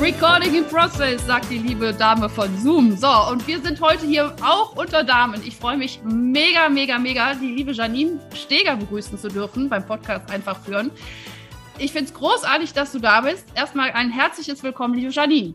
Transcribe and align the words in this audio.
Recording 0.00 0.54
in 0.54 0.64
Process, 0.64 1.26
sagt 1.26 1.50
die 1.50 1.58
liebe 1.58 1.92
Dame 1.92 2.30
von 2.30 2.48
Zoom. 2.56 2.96
So, 2.96 3.06
und 3.30 3.46
wir 3.46 3.60
sind 3.60 3.82
heute 3.82 4.06
hier 4.06 4.34
auch 4.42 4.74
unter 4.74 5.04
Damen. 5.04 5.42
Ich 5.46 5.56
freue 5.56 5.76
mich 5.76 6.00
mega, 6.02 6.70
mega, 6.70 6.98
mega, 6.98 7.34
die 7.34 7.50
liebe 7.50 7.72
Janine 7.72 8.18
Steger 8.34 8.76
begrüßen 8.76 9.18
zu 9.18 9.28
dürfen 9.28 9.68
beim 9.68 9.84
Podcast 9.84 10.30
Einfach 10.30 10.58
führen. 10.58 10.90
Ich 11.76 11.92
finde 11.92 12.06
es 12.06 12.14
großartig, 12.14 12.72
dass 12.72 12.92
du 12.92 12.98
da 12.98 13.20
bist. 13.20 13.44
Erstmal 13.54 13.90
ein 13.90 14.10
herzliches 14.10 14.62
Willkommen, 14.62 14.94
liebe 14.94 15.10
Janine. 15.10 15.52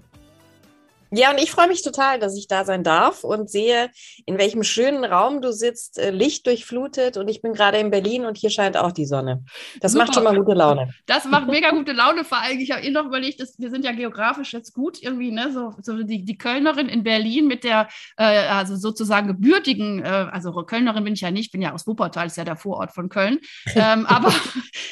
Ja, 1.17 1.31
und 1.31 1.37
ich 1.37 1.49
freue 1.49 1.69
mich 1.69 1.81
total, 1.81 2.19
dass 2.19 2.37
ich 2.37 2.49
da 2.49 2.65
sein 2.65 2.83
darf 2.83 3.23
und 3.23 3.49
sehe, 3.49 3.89
in 4.25 4.37
welchem 4.37 4.63
schönen 4.63 5.05
Raum 5.05 5.41
du 5.41 5.53
sitzt, 5.53 5.97
äh, 5.97 6.11
Licht 6.11 6.45
durchflutet. 6.45 7.15
Und 7.15 7.29
ich 7.29 7.41
bin 7.41 7.53
gerade 7.53 7.77
in 7.77 7.89
Berlin 7.89 8.25
und 8.25 8.37
hier 8.37 8.49
scheint 8.49 8.75
auch 8.75 8.91
die 8.91 9.05
Sonne. 9.05 9.45
Das 9.79 9.93
Super. 9.93 10.03
macht 10.03 10.13
schon 10.13 10.25
mal 10.25 10.35
gute 10.35 10.53
Laune. 10.53 10.93
Das 11.05 11.23
macht 11.23 11.47
mega 11.47 11.71
gute 11.71 11.93
Laune. 11.93 12.25
Vor 12.25 12.39
allem, 12.41 12.59
ich 12.59 12.71
habe 12.71 12.81
eh 12.81 12.91
noch 12.91 13.05
überlegt, 13.05 13.39
dass 13.39 13.57
wir 13.57 13.69
sind 13.69 13.85
ja 13.85 13.93
geografisch 13.93 14.51
jetzt 14.51 14.73
gut 14.73 15.01
irgendwie, 15.01 15.31
ne? 15.31 15.53
So, 15.53 15.73
so 15.81 16.03
die, 16.03 16.25
die 16.25 16.37
Kölnerin 16.37 16.89
in 16.89 17.03
Berlin 17.03 17.47
mit 17.47 17.63
der, 17.63 17.87
äh, 18.17 18.23
also 18.23 18.75
sozusagen 18.75 19.27
gebürtigen, 19.27 20.03
äh, 20.03 20.27
also 20.31 20.51
Kölnerin 20.51 21.05
bin 21.05 21.13
ich 21.13 21.21
ja 21.21 21.31
nicht, 21.31 21.53
bin 21.53 21.61
ja 21.61 21.71
aus 21.71 21.87
Wuppertal, 21.87 22.27
ist 22.27 22.35
ja 22.35 22.43
der 22.43 22.57
Vorort 22.57 22.91
von 22.91 23.07
Köln. 23.07 23.39
ähm, 23.75 24.05
aber 24.05 24.33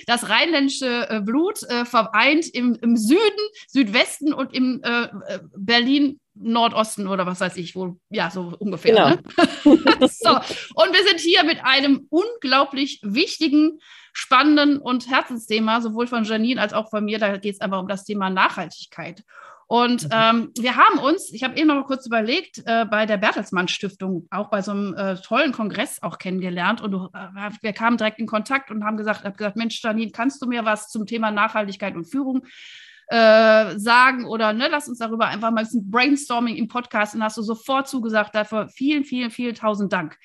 das 0.08 0.30
rheinländische 0.30 1.10
äh, 1.10 1.20
Blut 1.20 1.64
äh, 1.64 1.84
vereint 1.84 2.48
im, 2.54 2.78
im 2.82 2.96
Süden, 2.96 3.20
Südwesten 3.68 4.34
und 4.34 4.54
im 4.54 4.80
äh, 4.84 5.10
Berlin 5.58 6.13
Nordosten 6.36 7.08
oder 7.08 7.26
was 7.26 7.40
weiß 7.40 7.58
ich, 7.58 7.76
wo, 7.76 7.98
ja, 8.10 8.30
so 8.30 8.56
ungefähr. 8.60 8.94
Genau. 8.96 9.10
Ne? 9.10 9.20
so. 10.10 10.30
Und 10.30 10.94
wir 10.94 11.08
sind 11.08 11.20
hier 11.20 11.44
mit 11.44 11.64
einem 11.64 12.08
unglaublich 12.10 13.00
wichtigen, 13.04 13.80
spannenden 14.14 14.78
und 14.78 15.10
Herzensthema, 15.10 15.82
sowohl 15.82 16.08
von 16.08 16.24
Janine 16.24 16.62
als 16.62 16.74
auch 16.74 16.90
von 16.90 17.06
mir. 17.06 17.20
Da 17.20 17.38
geht 17.38 17.56
es 17.56 17.62
einfach 17.62 17.80
um 17.80 17.88
das 17.88 18.04
Thema 18.06 18.30
Nachhaltigkeit. 18.30 19.24
Und 19.68 20.04
mhm. 20.04 20.10
ähm, 20.12 20.52
wir 20.58 20.76
haben 20.76 21.00
uns, 21.00 21.32
ich 21.32 21.44
habe 21.44 21.58
eben 21.58 21.68
noch 21.68 21.76
mal 21.76 21.86
kurz 21.86 22.06
überlegt, 22.06 22.62
äh, 22.66 22.86
bei 22.86 23.06
der 23.06 23.18
Bertelsmann 23.18 23.68
Stiftung, 23.68 24.28
auch 24.30 24.50
bei 24.50 24.62
so 24.62 24.72
einem 24.72 24.94
äh, 24.94 25.16
tollen 25.16 25.52
Kongress 25.52 26.04
auch 26.04 26.18
kennengelernt. 26.18 26.82
Und 26.82 26.94
äh, 26.94 27.52
wir 27.62 27.74
kamen 27.74 27.98
direkt 27.98 28.20
in 28.20 28.28
Kontakt 28.28 28.72
und 28.72 28.84
haben 28.84 28.98
gesagt, 28.98 29.24
hab 29.24 29.38
gesagt, 29.38 29.56
Mensch, 29.56 29.82
Janine, 29.82 30.12
kannst 30.12 30.42
du 30.42 30.48
mir 30.48 30.66
was 30.66 30.90
zum 30.90 31.06
Thema 31.06 31.32
Nachhaltigkeit 31.32 31.96
und 31.96 32.06
Führung 32.06 32.46
äh, 33.08 33.78
sagen 33.78 34.26
oder 34.26 34.54
ne, 34.54 34.68
lass 34.70 34.88
uns 34.88 35.00
darüber 35.00 35.28
einfach 35.28 35.52
mal 35.52 35.64
ein 35.64 35.92
Brainstorming 35.92 36.56
im 36.56 36.68
Podcast 36.68 37.16
und 37.16 37.24
hast 37.24 37.38
du 37.38 37.42
sofort 37.42 37.88
zugesagt. 37.88 38.36
Dafür 38.36 38.70
vielen, 38.70 39.04
vielen, 39.04 39.32
vielen 39.32 39.56
tausend 39.56 39.92
Dank. 39.94 40.18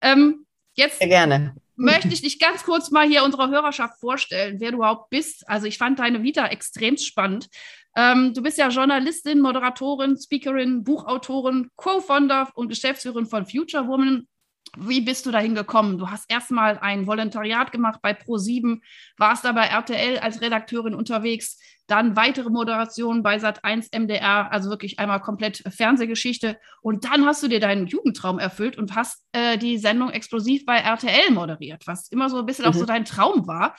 Ähm, 0.00 0.46
jetzt 0.74 0.98
Sehr 0.98 1.08
gerne. 1.08 1.54
möchte 1.76 2.08
ich 2.08 2.22
dich 2.22 2.38
ganz 2.38 2.64
kurz 2.64 2.90
mal 2.90 3.06
hier 3.06 3.24
unserer 3.24 3.50
Hörerschaft 3.50 4.00
vorstellen, 4.00 4.60
wer 4.60 4.70
du 4.70 4.78
überhaupt 4.78 5.10
bist. 5.10 5.48
Also 5.48 5.66
ich 5.66 5.78
fand 5.78 5.98
deine 5.98 6.22
Vita 6.22 6.46
extrem 6.46 6.96
spannend. 6.96 7.48
Ähm, 7.96 8.32
du 8.34 8.42
bist 8.42 8.58
ja 8.58 8.68
Journalistin, 8.68 9.40
Moderatorin, 9.40 10.16
Speakerin, 10.16 10.84
Buchautorin, 10.84 11.70
Co-Founder 11.76 12.50
und 12.54 12.68
Geschäftsführerin 12.68 13.26
von 13.26 13.46
Future 13.46 13.88
Woman 13.88 14.28
wie 14.76 15.00
bist 15.00 15.26
du 15.26 15.30
dahin 15.30 15.54
gekommen? 15.54 15.98
Du 15.98 16.10
hast 16.10 16.30
erstmal 16.30 16.78
ein 16.78 17.06
Volontariat 17.06 17.72
gemacht 17.72 18.00
bei 18.02 18.12
Pro7, 18.12 18.80
warst 19.16 19.44
da 19.44 19.52
bei 19.52 19.66
RTL 19.66 20.18
als 20.18 20.40
Redakteurin 20.40 20.94
unterwegs, 20.94 21.58
dann 21.86 22.16
weitere 22.16 22.50
Moderationen 22.50 23.22
bei 23.22 23.36
Sat1 23.36 23.98
MDR, 23.98 24.52
also 24.52 24.68
wirklich 24.68 24.98
einmal 24.98 25.20
komplett 25.20 25.64
Fernsehgeschichte. 25.68 26.58
Und 26.82 27.04
dann 27.06 27.24
hast 27.24 27.42
du 27.42 27.48
dir 27.48 27.60
deinen 27.60 27.86
Jugendtraum 27.86 28.38
erfüllt 28.38 28.76
und 28.76 28.94
hast 28.94 29.24
äh, 29.32 29.56
die 29.56 29.78
Sendung 29.78 30.10
explosiv 30.10 30.66
bei 30.66 30.76
RTL 30.76 31.30
moderiert, 31.30 31.86
was 31.86 32.08
immer 32.08 32.28
so 32.28 32.38
ein 32.38 32.46
bisschen 32.46 32.66
mhm. 32.66 32.70
auch 32.70 32.74
so 32.74 32.84
dein 32.84 33.06
Traum 33.06 33.46
war. 33.46 33.74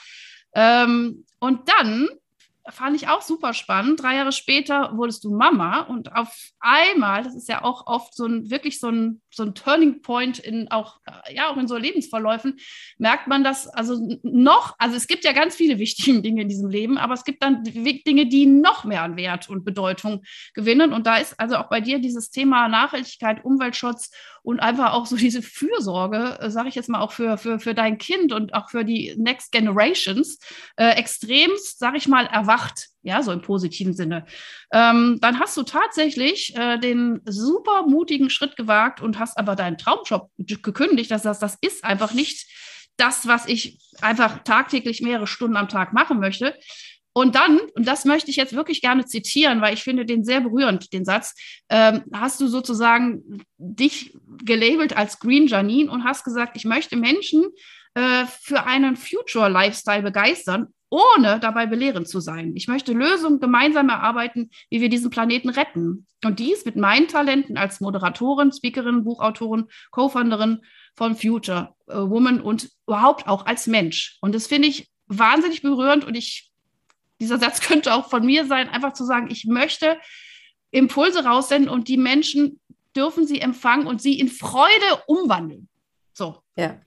Ähm, 0.55 1.25
und 1.39 1.69
dann 1.69 2.07
fand 2.67 2.95
ich 2.95 3.07
auch 3.07 3.21
super 3.21 3.53
spannend. 3.53 4.01
Drei 4.01 4.15
Jahre 4.15 4.31
später 4.31 4.91
wurdest 4.95 5.23
du 5.23 5.31
Mama 5.35 5.81
und 5.81 6.15
auf 6.15 6.35
einmal, 6.59 7.23
das 7.23 7.35
ist 7.35 7.49
ja 7.49 7.63
auch 7.63 7.87
oft 7.87 8.15
so 8.15 8.25
ein 8.25 8.49
wirklich 8.49 8.79
so 8.79 8.89
ein, 8.89 9.21
so 9.29 9.43
ein 9.43 9.55
Turning 9.55 10.01
Point 10.01 10.39
in 10.39 10.69
auch, 10.69 10.99
äh, 11.05 11.35
ja, 11.35 11.49
auch 11.49 11.57
in 11.57 11.67
so 11.67 11.77
Lebensverläufen, 11.77 12.59
merkt 12.97 13.27
man 13.27 13.43
das 13.43 13.67
also 13.67 14.19
noch, 14.23 14.75
also 14.77 14.95
es 14.95 15.07
gibt 15.07 15.23
ja 15.23 15.31
ganz 15.31 15.55
viele 15.55 15.79
wichtige 15.79 16.21
Dinge 16.21 16.41
in 16.41 16.49
diesem 16.49 16.69
Leben, 16.69 16.97
aber 16.97 17.13
es 17.13 17.23
gibt 17.23 17.43
dann 17.43 17.63
Dinge, 17.63 18.27
die 18.27 18.45
noch 18.45 18.83
mehr 18.83 19.03
an 19.03 19.17
Wert 19.17 19.49
und 19.49 19.63
Bedeutung 19.63 20.23
gewinnen. 20.53 20.93
Und 20.93 21.07
da 21.07 21.17
ist 21.17 21.39
also 21.39 21.57
auch 21.57 21.69
bei 21.69 21.81
dir 21.81 21.99
dieses 21.99 22.29
Thema 22.29 22.67
Nachhaltigkeit, 22.67 23.43
Umweltschutz 23.43 24.11
und 24.41 24.59
einfach 24.59 24.93
auch 24.93 25.05
so 25.05 25.15
diese 25.15 25.41
Fürsorge, 25.41 26.37
äh, 26.39 26.49
sage 26.49 26.69
ich 26.69 26.75
jetzt 26.75 26.89
mal 26.89 27.01
auch 27.01 27.11
für, 27.11 27.37
für, 27.37 27.59
für 27.59 27.73
dein 27.73 27.97
Kind 27.97 28.33
und 28.33 28.53
auch 28.53 28.69
für 28.69 28.83
die 28.83 29.15
Next 29.17 29.51
Generations, 29.51 30.39
äh, 30.77 30.91
extremst, 30.91 31.79
sage 31.79 31.97
ich 31.97 32.07
mal, 32.07 32.27
erwacht, 32.49 32.87
ja, 33.03 33.21
so 33.21 33.31
im 33.31 33.41
positiven 33.41 33.93
Sinne. 33.93 34.25
Ähm, 34.73 35.19
dann 35.21 35.39
hast 35.39 35.55
du 35.55 35.63
tatsächlich 35.63 36.55
äh, 36.55 36.77
den 36.77 37.21
super 37.25 37.83
mutigen 37.83 38.29
Schritt 38.29 38.55
gewagt 38.55 39.01
und 39.01 39.19
hast 39.19 39.37
aber 39.37 39.55
deinen 39.55 39.77
Traumjob 39.77 40.29
gekündigt. 40.37 41.11
Das, 41.11 41.23
das, 41.23 41.39
das 41.39 41.57
ist 41.61 41.83
einfach 41.83 42.13
nicht 42.13 42.47
das, 42.97 43.27
was 43.27 43.47
ich 43.47 43.79
einfach 44.01 44.43
tagtäglich 44.43 45.01
mehrere 45.01 45.27
Stunden 45.27 45.57
am 45.57 45.69
Tag 45.69 45.93
machen 45.93 46.19
möchte. 46.19 46.55
Und 47.13 47.35
dann, 47.35 47.59
und 47.75 47.87
das 47.87 48.05
möchte 48.05 48.29
ich 48.29 48.37
jetzt 48.37 48.53
wirklich 48.53 48.81
gerne 48.81 49.05
zitieren, 49.05 49.61
weil 49.61 49.73
ich 49.73 49.83
finde 49.83 50.05
den 50.05 50.23
sehr 50.23 50.41
berührend, 50.41 50.93
den 50.93 51.05
Satz, 51.05 51.35
ähm, 51.69 52.03
hast 52.13 52.39
du 52.39 52.47
sozusagen 52.47 53.43
dich 53.57 54.13
gelabelt 54.43 54.95
als 54.95 55.19
Green 55.19 55.47
Janine 55.47 55.91
und 55.91 56.03
hast 56.03 56.23
gesagt, 56.23 56.55
ich 56.55 56.65
möchte 56.65 56.95
Menschen 56.95 57.45
äh, 57.95 58.25
für 58.25 58.65
einen 58.65 58.95
Future 58.95 59.49
Lifestyle 59.49 60.03
begeistern, 60.03 60.67
ohne 60.89 61.39
dabei 61.39 61.67
belehrend 61.67 62.07
zu 62.07 62.19
sein. 62.19 62.53
Ich 62.55 62.67
möchte 62.67 62.93
Lösungen 62.93 63.39
gemeinsam 63.39 63.89
erarbeiten, 63.89 64.49
wie 64.69 64.81
wir 64.81 64.89
diesen 64.89 65.09
Planeten 65.09 65.49
retten. 65.49 66.07
Und 66.23 66.39
dies 66.39 66.65
mit 66.65 66.75
meinen 66.75 67.07
Talenten 67.07 67.57
als 67.57 67.79
Moderatorin, 67.79 68.51
Speakerin, 68.51 69.03
Buchautorin, 69.03 69.67
Co-Founderin 69.91 70.61
von 70.95 71.15
Future 71.15 71.75
äh, 71.87 71.95
Woman 71.95 72.41
und 72.41 72.69
überhaupt 72.87 73.27
auch 73.27 73.45
als 73.45 73.67
Mensch. 73.67 74.17
Und 74.21 74.35
das 74.35 74.47
finde 74.47 74.67
ich 74.67 74.89
wahnsinnig 75.07 75.61
berührend 75.61 76.05
und 76.05 76.15
ich 76.15 76.51
dieser 77.19 77.37
Satz 77.37 77.61
könnte 77.67 77.93
auch 77.93 78.09
von 78.09 78.25
mir 78.25 78.45
sein, 78.45 78.69
einfach 78.69 78.93
zu 78.93 79.05
sagen, 79.05 79.29
ich 79.29 79.45
möchte 79.45 79.97
Impulse 80.71 81.25
raussenden 81.25 81.69
und 81.69 81.87
die 81.87 81.97
Menschen 81.97 82.59
dürfen 82.95 83.25
sie 83.25 83.39
empfangen 83.39 83.87
und 83.87 84.01
sie 84.01 84.19
in 84.19 84.29
Freude 84.29 85.03
umwandeln. 85.07 85.69
So. 86.13 86.41
Ja. 86.55 86.81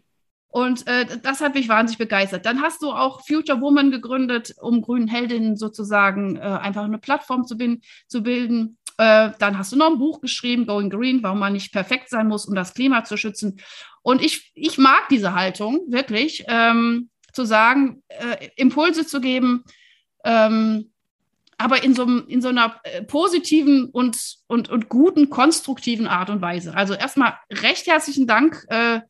Und 0.52 0.86
äh, 0.86 1.06
das 1.22 1.40
hat 1.40 1.54
mich 1.54 1.70
wahnsinnig 1.70 1.96
begeistert. 1.96 2.44
Dann 2.44 2.60
hast 2.60 2.82
du 2.82 2.92
auch 2.92 3.26
Future 3.26 3.62
Woman 3.62 3.90
gegründet, 3.90 4.54
um 4.60 4.82
grünen 4.82 5.08
Heldinnen 5.08 5.56
sozusagen 5.56 6.36
äh, 6.36 6.40
einfach 6.40 6.84
eine 6.84 6.98
Plattform 6.98 7.46
zu, 7.46 7.56
bin, 7.56 7.80
zu 8.06 8.22
bilden. 8.22 8.76
Äh, 8.98 9.30
dann 9.38 9.56
hast 9.56 9.72
du 9.72 9.76
noch 9.76 9.90
ein 9.90 9.98
Buch 9.98 10.20
geschrieben, 10.20 10.66
Going 10.66 10.90
Green, 10.90 11.22
warum 11.22 11.38
man 11.38 11.54
nicht 11.54 11.72
perfekt 11.72 12.10
sein 12.10 12.28
muss, 12.28 12.44
um 12.44 12.54
das 12.54 12.74
Klima 12.74 13.02
zu 13.02 13.16
schützen. 13.16 13.62
Und 14.02 14.22
ich, 14.22 14.52
ich 14.54 14.76
mag 14.76 15.08
diese 15.08 15.34
Haltung 15.34 15.80
wirklich, 15.88 16.44
ähm, 16.48 17.08
zu 17.32 17.46
sagen, 17.46 18.02
äh, 18.08 18.50
Impulse 18.56 19.06
zu 19.06 19.22
geben, 19.22 19.64
ähm, 20.22 20.92
aber 21.56 21.82
in 21.82 21.94
so, 21.94 22.02
in 22.04 22.42
so 22.42 22.48
einer 22.48 22.78
äh, 22.82 23.02
positiven 23.02 23.86
und, 23.86 24.18
und, 24.48 24.68
und 24.68 24.90
guten, 24.90 25.30
konstruktiven 25.30 26.08
Art 26.08 26.28
und 26.28 26.42
Weise. 26.42 26.74
Also 26.74 26.92
erstmal 26.92 27.38
recht 27.50 27.86
herzlichen 27.86 28.26
Dank, 28.26 28.66
äh, 28.68 29.00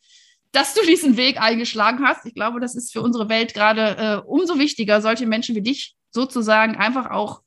dass 0.53 0.75
du 0.75 0.83
diesen 0.87 1.17
Weg 1.17 1.41
eingeschlagen 1.41 2.07
hast. 2.07 2.27
Ich 2.27 2.35
glaube, 2.35 2.61
das 2.61 2.75
ist 2.75 2.93
für 2.93 3.03
unsere 3.03 3.29
Welt 3.29 3.55
gerade 3.55 3.97
äh, 3.97 4.27
umso 4.27 4.59
wichtiger, 4.59 5.01
solche 5.01 5.27
Menschen 5.27 5.55
wie 5.55 5.63
dich 5.63 5.97
sozusagen 6.11 6.77
einfach 6.77 7.11
auch 7.11 7.43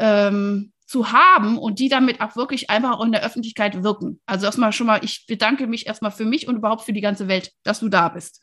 ähm, 0.00 0.72
zu 0.86 1.12
haben 1.12 1.58
und 1.58 1.78
die 1.78 1.88
damit 1.88 2.20
auch 2.20 2.36
wirklich 2.36 2.70
einfach 2.70 2.98
auch 2.98 3.04
in 3.04 3.12
der 3.12 3.24
Öffentlichkeit 3.24 3.82
wirken. 3.82 4.20
Also 4.26 4.46
erstmal 4.46 4.72
schon 4.72 4.86
mal, 4.86 5.04
ich 5.04 5.26
bedanke 5.26 5.66
mich 5.66 5.86
erstmal 5.86 6.10
für 6.10 6.24
mich 6.24 6.48
und 6.48 6.56
überhaupt 6.56 6.82
für 6.82 6.92
die 6.92 7.00
ganze 7.00 7.28
Welt, 7.28 7.52
dass 7.62 7.80
du 7.80 7.88
da 7.88 8.08
bist. 8.08 8.40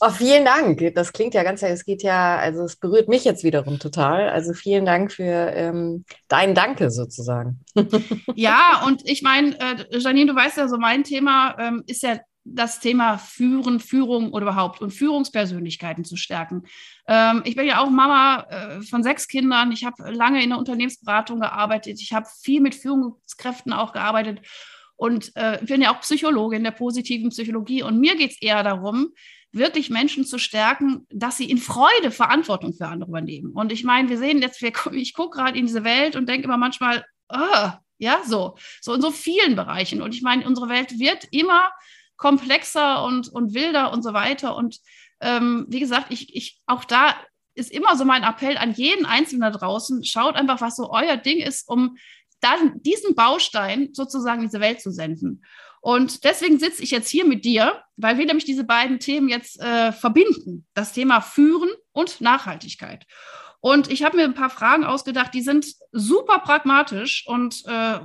Oh, 0.00 0.10
vielen 0.10 0.44
Dank. 0.44 0.94
Das 0.94 1.12
klingt 1.12 1.34
ja 1.34 1.44
ganz, 1.44 1.62
es 1.62 1.84
geht 1.84 2.02
ja, 2.02 2.36
also 2.36 2.64
es 2.64 2.76
berührt 2.76 3.08
mich 3.08 3.24
jetzt 3.24 3.44
wiederum 3.44 3.78
total. 3.78 4.28
Also 4.28 4.52
vielen 4.52 4.84
Dank 4.84 5.12
für 5.12 5.22
ähm, 5.22 6.04
dein 6.28 6.54
Danke 6.54 6.90
sozusagen. 6.90 7.60
Ja, 8.34 8.82
und 8.86 9.08
ich 9.08 9.22
meine, 9.22 9.58
äh, 9.60 9.98
Janine, 9.98 10.32
du 10.32 10.36
weißt 10.36 10.56
ja, 10.56 10.68
so 10.68 10.78
mein 10.78 11.04
Thema 11.04 11.56
ähm, 11.58 11.84
ist 11.86 12.02
ja 12.02 12.18
das 12.44 12.78
Thema 12.78 13.18
Führen, 13.18 13.80
Führung 13.80 14.30
oder 14.32 14.44
überhaupt 14.44 14.80
und 14.80 14.90
Führungspersönlichkeiten 14.90 16.04
zu 16.04 16.16
stärken. 16.16 16.64
Ähm, 17.08 17.42
ich 17.44 17.56
bin 17.56 17.66
ja 17.66 17.82
auch 17.82 17.90
Mama 17.90 18.46
äh, 18.50 18.82
von 18.82 19.02
sechs 19.02 19.26
Kindern. 19.28 19.72
Ich 19.72 19.84
habe 19.84 20.10
lange 20.10 20.42
in 20.42 20.50
der 20.50 20.58
Unternehmensberatung 20.58 21.40
gearbeitet. 21.40 22.00
Ich 22.00 22.12
habe 22.12 22.26
viel 22.42 22.60
mit 22.60 22.74
Führungskräften 22.74 23.72
auch 23.72 23.92
gearbeitet 23.92 24.40
und 24.96 25.32
äh, 25.34 25.58
bin 25.62 25.80
ja 25.80 25.94
auch 25.94 26.00
Psychologin 26.00 26.64
der 26.64 26.70
positiven 26.70 27.30
Psychologie. 27.30 27.82
Und 27.82 27.98
mir 27.98 28.14
geht 28.16 28.32
es 28.32 28.42
eher 28.42 28.62
darum, 28.62 29.12
wirklich 29.50 29.88
Menschen 29.88 30.26
zu 30.26 30.38
stärken, 30.38 31.06
dass 31.10 31.36
sie 31.36 31.50
in 31.50 31.58
Freude 31.58 32.10
Verantwortung 32.10 32.74
für 32.74 32.88
andere 32.88 33.08
übernehmen. 33.08 33.52
Und 33.52 33.72
ich 33.72 33.84
meine, 33.84 34.08
wir 34.08 34.18
sehen 34.18 34.42
jetzt, 34.42 34.60
wir, 34.60 34.72
ich 34.92 35.14
gucke 35.14 35.38
gerade 35.38 35.58
in 35.58 35.66
diese 35.66 35.84
Welt 35.84 36.16
und 36.16 36.28
denke 36.28 36.44
immer 36.44 36.56
manchmal, 36.58 37.04
oh, 37.28 37.70
ja, 37.98 38.20
so, 38.26 38.56
so 38.80 38.94
in 38.94 39.00
so 39.00 39.10
vielen 39.10 39.56
Bereichen. 39.56 40.02
Und 40.02 40.14
ich 40.14 40.22
meine, 40.22 40.46
unsere 40.46 40.68
Welt 40.68 40.98
wird 40.98 41.28
immer 41.30 41.70
komplexer 42.16 43.04
und, 43.04 43.28
und 43.28 43.54
wilder 43.54 43.92
und 43.92 44.02
so 44.02 44.12
weiter. 44.12 44.56
Und 44.56 44.78
ähm, 45.20 45.66
wie 45.68 45.80
gesagt, 45.80 46.06
ich, 46.10 46.34
ich, 46.34 46.60
auch 46.66 46.84
da 46.84 47.14
ist 47.54 47.70
immer 47.70 47.96
so 47.96 48.04
mein 48.04 48.24
Appell 48.24 48.56
an 48.56 48.72
jeden 48.74 49.06
Einzelnen 49.06 49.42
da 49.42 49.50
draußen, 49.50 50.04
schaut 50.04 50.34
einfach, 50.34 50.60
was 50.60 50.76
so 50.76 50.90
euer 50.90 51.16
Ding 51.16 51.38
ist, 51.38 51.68
um 51.68 51.96
dann 52.40 52.82
diesen 52.82 53.14
Baustein 53.14 53.90
sozusagen 53.92 54.42
in 54.42 54.48
diese 54.48 54.60
Welt 54.60 54.80
zu 54.80 54.90
senden. 54.90 55.44
Und 55.80 56.24
deswegen 56.24 56.58
sitze 56.58 56.82
ich 56.82 56.90
jetzt 56.90 57.10
hier 57.10 57.26
mit 57.26 57.44
dir, 57.44 57.82
weil 57.96 58.16
wir 58.18 58.24
nämlich 58.26 58.46
diese 58.46 58.64
beiden 58.64 58.98
Themen 58.98 59.28
jetzt 59.28 59.60
äh, 59.60 59.92
verbinden. 59.92 60.66
Das 60.72 60.92
Thema 60.92 61.20
Führen 61.20 61.68
und 61.92 62.20
Nachhaltigkeit. 62.20 63.06
Und 63.64 63.90
ich 63.90 64.02
habe 64.02 64.18
mir 64.18 64.24
ein 64.24 64.34
paar 64.34 64.50
Fragen 64.50 64.84
ausgedacht, 64.84 65.32
die 65.32 65.40
sind 65.40 65.64
super 65.90 66.40
pragmatisch 66.40 67.24
und 67.26 67.62
äh, 67.64 67.98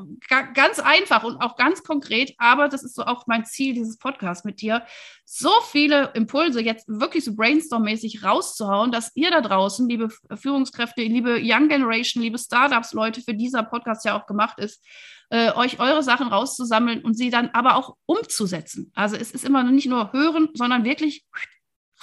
ganz 0.53 0.79
einfach 0.79 1.25
und 1.25 1.41
auch 1.41 1.57
ganz 1.57 1.83
konkret. 1.83 2.33
Aber 2.37 2.69
das 2.69 2.81
ist 2.81 2.95
so 2.95 3.03
auch 3.03 3.27
mein 3.27 3.43
Ziel 3.43 3.73
dieses 3.73 3.97
Podcasts 3.97 4.45
mit 4.45 4.61
dir, 4.61 4.85
so 5.25 5.51
viele 5.69 6.11
Impulse 6.13 6.61
jetzt 6.61 6.87
wirklich 6.87 7.25
so 7.25 7.33
brainstorm-mäßig 7.33 8.23
rauszuhauen, 8.23 8.93
dass 8.93 9.11
ihr 9.15 9.31
da 9.31 9.41
draußen, 9.41 9.89
liebe 9.89 10.07
Führungskräfte, 10.33 11.01
liebe 11.01 11.41
Young 11.43 11.67
Generation, 11.67 12.23
liebe 12.23 12.37
Startups, 12.37 12.93
Leute, 12.93 13.19
für 13.21 13.33
dieser 13.33 13.63
Podcast 13.63 14.05
ja 14.05 14.17
auch 14.17 14.27
gemacht 14.27 14.59
ist, 14.59 14.81
äh, 15.29 15.51
euch 15.51 15.81
eure 15.81 16.03
Sachen 16.03 16.29
rauszusammeln 16.29 17.03
und 17.03 17.15
sie 17.15 17.31
dann 17.31 17.49
aber 17.49 17.75
auch 17.75 17.97
umzusetzen. 18.05 18.93
Also 18.95 19.17
es 19.17 19.31
ist 19.31 19.43
immer 19.43 19.63
nicht 19.63 19.89
nur 19.89 20.13
hören, 20.13 20.47
sondern 20.53 20.85
wirklich 20.85 21.25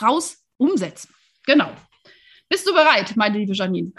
raus 0.03 0.45
umsetzen. 0.59 1.09
Genau. 1.47 1.71
Bist 2.49 2.67
du 2.67 2.73
bereit, 2.73 3.17
meine 3.17 3.39
liebe 3.39 3.53
Janine? 3.53 3.93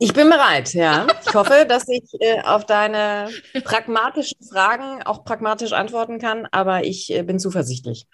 Ich 0.00 0.12
bin 0.12 0.30
bereit, 0.30 0.74
ja. 0.74 1.08
Ich 1.26 1.34
hoffe, 1.34 1.66
dass 1.68 1.88
ich 1.88 2.04
äh, 2.20 2.40
auf 2.42 2.64
deine 2.64 3.30
pragmatischen 3.64 4.38
Fragen 4.48 5.02
auch 5.02 5.24
pragmatisch 5.24 5.72
antworten 5.72 6.20
kann, 6.20 6.46
aber 6.52 6.84
ich 6.84 7.12
äh, 7.12 7.24
bin 7.24 7.40
zuversichtlich. 7.40 8.06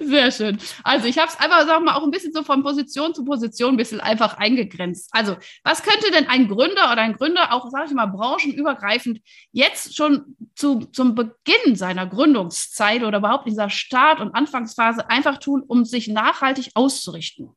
Sehr 0.00 0.30
schön. 0.30 0.58
Also 0.82 1.06
ich 1.06 1.18
habe 1.18 1.28
es 1.28 1.38
einfach, 1.38 1.66
sagen 1.66 1.84
wir 1.84 1.92
mal, 1.92 1.98
auch 1.98 2.04
ein 2.04 2.10
bisschen 2.10 2.32
so 2.32 2.42
von 2.42 2.62
Position 2.62 3.14
zu 3.14 3.22
Position 3.22 3.74
ein 3.74 3.76
bisschen 3.76 4.00
einfach 4.00 4.38
eingegrenzt. 4.38 5.10
Also 5.12 5.36
was 5.62 5.82
könnte 5.82 6.10
denn 6.10 6.26
ein 6.26 6.48
Gründer 6.48 6.90
oder 6.90 7.02
ein 7.02 7.12
Gründer, 7.12 7.52
auch 7.52 7.68
sage 7.70 7.88
ich 7.88 7.92
mal, 7.92 8.06
branchenübergreifend, 8.06 9.20
jetzt 9.52 9.94
schon 9.94 10.36
zu, 10.54 10.86
zum 10.86 11.14
Beginn 11.14 11.76
seiner 11.76 12.06
Gründungszeit 12.06 13.02
oder 13.02 13.18
überhaupt 13.18 13.46
in 13.46 13.52
dieser 13.52 13.68
Start- 13.68 14.20
und 14.20 14.34
Anfangsphase 14.34 15.10
einfach 15.10 15.36
tun, 15.36 15.62
um 15.66 15.84
sich 15.84 16.08
nachhaltig 16.08 16.70
auszurichten? 16.74 17.54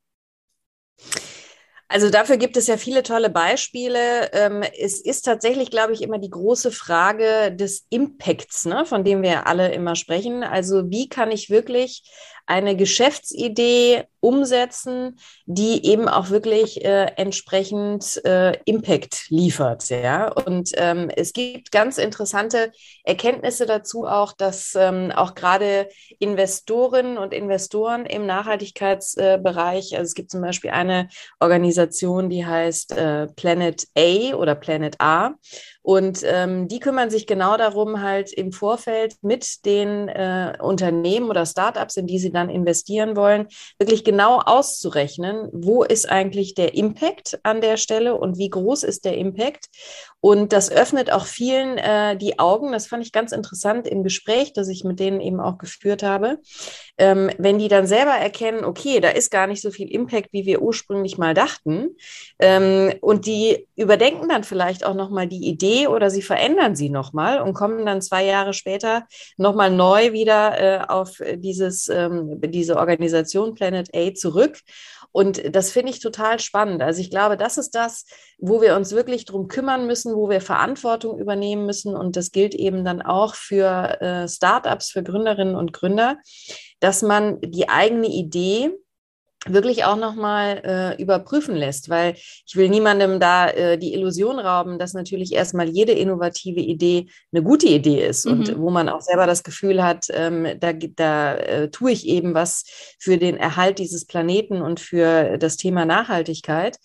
Also 1.91 2.11
dafür 2.11 2.37
gibt 2.37 2.55
es 2.55 2.67
ja 2.67 2.77
viele 2.77 3.01
tolle 3.01 3.31
Beispiele. 3.31 4.31
Ähm, 4.31 4.63
es 4.79 5.01
ist 5.01 5.23
tatsächlich, 5.23 5.71
glaube 5.71 5.93
ich, 5.93 6.03
immer 6.03 6.19
die 6.19 6.29
große 6.29 6.71
Frage 6.71 7.51
des 7.51 7.87
Impacts, 7.89 8.65
ne, 8.65 8.85
von 8.85 9.03
dem 9.03 9.23
wir 9.23 9.47
alle 9.47 9.73
immer 9.73 9.95
sprechen. 9.95 10.43
Also 10.43 10.91
wie 10.91 11.09
kann 11.09 11.31
ich 11.31 11.49
wirklich 11.49 12.03
eine 12.49 12.75
Geschäftsidee 12.75 14.05
umsetzen, 14.21 15.19
die 15.45 15.85
eben 15.85 16.09
auch 16.09 16.31
wirklich 16.31 16.83
äh, 16.83 17.05
entsprechend 17.15 18.19
äh, 18.25 18.57
Impact 18.65 19.29
liefert. 19.29 19.87
Ja? 19.89 20.31
Und 20.31 20.71
ähm, 20.75 21.11
es 21.15 21.31
gibt 21.31 21.71
ganz 21.71 21.99
interessante 21.99 22.71
Erkenntnisse 23.03 23.67
dazu 23.67 24.05
auch, 24.05 24.33
dass 24.33 24.73
ähm, 24.75 25.11
auch 25.11 25.35
gerade 25.35 25.89
Investorinnen 26.17 27.19
und 27.19 27.35
Investoren 27.35 28.07
im 28.07 28.25
Nachhaltigkeitsbereich, 28.25 29.95
also 29.95 30.03
es 30.03 30.15
gibt 30.15 30.31
zum 30.31 30.41
Beispiel 30.41 30.71
eine 30.71 31.07
Organisation, 31.39 32.31
die 32.31 32.47
heißt 32.47 32.97
äh, 32.97 33.27
Planet 33.27 33.87
A 33.95 34.33
oder 34.33 34.55
Planet 34.55 34.95
A. 34.99 35.35
Und 35.81 36.21
ähm, 36.23 36.67
die 36.67 36.79
kümmern 36.79 37.09
sich 37.09 37.25
genau 37.25 37.55
darum, 37.55 38.01
halt 38.01 38.33
im 38.33 38.51
Vorfeld 38.51 39.15
mit 39.21 39.65
den 39.65 40.09
äh, 40.09 40.57
Unternehmen 40.59 41.29
oder 41.29 41.45
Startups, 41.45 41.95
in 41.95 42.05
die 42.05 42.19
sie 42.19 42.31
dann 42.31 42.49
investieren 42.49 43.15
wollen, 43.15 43.47
wirklich 43.79 44.03
genau 44.03 44.39
auszurechnen, 44.39 45.47
wo 45.53 45.83
ist 45.83 46.09
eigentlich 46.09 46.53
der 46.53 46.75
Impact 46.75 47.39
an 47.43 47.61
der 47.61 47.77
Stelle 47.77 48.15
und 48.15 48.37
wie 48.37 48.49
groß 48.49 48.83
ist 48.83 49.05
der 49.05 49.17
Impact. 49.17 49.67
Und 50.21 50.51
das 50.51 50.69
öffnet 50.69 51.13
auch 51.13 51.25
vielen 51.25 51.77
äh, 51.77 52.17
die 52.17 52.39
Augen. 52.39 52.73
Das 52.73 52.87
fand 52.87 53.05
ich 53.05 53.13
ganz 53.13 53.31
interessant 53.31 53.87
im 53.87 54.03
Gespräch, 54.03 54.51
das 54.51 54.67
ich 54.67 54.83
mit 54.83 54.99
denen 54.99 55.21
eben 55.21 55.39
auch 55.39 55.57
geführt 55.57 56.03
habe. 56.03 56.39
Ähm, 56.97 57.31
wenn 57.37 57.57
die 57.57 57.69
dann 57.69 57.87
selber 57.87 58.11
erkennen, 58.11 58.65
okay, 58.65 58.99
da 58.99 59.09
ist 59.09 59.31
gar 59.31 59.47
nicht 59.47 59.61
so 59.61 59.71
viel 59.71 59.89
Impact, 59.89 60.33
wie 60.33 60.45
wir 60.45 60.61
ursprünglich 60.61 61.17
mal 61.17 61.33
dachten. 61.33 61.95
Ähm, 62.37 62.93
und 62.99 63.27
die 63.27 63.65
überdenken 63.77 64.27
dann 64.27 64.43
vielleicht 64.43 64.85
auch 64.85 64.93
nochmal 64.93 65.27
die 65.27 65.47
Idee 65.47 65.68
oder 65.87 66.09
sie 66.09 66.21
verändern 66.21 66.75
sie 66.75 66.89
nochmal 66.89 67.41
und 67.41 67.53
kommen 67.53 67.85
dann 67.85 68.01
zwei 68.01 68.25
Jahre 68.25 68.53
später 68.53 69.05
nochmal 69.37 69.71
neu 69.71 70.11
wieder 70.13 70.59
äh, 70.59 70.85
auf 70.87 71.21
dieses, 71.35 71.89
ähm, 71.89 72.39
diese 72.41 72.77
Organisation 72.77 73.53
Planet 73.53 73.89
A 73.95 74.13
zurück 74.13 74.59
und 75.11 75.55
das 75.55 75.71
finde 75.71 75.91
ich 75.91 75.99
total 75.99 76.39
spannend. 76.39 76.83
Also 76.83 77.01
ich 77.01 77.09
glaube, 77.09 77.35
das 77.35 77.57
ist 77.57 77.71
das, 77.71 78.05
wo 78.37 78.61
wir 78.61 78.75
uns 78.75 78.91
wirklich 78.91 79.25
drum 79.25 79.47
kümmern 79.47 79.87
müssen, 79.87 80.15
wo 80.15 80.29
wir 80.29 80.41
Verantwortung 80.41 81.17
übernehmen 81.17 81.65
müssen. 81.65 81.95
Und 81.95 82.15
das 82.15 82.31
gilt 82.31 82.53
eben 82.53 82.85
dann 82.85 83.01
auch 83.01 83.35
für 83.35 83.99
äh, 84.01 84.27
Startups, 84.27 84.91
für 84.91 85.03
Gründerinnen 85.03 85.55
und 85.55 85.73
Gründer, 85.73 86.17
dass 86.79 87.01
man 87.01 87.41
die 87.41 87.69
eigene 87.69 88.07
Idee 88.07 88.71
wirklich 89.47 89.85
auch 89.85 89.95
nochmal 89.95 90.61
äh, 90.65 91.01
überprüfen 91.01 91.55
lässt, 91.55 91.89
weil 91.89 92.15
ich 92.15 92.55
will 92.55 92.67
niemandem 92.67 93.19
da 93.19 93.49
äh, 93.49 93.77
die 93.77 93.93
Illusion 93.93 94.37
rauben, 94.37 94.79
dass 94.79 94.93
natürlich 94.93 95.33
erstmal 95.33 95.69
jede 95.69 95.93
innovative 95.93 96.59
Idee 96.59 97.07
eine 97.31 97.41
gute 97.41 97.67
Idee 97.67 98.05
ist 98.05 98.25
mhm. 98.25 98.31
und 98.31 98.59
wo 98.59 98.69
man 98.69 98.89
auch 98.89 99.01
selber 99.01 99.27
das 99.27 99.43
Gefühl 99.43 99.81
hat, 99.81 100.07
ähm, 100.11 100.45
da, 100.59 100.73
da 100.73 101.35
äh, 101.35 101.69
tue 101.69 101.91
ich 101.91 102.05
eben 102.07 102.33
was 102.33 102.65
für 102.99 103.17
den 103.17 103.37
Erhalt 103.37 103.79
dieses 103.79 104.05
Planeten 104.05 104.61
und 104.61 104.79
für 104.79 105.37
das 105.37 105.55
Thema 105.55 105.85
Nachhaltigkeit. 105.85 106.77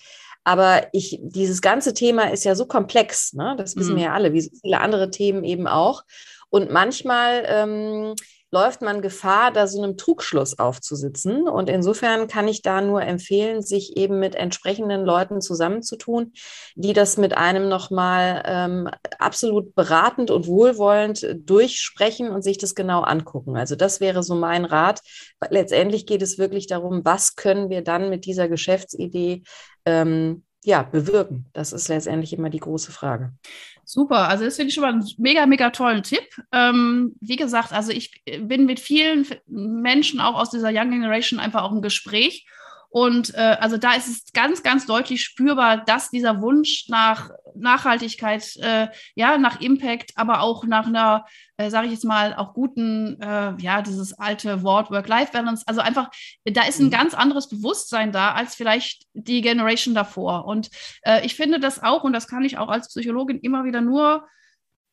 Aber 0.45 0.87
ich, 0.93 1.19
dieses 1.23 1.61
ganze 1.63 1.95
Thema 1.95 2.31
ist 2.31 2.45
ja 2.45 2.55
so 2.55 2.67
komplex, 2.67 3.33
ne? 3.33 3.55
das 3.57 3.77
wissen 3.77 3.95
mhm. 3.95 3.97
wir 3.97 4.05
ja 4.05 4.13
alle, 4.13 4.33
wie 4.33 4.43
so 4.43 4.51
viele 4.61 4.79
andere 4.81 5.11
Themen 5.11 5.43
eben 5.43 5.67
auch. 5.67 6.05
Und 6.51 6.71
manchmal 6.71 7.45
ähm, 7.49 8.15
läuft 8.55 8.83
man 8.83 9.03
Gefahr, 9.03 9.51
da 9.51 9.67
so 9.67 9.83
einem 9.83 9.97
Trugschluss 9.97 10.61
aufzusitzen. 10.61 11.49
Und 11.49 11.69
insofern 11.69 12.29
kann 12.29 12.47
ich 12.47 12.63
da 12.63 12.81
nur 12.81 13.03
empfehlen, 13.03 13.63
sich 13.63 13.97
eben 13.97 14.21
mit 14.21 14.37
entsprechenden 14.37 15.05
Leuten 15.05 15.41
zusammenzutun, 15.41 16.33
die 16.77 16.93
das 16.93 17.17
mit 17.17 17.37
einem 17.37 17.69
nochmal 17.69 18.43
ähm, 18.47 18.89
absolut 19.19 19.75
beratend 19.75 20.31
und 20.31 20.47
wohlwollend 20.47 21.27
durchsprechen 21.45 22.31
und 22.31 22.43
sich 22.43 22.57
das 22.57 22.77
genau 22.77 23.03
angucken. 23.03 23.57
Also 23.57 23.75
das 23.75 24.01
wäre 24.01 24.23
so 24.23 24.37
mein 24.37 24.65
Rat. 24.65 25.01
Letztendlich 25.51 26.07
geht 26.07 26.23
es 26.23 26.39
wirklich 26.39 26.69
darum, 26.69 27.05
was 27.05 27.35
können 27.35 27.71
wir 27.71 27.83
dann 27.83 28.09
mit 28.09 28.25
dieser 28.25 28.49
Geschäftsidee 28.49 29.43
ähm, 29.85 30.45
ja, 30.65 30.83
bewirken? 30.83 31.47
Das 31.53 31.73
ist 31.73 31.89
letztendlich 31.89 32.33
immer 32.33 32.51
die 32.51 32.61
große 32.61 32.91
Frage. 32.91 33.33
Super, 33.85 34.29
also 34.29 34.45
das 34.45 34.57
finde 34.57 34.69
ich 34.69 34.75
schon 34.75 34.83
mal 34.83 34.93
einen 34.93 35.07
mega, 35.19 35.47
mega 35.47 35.71
tollen 35.71 36.03
Tipp. 36.03 36.25
Ähm, 36.53 37.15
wie 37.21 37.37
gesagt, 37.37 37.73
also 37.73 37.93
ich 37.93 38.25
bin 38.41 38.65
mit 38.65 38.81
vielen 38.81 39.27
Menschen 39.47 40.21
auch 40.21 40.41
aus 40.41 40.51
dieser 40.51 40.71
Young 40.73 40.91
Generation 40.91 41.39
einfach 41.39 41.63
auch 41.63 41.73
im 41.73 41.83
Gespräch 41.83 42.47
und 42.95 43.35
äh, 43.35 43.57
also 43.59 43.77
da 43.77 43.95
ist 43.95 44.07
es 44.07 44.33
ganz, 44.33 44.63
ganz 44.63 44.87
deutlich 44.87 45.25
spürbar, 45.25 45.79
dass 45.85 46.11
dieser 46.11 46.41
Wunsch 46.41 46.85
nach 46.89 47.31
Nachhaltigkeit, 47.57 48.55
äh, 48.59 48.87
ja, 49.17 49.37
nach 49.37 49.61
Impact, 49.61 50.13
aber 50.15 50.43
auch 50.43 50.65
nach 50.65 50.87
einer, 50.87 51.27
äh, 51.57 51.71
sage 51.71 51.87
ich 51.87 51.93
jetzt 51.93 52.05
mal, 52.05 52.37
auch 52.37 52.55
guten, 52.55 53.21
äh, 53.21 53.55
ja, 53.59 53.83
dieses 53.83 54.17
alte 54.17 54.63
Wort 54.63 54.93
Work-Life-Balance, 54.93 55.65
also 55.67 55.81
einfach, 55.81 56.09
da 56.45 56.63
ist 56.69 56.79
ein 56.79 56.87
mhm. 56.87 56.91
ganz 56.91 57.15
anderes 57.15 57.49
Bewusstsein 57.49 58.13
da 58.13 58.31
als 58.31 58.55
vielleicht 58.55 59.07
die 59.13 59.41
Generation 59.41 59.97
davor. 59.97 60.45
Und 60.45 60.71
äh, 61.03 61.27
ich 61.27 61.35
finde 61.35 61.59
das 61.59 61.83
auch, 61.83 62.05
und 62.05 62.13
das 62.13 62.29
kann 62.29 62.45
ich 62.45 62.59
auch 62.59 62.69
als 62.69 62.87
Psychologin 62.87 63.41
immer 63.41 63.65
wieder 63.65 63.81
nur 63.81 64.29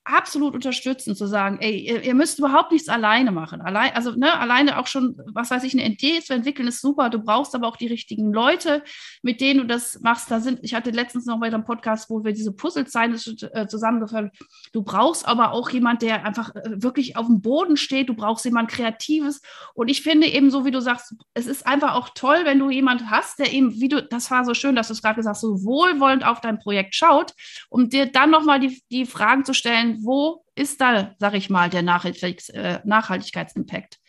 absolut 0.03 0.55
unterstützen, 0.55 1.15
zu 1.15 1.27
sagen, 1.27 1.59
ey, 1.61 1.77
ihr, 1.77 2.03
ihr, 2.03 2.15
müsst 2.15 2.39
überhaupt 2.39 2.71
nichts 2.71 2.89
alleine 2.89 3.31
machen. 3.31 3.61
Allein, 3.61 3.93
also 3.93 4.11
ne, 4.11 4.37
alleine 4.39 4.79
auch 4.79 4.87
schon, 4.87 5.15
was 5.33 5.51
weiß 5.51 5.63
ich, 5.63 5.73
eine 5.73 5.85
Idee 5.85 6.21
zu 6.21 6.33
entwickeln, 6.33 6.67
ist 6.67 6.81
super. 6.81 7.09
Du 7.09 7.19
brauchst 7.19 7.53
aber 7.53 7.67
auch 7.67 7.77
die 7.77 7.87
richtigen 7.87 8.33
Leute, 8.33 8.83
mit 9.21 9.41
denen 9.41 9.59
du 9.61 9.65
das 9.65 9.99
machst. 10.01 10.31
Da 10.31 10.39
sind, 10.39 10.59
ich 10.63 10.73
hatte 10.73 10.89
letztens 10.89 11.25
noch 11.25 11.39
bei 11.39 11.47
einem 11.47 11.63
Podcast, 11.63 12.09
wo 12.09 12.23
wir 12.23 12.33
diese 12.33 12.51
Puzzlezeichen 12.51 13.13
äh, 13.53 13.67
zusammengeführt 13.67 14.31
Du 14.73 14.83
brauchst 14.83 15.27
aber 15.27 15.51
auch 15.51 15.69
jemand, 15.69 16.01
der 16.01 16.25
einfach 16.25 16.55
äh, 16.55 16.61
wirklich 16.81 17.15
auf 17.17 17.27
dem 17.27 17.41
Boden 17.41 17.77
steht. 17.77 18.09
Du 18.09 18.15
brauchst 18.15 18.45
jemand 18.45 18.69
Kreatives. 18.69 19.41
Und 19.73 19.89
ich 19.89 20.01
finde 20.01 20.27
eben 20.27 20.49
so, 20.49 20.65
wie 20.65 20.71
du 20.71 20.81
sagst, 20.81 21.15
es 21.33 21.45
ist 21.45 21.67
einfach 21.67 21.93
auch 21.93 22.09
toll, 22.15 22.41
wenn 22.43 22.59
du 22.59 22.69
jemand 22.69 23.09
hast, 23.09 23.39
der 23.39 23.53
eben, 23.53 23.79
wie 23.79 23.89
du, 23.89 24.01
das 24.01 24.31
war 24.31 24.45
so 24.45 24.53
schön, 24.53 24.75
dass 24.75 24.87
du 24.87 24.93
es 24.93 25.01
gerade 25.01 25.15
gesagt 25.15 25.35
hast, 25.35 25.41
so 25.41 25.63
wohlwollend 25.63 26.25
auf 26.25 26.41
dein 26.41 26.59
Projekt 26.59 26.95
schaut, 26.95 27.33
um 27.69 27.89
dir 27.89 28.07
dann 28.07 28.31
nochmal 28.31 28.59
die, 28.59 28.81
die 28.91 29.05
Fragen 29.05 29.45
zu 29.45 29.53
stellen, 29.53 29.90
wo 30.01 30.43
ist 30.55 30.81
da, 30.81 31.15
sage 31.19 31.37
ich 31.37 31.49
mal, 31.49 31.69
der 31.69 31.81
Nachhaltigs, 31.81 32.49
äh, 32.49 32.79
Nachhaltigkeitsimpact? 32.83 33.99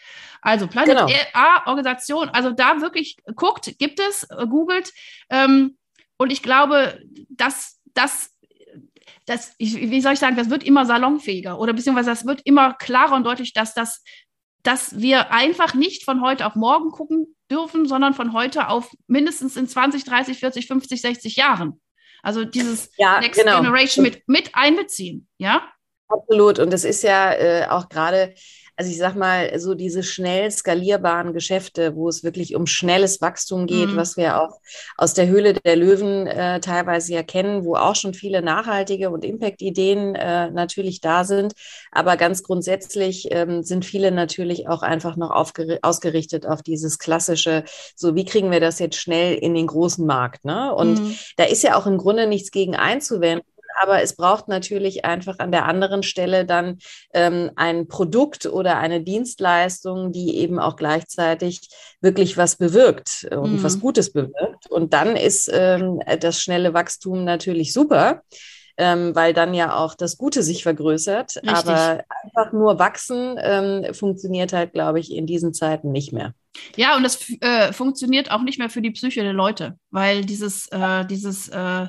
Also 0.41 0.67
Planet 0.67 0.97
genau. 0.97 1.09
A-Organisation, 1.35 2.29
also 2.29 2.51
da 2.53 2.81
wirklich 2.81 3.17
guckt, 3.37 3.79
gibt 3.79 4.01
es, 4.01 4.25
äh, 4.25 4.47
googelt. 4.47 4.93
Ähm, 5.31 5.77
und 6.17 6.31
ich 6.31 6.43
glaube, 6.43 7.01
dass 7.31 7.81
das 7.95 8.33
das, 9.27 9.55
wie 9.59 10.01
soll 10.01 10.15
ich 10.15 10.19
sagen, 10.19 10.37
das 10.37 10.51
wird 10.51 10.65
immer 10.65 10.85
salonfähiger 10.85 11.59
oder 11.59 11.73
beziehungsweise 11.73 12.11
das 12.11 12.27
wird 12.27 12.43
immer 12.45 12.75
klarer 12.75 13.15
und 13.15 13.25
deutlich, 13.25 13.53
dass 13.53 13.75
das, 13.75 14.03
dass 14.63 14.99
wir 14.99 15.31
einfach 15.31 15.75
nicht 15.75 16.05
von 16.05 16.21
heute 16.23 16.47
auf 16.47 16.57
morgen 16.57 16.91
gucken 16.91 17.37
dürfen, 17.51 17.87
sondern 17.87 18.15
von 18.15 18.33
heute 18.33 18.69
auf 18.69 18.91
mindestens 19.07 19.57
in 19.57 19.69
20, 19.69 20.05
30, 20.05 20.39
40, 20.39 20.67
50, 20.67 21.01
60 21.01 21.37
Jahren. 21.37 21.81
Also 22.23 22.45
dieses 22.45 22.91
ja, 22.97 23.21
Next 23.21 23.41
genau. 23.41 23.61
Generation 23.61 24.05
mit, 24.05 24.23
mit 24.29 24.51
einbeziehen, 24.55 25.29
ja? 25.39 25.63
Absolut. 26.09 26.59
Und 26.59 26.73
das 26.73 26.85
ist 26.85 27.03
ja 27.03 27.33
äh, 27.33 27.67
auch 27.69 27.89
gerade 27.89 28.35
also 28.83 28.91
ich 28.91 28.99
sag 28.99 29.15
mal, 29.15 29.61
so 29.61 29.75
diese 29.75 30.03
schnell 30.03 30.51
skalierbaren 30.51 31.33
Geschäfte, 31.33 31.95
wo 31.95 32.09
es 32.09 32.25
wirklich 32.25 32.57
um 32.57 32.67
schnelles 32.67 33.21
Wachstum 33.21 33.69
geht, 33.69 33.91
mhm. 33.91 33.97
was 33.97 34.17
wir 34.17 34.41
auch 34.41 34.59
aus 34.97 35.15
der 35.15 35.29
Höhle 35.29 35.55
der 35.55 35.77
Löwen 35.77 36.27
äh, 36.27 36.59
teilweise 36.59 37.15
ja 37.15 37.23
kennen, 37.23 37.65
wo 37.65 37.77
auch 37.77 37.95
schon 37.95 38.13
viele 38.13 38.43
nachhaltige 38.43 39.11
und 39.11 39.25
Impact-Ideen 39.25 40.17
äh, 40.17 40.51
natürlich 40.51 41.01
da 41.01 41.23
sind. 41.23 41.53
Aber 41.93 42.17
ganz 42.17 42.43
grundsätzlich 42.43 43.29
ähm, 43.31 43.63
sind 43.63 43.85
viele 43.85 44.11
natürlich 44.11 44.67
auch 44.67 44.83
einfach 44.83 45.17
noch 45.17 45.31
ausgerichtet 45.31 46.45
auf 46.45 46.63
dieses 46.63 46.99
klassische, 46.99 47.63
so 47.95 48.17
wie 48.17 48.25
kriegen 48.25 48.51
wir 48.51 48.59
das 48.59 48.81
jetzt 48.81 48.97
schnell 48.97 49.37
in 49.37 49.55
den 49.55 49.69
großen 49.69 50.05
Markt. 50.05 50.45
Ne? 50.45 50.75
Und 50.75 51.01
mhm. 51.01 51.15
da 51.37 51.45
ist 51.45 51.63
ja 51.63 51.77
auch 51.77 51.87
im 51.87 51.99
Grunde 51.99 52.27
nichts 52.27 52.51
gegen 52.51 52.75
einzuwenden 52.75 53.47
aber 53.81 54.03
es 54.03 54.17
braucht 54.17 54.49
natürlich 54.49 55.05
einfach 55.05 55.39
an 55.39 55.53
der 55.53 55.67
anderen 55.67 56.03
Stelle 56.03 56.45
dann 56.45 56.79
ähm, 57.15 57.51
ein 57.57 57.89
Produkt 57.89 58.47
oder 58.47 58.79
eine 58.79 59.03
Dienstleistung, 59.03 60.13
die 60.13 60.37
eben 60.39 60.59
auch 60.59 60.77
gleichzeitig 60.77 61.69
wirklich 62.01 62.37
was 62.37 62.57
bewirkt 62.57 63.27
und 63.31 63.59
mhm. 63.59 63.63
was 63.63 63.81
Gutes 63.81 64.13
bewirkt. 64.13 64.69
Und 64.69 64.93
dann 64.93 65.17
ist 65.17 65.51
ähm, 65.53 66.01
das 66.21 66.41
schnelle 66.41 66.75
Wachstum 66.75 67.25
natürlich 67.25 67.73
super. 67.73 68.23
Ähm, 68.79 69.15
weil 69.15 69.35
dann 69.35 69.53
ja 69.53 69.77
auch 69.77 69.95
das 69.95 70.17
Gute 70.17 70.43
sich 70.43 70.63
vergrößert. 70.63 71.37
Richtig. 71.37 71.47
Aber 71.47 72.03
einfach 72.25 72.53
nur 72.55 72.79
wachsen 72.79 73.37
ähm, 73.39 73.93
funktioniert 73.93 74.55
halt, 74.55 74.73
glaube 74.73 74.99
ich, 74.99 75.13
in 75.13 75.27
diesen 75.27 75.53
Zeiten 75.53 75.93
nicht 75.93 76.15
mehr. 76.15 76.33
Ja, 76.77 76.97
und 76.97 77.03
das 77.03 77.19
äh, 77.41 77.73
funktioniert 77.75 78.31
auch 78.31 78.43
nicht 78.43 78.59
mehr 78.59 78.71
für 78.71 78.81
die 78.81 78.91
Psyche 78.91 79.23
der 79.23 79.35
Leute, 79.35 79.79
weil 79.91 80.25
dieses, 80.25 80.69
äh, 80.69 81.05
dieses 81.05 81.51
äh, 81.51 81.87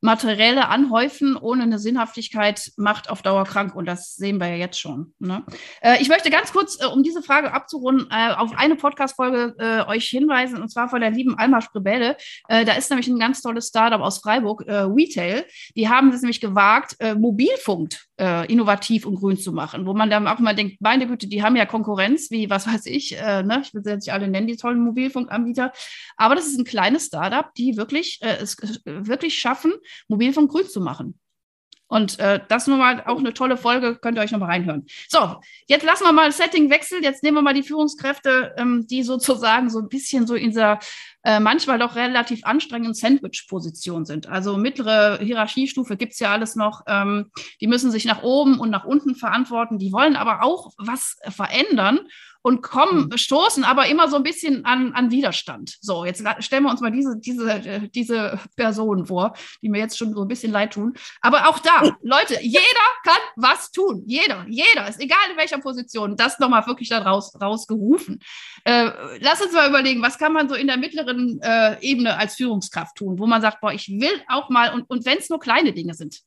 materielle 0.00 0.68
Anhäufen 0.68 1.36
ohne 1.36 1.64
eine 1.64 1.78
Sinnhaftigkeit 1.78 2.72
macht 2.76 3.10
auf 3.10 3.22
Dauer 3.22 3.44
krank 3.44 3.74
und 3.74 3.86
das 3.86 4.16
sehen 4.16 4.38
wir 4.38 4.48
ja 4.48 4.56
jetzt 4.56 4.80
schon. 4.80 5.14
Ne? 5.18 5.44
Äh, 5.82 6.00
ich 6.00 6.08
möchte 6.08 6.30
ganz 6.30 6.52
kurz, 6.52 6.80
äh, 6.80 6.86
um 6.86 7.02
diese 7.02 7.22
Frage 7.22 7.52
abzurunden, 7.52 8.08
äh, 8.10 8.32
auf 8.34 8.52
eine 8.56 8.76
Podcast-Folge 8.76 9.54
äh, 9.58 9.88
euch 9.88 10.06
hinweisen 10.06 10.62
und 10.62 10.70
zwar 10.70 10.88
von 10.88 11.00
der 11.00 11.10
lieben 11.10 11.38
Alma 11.38 11.60
Sprebelle. 11.60 12.16
Äh, 12.48 12.64
da 12.64 12.72
ist 12.72 12.90
nämlich 12.90 13.08
ein 13.08 13.18
ganz 13.18 13.42
tolles 13.42 13.68
Startup 13.68 14.00
aus 14.00 14.18
Freiburg, 14.18 14.64
äh, 14.66 14.80
Retail. 14.80 15.44
Die 15.76 15.88
haben 15.88 16.10
es 16.10 16.22
nämlich 16.22 16.40
gewagt, 16.40 16.96
Mobilfunk 17.16 17.96
innovativ 18.20 19.06
und 19.06 19.14
grün 19.14 19.36
zu 19.36 19.52
machen, 19.52 19.86
wo 19.86 19.94
man 19.94 20.10
dann 20.10 20.28
auch 20.28 20.38
mal 20.38 20.54
denkt, 20.54 20.80
meine 20.80 21.06
Güte, 21.06 21.26
die 21.26 21.42
haben 21.42 21.56
ja 21.56 21.66
Konkurrenz, 21.66 22.30
wie 22.30 22.50
was 22.50 22.66
weiß 22.66 22.86
ich, 22.86 23.12
ne? 23.12 23.62
ich 23.62 23.72
will 23.72 23.82
sie 23.82 23.90
jetzt 23.90 24.06
nicht 24.06 24.12
alle 24.12 24.28
nennen, 24.28 24.46
die 24.46 24.56
tollen 24.56 24.84
Mobilfunkanbieter, 24.84 25.72
aber 26.16 26.34
das 26.34 26.46
ist 26.46 26.58
ein 26.58 26.64
kleines 26.64 27.06
Startup, 27.06 27.52
die 27.54 27.76
wirklich 27.76 28.20
es 28.22 28.56
wirklich 28.84 29.38
schaffen, 29.38 29.72
Mobilfunk 30.08 30.50
grün 30.50 30.68
zu 30.68 30.80
machen. 30.80 31.19
Und 31.90 32.20
äh, 32.20 32.38
das 32.48 32.68
nun 32.68 32.78
mal 32.78 33.02
auch 33.04 33.18
eine 33.18 33.34
tolle 33.34 33.56
Folge, 33.56 33.96
könnt 33.96 34.16
ihr 34.16 34.22
euch 34.22 34.30
nochmal 34.30 34.50
reinhören. 34.50 34.86
So, 35.08 35.40
jetzt 35.66 35.84
lassen 35.84 36.04
wir 36.04 36.12
mal 36.12 36.30
Setting 36.30 36.70
wechseln. 36.70 37.02
Jetzt 37.02 37.24
nehmen 37.24 37.38
wir 37.38 37.42
mal 37.42 37.52
die 37.52 37.64
Führungskräfte, 37.64 38.54
ähm, 38.56 38.86
die 38.86 39.02
sozusagen 39.02 39.68
so 39.70 39.80
ein 39.80 39.88
bisschen 39.88 40.24
so 40.28 40.36
in 40.36 40.50
dieser 40.50 40.78
äh, 41.24 41.40
manchmal 41.40 41.80
doch 41.80 41.96
relativ 41.96 42.44
anstrengenden 42.44 42.94
Sandwich-Position 42.94 44.04
sind. 44.04 44.28
Also 44.28 44.56
mittlere 44.56 45.18
Hierarchiestufe 45.18 45.96
gibt's 45.96 46.20
ja 46.20 46.30
alles 46.30 46.54
noch. 46.54 46.82
Ähm, 46.86 47.32
die 47.60 47.66
müssen 47.66 47.90
sich 47.90 48.04
nach 48.04 48.22
oben 48.22 48.60
und 48.60 48.70
nach 48.70 48.84
unten 48.84 49.16
verantworten. 49.16 49.80
Die 49.80 49.92
wollen 49.92 50.14
aber 50.14 50.44
auch 50.44 50.70
was 50.78 51.18
verändern 51.28 51.98
und 52.42 52.62
kommen, 52.62 53.08
mhm. 53.10 53.16
stoßen 53.16 53.64
aber 53.64 53.86
immer 53.86 54.08
so 54.08 54.16
ein 54.16 54.22
bisschen 54.22 54.64
an, 54.64 54.92
an 54.92 55.10
Widerstand. 55.10 55.76
So, 55.80 56.04
jetzt 56.04 56.24
stellen 56.40 56.64
wir 56.64 56.70
uns 56.70 56.80
mal 56.80 56.90
diese, 56.90 57.18
diese, 57.18 57.50
äh, 57.52 57.88
diese 57.88 58.38
Personen 58.56 59.06
vor, 59.06 59.34
die 59.62 59.68
mir 59.68 59.78
jetzt 59.78 59.98
schon 59.98 60.14
so 60.14 60.22
ein 60.22 60.28
bisschen 60.28 60.52
leid 60.52 60.72
tun. 60.72 60.94
Aber 61.20 61.48
auch 61.48 61.58
da, 61.58 61.82
Leute, 62.02 62.38
jeder 62.40 62.60
kann 63.04 63.20
was 63.36 63.70
tun. 63.70 64.02
Jeder, 64.06 64.46
jeder, 64.48 64.88
ist 64.88 65.00
egal 65.00 65.18
in 65.30 65.36
welcher 65.36 65.58
Position. 65.58 66.16
Das 66.16 66.38
nochmal 66.38 66.66
wirklich 66.66 66.88
da 66.88 66.98
raus, 66.98 67.32
rausgerufen. 67.40 68.20
Äh, 68.64 68.90
lass 69.20 69.42
uns 69.42 69.52
mal 69.52 69.68
überlegen, 69.68 70.02
was 70.02 70.18
kann 70.18 70.32
man 70.32 70.48
so 70.48 70.54
in 70.54 70.66
der 70.66 70.76
mittleren 70.76 71.40
äh, 71.42 71.78
Ebene 71.80 72.16
als 72.16 72.36
Führungskraft 72.36 72.96
tun, 72.96 73.18
wo 73.18 73.26
man 73.26 73.42
sagt, 73.42 73.60
boah, 73.60 73.72
ich 73.72 73.88
will 73.88 74.22
auch 74.28 74.48
mal, 74.48 74.72
und, 74.72 74.88
und 74.88 75.04
wenn 75.04 75.18
es 75.18 75.28
nur 75.28 75.40
kleine 75.40 75.72
Dinge 75.72 75.94
sind. 75.94 76.22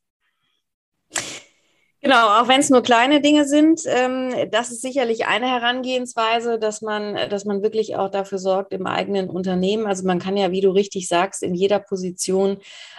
Genau, 2.04 2.42
auch 2.42 2.50
wenn 2.50 2.60
es 2.60 2.70
nur 2.70 2.84
kleine 2.84 3.22
Dinge 3.22 3.46
sind, 3.46 3.84
ähm, 3.86 4.34
das 4.52 4.72
ist 4.72 4.82
sicherlich 4.82 5.26
eine 5.26 5.48
Herangehensweise, 5.48 6.60
dass 6.60 6.82
man, 6.82 7.16
dass 7.30 7.46
man 7.46 7.64
wirklich 7.64 7.96
auch 7.96 8.10
dafür 8.10 8.40
sorgt 8.40 8.74
im 8.74 8.88
eigenen 8.88 9.30
Unternehmen. 9.30 9.86
Also 9.86 10.06
man 10.06 10.20
kann 10.20 10.36
ja, 10.36 10.52
wie 10.52 10.60
du 10.60 10.72
richtig 10.72 11.08
sagst, 11.08 11.44
in 11.44 11.56
jeder 11.56 11.80
Position 11.80 12.58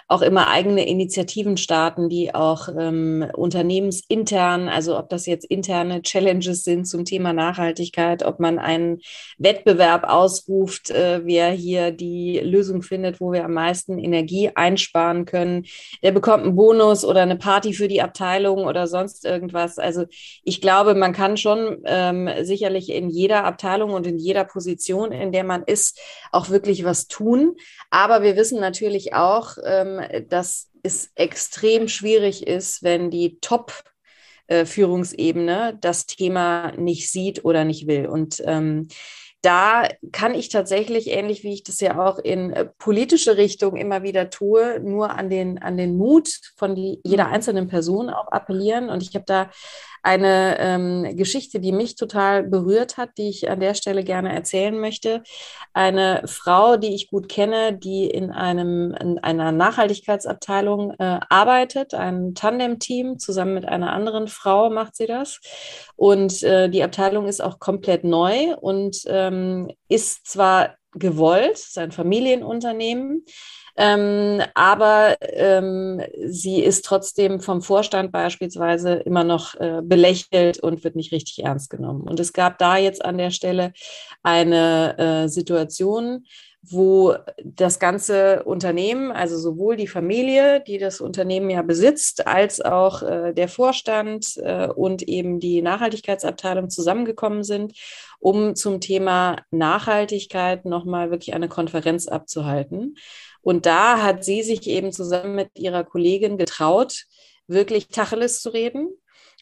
auch 0.09 0.23
immer 0.23 0.49
eigene 0.49 0.87
Initiativen 0.87 1.57
starten, 1.57 2.09
die 2.09 2.35
auch 2.35 2.69
ähm, 2.79 3.27
unternehmensintern, 3.35 4.69
also 4.69 4.99
ob 4.99 5.09
das 5.09 5.27
jetzt 5.27 5.45
interne 5.45 6.03
Challenges 6.03 6.65
sind 6.65 6.87
zum 6.87 7.05
Thema 7.05 7.33
Nachhaltigkeit, 7.33 8.23
ob 8.23 8.39
man 8.39 8.59
einen 8.59 9.01
Wettbewerb 9.39 10.05
ausruft, 10.05 10.91
äh, 10.91 11.23
wer 11.25 11.51
hier 11.51 11.91
die 11.91 12.39
Lösung 12.39 12.83
findet, 12.83 13.21
wo 13.21 13.33
wir 13.33 13.45
am 13.45 13.55
meisten 13.55 13.99
Energie 13.99 14.51
einsparen 14.55 15.25
können, 15.25 15.65
der 16.03 16.13
bekommt 16.13 16.45
einen 16.45 16.57
Bonus 16.57 17.05
oder 17.05 17.23
eine 17.23 17.37
Party 17.37 17.73
für 17.73 17.89
die 17.89 18.03
Abteilung 18.03 18.65
oder 18.65 18.87
sonst 18.95 19.25
irgendwas. 19.25 19.79
Also 19.79 20.07
ich 20.45 20.61
glaube, 20.61 20.95
man 20.95 21.13
kann 21.13 21.37
schon 21.37 21.83
ähm, 21.85 22.31
sicherlich 22.43 22.91
in 22.91 23.11
jeder 23.11 23.45
Abteilung 23.45 23.93
und 23.93 24.07
in 24.07 24.19
jeder 24.19 24.45
Position, 24.45 25.13
in 25.13 25.33
der 25.33 25.45
man 25.45 25.65
ist, 25.65 25.99
auch 26.33 26.49
wirklich 26.49 26.85
was 26.85 27.09
tun. 27.09 27.57
Aber 27.91 28.23
wir 28.23 28.37
wissen 28.37 28.61
natürlich 28.61 29.15
auch, 29.15 29.57
ähm, 29.65 30.01
dass 30.29 30.71
es 30.83 31.11
extrem 31.17 31.89
schwierig 31.89 32.47
ist, 32.47 32.83
wenn 32.83 33.11
die 33.11 33.39
Top- 33.41 33.83
Führungsebene 34.67 35.79
das 35.81 36.05
Thema 36.05 36.73
nicht 36.73 37.11
sieht 37.11 37.47
oder 37.47 37.65
nicht 37.65 37.87
will. 37.87 38.07
Und 38.07 38.43
ähm, 38.45 38.89
da 39.45 39.89
kann 40.13 40.35
ich 40.35 40.49
tatsächlich, 40.49 41.09
ähnlich 41.09 41.43
wie 41.43 41.53
ich 41.53 41.65
das 41.65 41.81
ja 41.81 42.03
auch 42.05 42.19
in 42.19 42.53
äh, 42.53 42.65
politische 42.65 43.37
Richtung 43.37 43.77
immer 43.77 44.03
wieder 44.03 44.31
tue, 44.31 44.81
nur 44.81 45.11
an 45.11 45.29
den, 45.29 45.59
an 45.59 45.77
den 45.77 45.97
Mut 45.97 46.31
von 46.57 46.77
jeder 46.77 47.29
einzelnen 47.29 47.69
Person 47.69 48.09
auch 48.09 48.29
appellieren. 48.29 48.89
Und 48.89 49.03
ich 49.03 49.15
habe 49.15 49.27
da 49.27 49.51
eine 50.05 50.59
ähm, 50.59 51.17
Geschichte, 51.17 51.61
die 51.61 51.73
mich 51.73 51.97
total 51.97 52.43
berührt 52.43 52.99
hat, 52.99 53.17
die 53.17 53.31
ich 53.31 53.49
an 53.49 53.59
der 53.59 53.73
Stelle 53.73 54.05
gerne 54.05 54.35
erzählen 54.35 54.79
möchte. 54.79 55.23
Eine 55.73 56.23
Frau, 56.27 56.77
die 56.77 56.95
ich 56.95 57.09
gut 57.09 57.31
kenne, 57.31 57.73
die 57.73 58.07
in 58.07 58.31
einem 58.31 58.95
in 59.01 59.19
einer 59.19 59.51
Nachhaltigkeitsabteilung 59.51 60.93
äh, 60.99 61.21
arbeitet, 61.31 61.95
ein 61.95 62.35
Tandem-Team, 62.35 63.19
zusammen 63.19 63.55
mit 63.55 63.65
einer 63.67 63.95
anderen 63.95 64.29
Frau 64.29 64.69
macht 64.69 64.95
sie 64.95 65.07
das. 65.07 65.41
Und 65.97 66.43
äh, 66.43 66.69
die 66.69 66.83
Abteilung 66.83 67.27
ist 67.27 67.43
auch 67.43 67.59
komplett 67.59 68.05
neu 68.05 68.55
und 68.57 69.05
ähm, 69.07 69.71
ist 69.89 70.27
zwar 70.27 70.77
gewollt, 70.93 71.55
ist 71.55 71.79
ein 71.79 71.93
Familienunternehmen, 71.93 73.25
ähm, 73.77 74.41
aber 74.55 75.17
ähm, 75.21 76.01
sie 76.27 76.63
ist 76.63 76.85
trotzdem 76.85 77.41
vom 77.41 77.61
Vorstand 77.63 78.13
beispielsweise 78.13 78.95
immer 78.95 79.25
noch 79.25 79.55
äh, 79.57 79.81
belächelt 79.83 80.61
und 80.61 80.85
wird 80.85 80.97
nicht 80.97 81.13
richtig 81.13 81.45
ernst 81.45 81.71
genommen. 81.71 82.03
Und 82.03 82.21
es 82.21 82.33
gab 82.33 82.59
da 82.59 82.77
jetzt 82.77 83.05
an 83.05 83.19
der 83.19 83.31
Stelle 83.31 83.73
eine 84.23 84.99
äh, 84.99 85.29
Situation, 85.29 86.25
wo 86.71 87.15
das 87.43 87.79
ganze 87.79 88.43
Unternehmen, 88.45 89.13
also 89.13 89.37
sowohl 89.39 89.77
die 89.77 89.87
Familie, 89.87 90.63
die 90.67 90.79
das 90.79 91.01
Unternehmen 91.01 91.51
ja 91.51 91.63
besitzt, 91.63 92.27
als 92.27 92.61
auch 92.61 93.03
äh, 93.03 93.33
der 93.33 93.49
Vorstand 93.49 94.37
äh, 94.39 94.69
und 94.69 95.03
eben 95.03 95.41
die 95.41 95.63
Nachhaltigkeitsabteilung 95.63 96.71
zusammengekommen 96.71 97.43
sind, 97.45 97.75
um 98.19 98.55
zum 98.55 98.81
Thema 98.81 99.43
Nachhaltigkeit 99.51 100.65
nochmal 100.65 101.11
wirklich 101.11 101.35
eine 101.35 101.49
Konferenz 101.49 102.09
abzuhalten. 102.09 102.97
Und 103.43 103.67
da 103.67 104.03
hat 104.03 104.25
sie 104.25 104.43
sich 104.43 104.67
eben 104.67 104.91
zusammen 104.91 105.35
mit 105.35 105.51
ihrer 105.59 105.85
Kollegin 105.85 106.39
getraut, 106.39 107.05
wirklich 107.47 107.89
Tacheles 107.89 108.41
zu 108.41 108.51
reden 108.51 108.89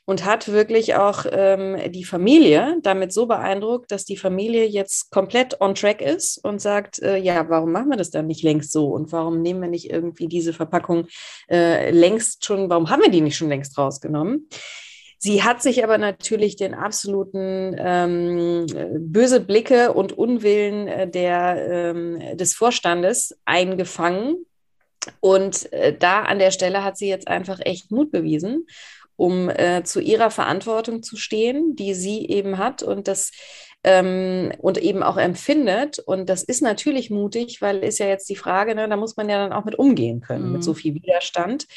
und 0.04 0.24
hat 0.24 0.48
wirklich 0.48 0.96
auch 0.96 1.26
ähm, 1.30 1.76
die 1.92 2.04
Familie 2.04 2.78
damit 2.82 3.12
so 3.12 3.26
beeindruckt, 3.26 3.92
dass 3.92 4.04
die 4.04 4.16
Familie 4.16 4.66
jetzt 4.66 5.10
komplett 5.10 5.60
on 5.60 5.74
track 5.74 6.00
ist 6.00 6.38
und 6.44 6.60
sagt, 6.60 7.00
äh, 7.00 7.16
ja, 7.16 7.48
warum 7.48 7.72
machen 7.72 7.90
wir 7.90 7.96
das 7.96 8.10
dann 8.10 8.26
nicht 8.26 8.42
längst 8.42 8.72
so 8.72 8.88
und 8.88 9.12
warum 9.12 9.42
nehmen 9.42 9.62
wir 9.62 9.68
nicht 9.68 9.90
irgendwie 9.90 10.26
diese 10.26 10.52
Verpackung 10.52 11.06
äh, 11.48 11.90
längst 11.90 12.44
schon, 12.44 12.68
warum 12.68 12.90
haben 12.90 13.02
wir 13.02 13.10
die 13.10 13.20
nicht 13.20 13.36
schon 13.36 13.48
längst 13.48 13.78
rausgenommen? 13.78 14.48
Sie 15.18 15.44
hat 15.44 15.62
sich 15.62 15.84
aber 15.84 15.98
natürlich 15.98 16.56
den 16.56 16.74
absoluten 16.74 17.76
ähm, 17.78 18.66
böse 18.98 19.38
Blicke 19.38 19.92
und 19.92 20.18
Unwillen 20.18 20.88
äh, 20.88 21.08
der, 21.08 21.64
ähm, 21.70 22.36
des 22.36 22.54
Vorstandes 22.54 23.38
eingefangen. 23.44 24.44
Und 25.20 25.72
äh, 25.72 25.96
da 25.96 26.22
an 26.22 26.40
der 26.40 26.50
Stelle 26.50 26.82
hat 26.82 26.98
sie 26.98 27.08
jetzt 27.08 27.28
einfach 27.28 27.60
echt 27.62 27.92
Mut 27.92 28.10
bewiesen, 28.10 28.66
um 29.22 29.48
äh, 29.50 29.84
zu 29.84 30.00
ihrer 30.00 30.32
Verantwortung 30.32 31.04
zu 31.04 31.16
stehen, 31.16 31.76
die 31.76 31.94
sie 31.94 32.26
eben 32.26 32.58
hat. 32.58 32.82
Und 32.82 33.06
das 33.06 33.30
ähm, 33.84 34.50
und 34.58 34.78
eben 34.78 35.04
auch 35.04 35.16
empfindet. 35.16 36.00
Und 36.00 36.28
das 36.28 36.42
ist 36.42 36.60
natürlich 36.60 37.08
mutig, 37.08 37.62
weil 37.62 37.84
ist 37.84 38.00
ja 38.00 38.06
jetzt 38.06 38.28
die 38.28 38.36
Frage, 38.36 38.74
ne, 38.74 38.88
da 38.88 38.96
muss 38.96 39.16
man 39.16 39.28
ja 39.28 39.38
dann 39.38 39.52
auch 39.52 39.64
mit 39.64 39.76
umgehen 39.76 40.22
können, 40.22 40.46
mhm. 40.46 40.52
mit 40.54 40.64
so 40.64 40.74
viel 40.74 40.94
Widerstand. 40.94 41.68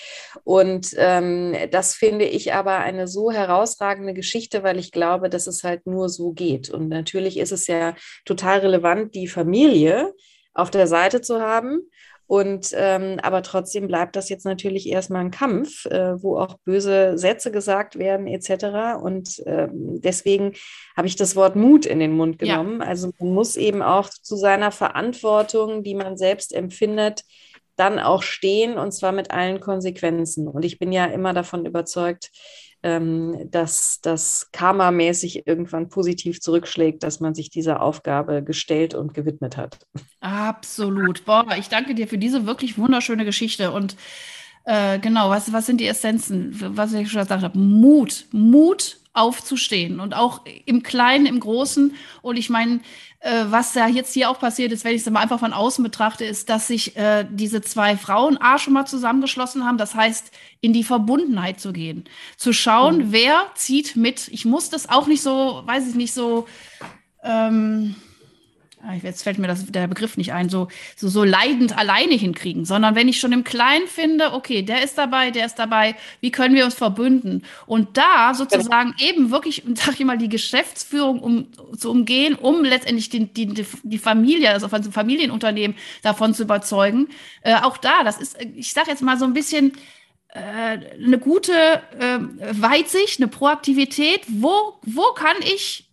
Und 0.43 0.95
ähm, 0.97 1.55
das 1.69 1.93
finde 1.93 2.25
ich 2.25 2.53
aber 2.53 2.77
eine 2.79 3.07
so 3.07 3.31
herausragende 3.31 4.15
Geschichte, 4.15 4.63
weil 4.63 4.79
ich 4.79 4.91
glaube, 4.91 5.29
dass 5.29 5.45
es 5.45 5.63
halt 5.63 5.85
nur 5.85 6.09
so 6.09 6.31
geht. 6.31 6.71
Und 6.71 6.89
natürlich 6.89 7.37
ist 7.37 7.51
es 7.51 7.67
ja 7.67 7.93
total 8.25 8.59
relevant, 8.59 9.13
die 9.13 9.27
Familie 9.27 10.13
auf 10.55 10.71
der 10.71 10.87
Seite 10.87 11.21
zu 11.21 11.41
haben 11.41 11.89
und 12.27 12.71
ähm, 12.73 13.19
aber 13.21 13.43
trotzdem 13.43 13.87
bleibt 13.87 14.15
das 14.15 14.29
jetzt 14.29 14.45
natürlich 14.45 14.89
erstmal 14.89 15.21
ein 15.21 15.31
Kampf, 15.31 15.85
äh, 15.85 16.21
wo 16.21 16.39
auch 16.39 16.57
böse 16.65 17.17
Sätze 17.17 17.51
gesagt 17.51 17.99
werden, 17.99 18.25
etc. 18.25 18.99
Und 19.01 19.43
ähm, 19.45 20.01
deswegen 20.01 20.53
habe 20.97 21.07
ich 21.07 21.15
das 21.15 21.35
Wort 21.35 21.55
Mut 21.55 21.85
in 21.85 21.99
den 21.99 22.13
Mund 22.13 22.39
genommen. 22.39 22.81
Ja. 22.81 22.87
Also 22.87 23.11
man 23.19 23.33
muss 23.33 23.57
eben 23.57 23.83
auch 23.83 24.09
zu 24.09 24.35
seiner 24.37 24.71
Verantwortung, 24.71 25.83
die 25.83 25.93
man 25.93 26.17
selbst 26.17 26.53
empfindet, 26.53 27.23
dann 27.75 27.99
auch 27.99 28.23
stehen 28.23 28.77
und 28.77 28.91
zwar 28.91 29.11
mit 29.11 29.29
allen 29.31 29.59
Konsequenzen. 29.59 30.47
Und 30.47 30.65
ich 30.65 30.79
bin 30.79 30.91
ja 30.91 31.05
immer 31.05 31.33
davon 31.33 31.65
überzeugt, 31.65 32.31
ähm, 32.85 33.49
dass 33.49 33.99
das 34.01 34.49
karmamäßig 34.51 35.47
irgendwann 35.47 35.89
positiv 35.89 36.39
zurückschlägt, 36.39 37.01
dass 37.01 37.19
man 37.19 37.33
sich 37.33 37.49
dieser 37.49 37.81
Aufgabe 37.81 38.43
gestellt 38.43 38.93
und 38.93 39.15
gewidmet 39.15 39.57
hat. 39.57 39.79
Absolut. 40.19 41.25
Boah, 41.25 41.47
ich 41.57 41.67
danke 41.67 41.95
dir 41.95 42.07
für 42.07 42.19
diese 42.19 42.45
wirklich 42.45 42.77
wunderschöne 42.77 43.25
Geschichte 43.25 43.71
und 43.71 43.97
äh, 44.65 44.99
genau, 44.99 45.31
was, 45.31 45.51
was 45.51 45.65
sind 45.65 45.81
die 45.81 45.87
Essenzen, 45.87 46.55
was 46.77 46.93
ich 46.93 47.09
schon 47.09 47.21
gesagt 47.21 47.41
habe? 47.41 47.57
Mut, 47.57 48.25
Mut 48.31 48.99
aufzustehen 49.15 49.99
und 49.99 50.15
auch 50.15 50.41
im 50.65 50.83
Kleinen, 50.83 51.25
im 51.25 51.39
Großen. 51.39 51.95
Und 52.21 52.37
ich 52.37 52.49
meine, 52.49 52.81
äh, 53.21 53.45
was 53.47 53.73
ja 53.73 53.87
jetzt 53.87 54.13
hier 54.13 54.29
auch 54.29 54.39
passiert 54.39 54.71
ist, 54.71 54.85
wenn 54.85 54.93
ich 54.93 55.01
es 55.01 55.09
mal 55.09 55.21
einfach 55.21 55.39
von 55.39 55.53
außen 55.53 55.83
betrachte, 55.83 56.25
ist, 56.25 56.49
dass 56.49 56.67
sich 56.67 56.95
äh, 56.95 57.25
diese 57.29 57.61
zwei 57.61 57.97
Frauen 57.97 58.37
A 58.37 58.59
schon 58.59 58.73
mal 58.73 58.85
zusammengeschlossen 58.85 59.65
haben. 59.65 59.77
Das 59.77 59.95
heißt, 59.95 60.31
in 60.61 60.73
die 60.73 60.83
Verbundenheit 60.83 61.59
zu 61.59 61.73
gehen, 61.73 62.05
zu 62.37 62.53
schauen, 62.53 62.97
mhm. 62.97 63.11
wer 63.11 63.45
zieht 63.55 63.95
mit. 63.95 64.27
Ich 64.27 64.45
muss 64.45 64.69
das 64.69 64.89
auch 64.89 65.07
nicht 65.07 65.23
so, 65.23 65.63
weiß 65.65 65.87
ich 65.87 65.95
nicht, 65.95 66.13
so. 66.13 66.47
Ähm, 67.23 67.95
jetzt 69.01 69.23
fällt 69.23 69.37
mir 69.37 69.47
das, 69.47 69.65
der 69.65 69.87
Begriff 69.87 70.17
nicht 70.17 70.33
ein, 70.33 70.49
so, 70.49 70.67
so, 70.95 71.07
so 71.07 71.23
leidend 71.23 71.77
alleine 71.77 72.15
hinkriegen, 72.15 72.65
sondern 72.65 72.95
wenn 72.95 73.07
ich 73.07 73.19
schon 73.19 73.31
im 73.31 73.43
Kleinen 73.43 73.87
finde, 73.87 74.33
okay, 74.33 74.61
der 74.61 74.83
ist 74.83 74.97
dabei, 74.97 75.31
der 75.31 75.45
ist 75.45 75.55
dabei, 75.55 75.95
wie 76.21 76.31
können 76.31 76.55
wir 76.55 76.65
uns 76.65 76.75
verbünden? 76.75 77.43
Und 77.65 77.97
da 77.97 78.33
sozusagen 78.33 78.93
ja. 78.97 79.09
eben 79.09 79.31
wirklich, 79.31 79.63
sag 79.75 79.99
ich 79.99 80.05
mal, 80.05 80.17
die 80.17 80.29
Geschäftsführung 80.29 81.19
um, 81.19 81.47
zu 81.77 81.91
umgehen, 81.91 82.35
um 82.35 82.63
letztendlich 82.63 83.09
die, 83.09 83.25
die, 83.25 83.65
die 83.83 83.97
Familie, 83.97 84.51
also 84.51 84.67
von 84.67 84.83
Familienunternehmen 84.83 85.75
davon 86.01 86.33
zu 86.33 86.43
überzeugen. 86.43 87.09
Äh, 87.41 87.55
auch 87.55 87.77
da, 87.77 88.03
das 88.03 88.17
ist, 88.17 88.37
ich 88.55 88.73
sage 88.73 88.91
jetzt 88.91 89.01
mal 89.01 89.17
so 89.17 89.25
ein 89.25 89.33
bisschen, 89.33 89.73
äh, 90.35 90.79
eine 91.01 91.17
gute 91.17 91.53
äh, 91.53 92.19
Weitsicht, 92.51 93.19
eine 93.19 93.29
Proaktivität. 93.29 94.21
Wo, 94.27 94.73
wo 94.83 95.13
kann 95.13 95.37
ich 95.41 95.85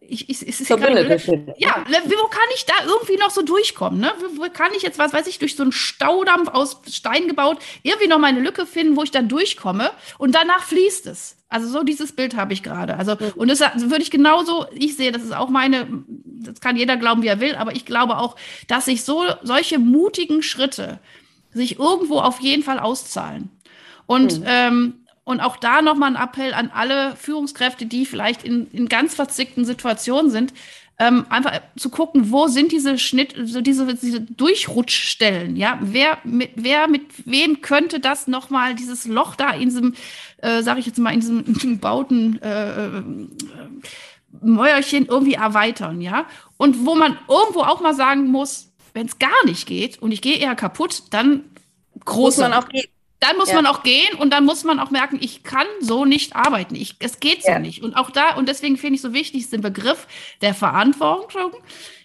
ich, 0.00 0.28
ich, 0.30 0.46
ich, 0.46 0.68
ja, 0.68 0.76
wo 0.76 2.26
kann 2.26 2.48
ich 2.54 2.64
da 2.64 2.72
irgendwie 2.86 3.16
noch 3.16 3.30
so 3.30 3.42
durchkommen? 3.42 4.00
Ne? 4.00 4.12
Wo, 4.18 4.42
wo, 4.42 4.50
kann 4.50 4.72
ich 4.74 4.82
jetzt, 4.82 4.98
was 4.98 5.12
weiß 5.12 5.26
ich, 5.26 5.38
durch 5.38 5.56
so 5.56 5.62
einen 5.62 5.72
Staudampf 5.72 6.48
aus 6.48 6.80
Stein 6.90 7.28
gebaut, 7.28 7.58
irgendwie 7.82 8.08
noch 8.08 8.18
meine 8.18 8.40
Lücke 8.40 8.66
finden, 8.66 8.96
wo 8.96 9.02
ich 9.02 9.10
dann 9.10 9.28
durchkomme 9.28 9.90
und 10.18 10.34
danach 10.34 10.64
fließt 10.64 11.06
es. 11.06 11.36
Also 11.48 11.68
so 11.68 11.82
dieses 11.82 12.12
Bild 12.12 12.34
habe 12.36 12.52
ich 12.52 12.62
gerade. 12.62 12.96
Also, 12.96 13.12
mhm. 13.12 13.32
und 13.36 13.48
das 13.48 13.60
würde 13.60 14.02
ich 14.02 14.10
genauso, 14.10 14.66
ich 14.72 14.96
sehe, 14.96 15.12
das 15.12 15.22
ist 15.22 15.34
auch 15.34 15.50
meine, 15.50 15.86
das 16.06 16.60
kann 16.60 16.76
jeder 16.76 16.96
glauben, 16.96 17.22
wie 17.22 17.28
er 17.28 17.40
will, 17.40 17.54
aber 17.54 17.72
ich 17.72 17.84
glaube 17.84 18.16
auch, 18.18 18.36
dass 18.68 18.86
sich 18.86 19.04
so 19.04 19.24
solche 19.42 19.78
mutigen 19.78 20.42
Schritte 20.42 20.98
sich 21.52 21.78
irgendwo 21.78 22.20
auf 22.20 22.40
jeden 22.40 22.62
Fall 22.62 22.78
auszahlen. 22.78 23.50
Und 24.06 24.40
mhm. 24.40 24.46
ähm, 24.46 24.94
und 25.30 25.40
auch 25.40 25.56
da 25.56 25.80
nochmal 25.80 26.16
ein 26.16 26.22
Appell 26.22 26.52
an 26.52 26.70
alle 26.74 27.14
Führungskräfte, 27.14 27.86
die 27.86 28.04
vielleicht 28.04 28.42
in, 28.42 28.68
in 28.72 28.88
ganz 28.88 29.14
verzickten 29.14 29.64
Situationen 29.64 30.30
sind, 30.30 30.52
ähm, 30.98 31.24
einfach 31.30 31.60
zu 31.76 31.88
gucken, 31.88 32.30
wo 32.32 32.48
sind 32.48 32.72
diese 32.72 32.98
Schnitt, 32.98 33.34
so 33.44 33.60
diese, 33.60 33.94
diese 33.94 34.20
Durchrutschstellen, 34.20 35.54
ja, 35.56 35.78
wer 35.80 36.18
mit, 36.24 36.50
wer 36.56 36.88
mit 36.88 37.02
wem 37.24 37.62
könnte 37.62 38.00
das 38.00 38.26
nochmal, 38.26 38.74
dieses 38.74 39.06
Loch 39.06 39.36
da 39.36 39.52
in 39.52 39.70
diesem, 39.70 39.94
äh, 40.38 40.62
sage 40.62 40.80
ich 40.80 40.86
jetzt 40.86 40.98
mal, 40.98 41.14
in 41.14 41.20
diesem, 41.20 41.38
in 41.46 41.54
diesem 41.54 41.78
bauten 41.78 42.42
äh, 42.42 42.88
äh, 42.88 43.02
Mäuerchen 44.42 45.06
irgendwie 45.06 45.34
erweitern, 45.34 46.00
ja, 46.00 46.26
und 46.56 46.84
wo 46.84 46.96
man 46.96 47.16
irgendwo 47.28 47.60
auch 47.60 47.80
mal 47.80 47.94
sagen 47.94 48.26
muss, 48.26 48.72
wenn 48.92 49.06
es 49.06 49.18
gar 49.20 49.44
nicht 49.46 49.66
geht 49.66 50.02
und 50.02 50.10
ich 50.10 50.20
gehe 50.20 50.36
eher 50.36 50.56
kaputt, 50.56 51.04
dann 51.10 51.44
groß. 52.04 52.38
Man 52.38 52.52
auch 52.52 52.68
gehen. 52.68 52.84
Dann 53.20 53.36
muss 53.36 53.50
ja. 53.50 53.56
man 53.56 53.66
auch 53.66 53.82
gehen 53.82 54.14
und 54.18 54.32
dann 54.32 54.46
muss 54.46 54.64
man 54.64 54.80
auch 54.80 54.90
merken, 54.90 55.18
ich 55.20 55.42
kann 55.42 55.66
so 55.80 56.06
nicht 56.06 56.34
arbeiten. 56.34 56.74
Ich, 56.74 56.96
es 57.00 57.20
geht 57.20 57.42
so 57.42 57.50
ja. 57.50 57.58
nicht. 57.58 57.82
Und 57.82 57.94
auch 57.94 58.10
da, 58.10 58.34
und 58.36 58.48
deswegen 58.48 58.78
finde 58.78 58.94
ich 58.94 59.02
so 59.02 59.12
wichtig, 59.12 59.42
ist 59.42 59.52
der 59.52 59.58
Begriff 59.58 60.06
der 60.40 60.54
Verantwortung. 60.54 61.52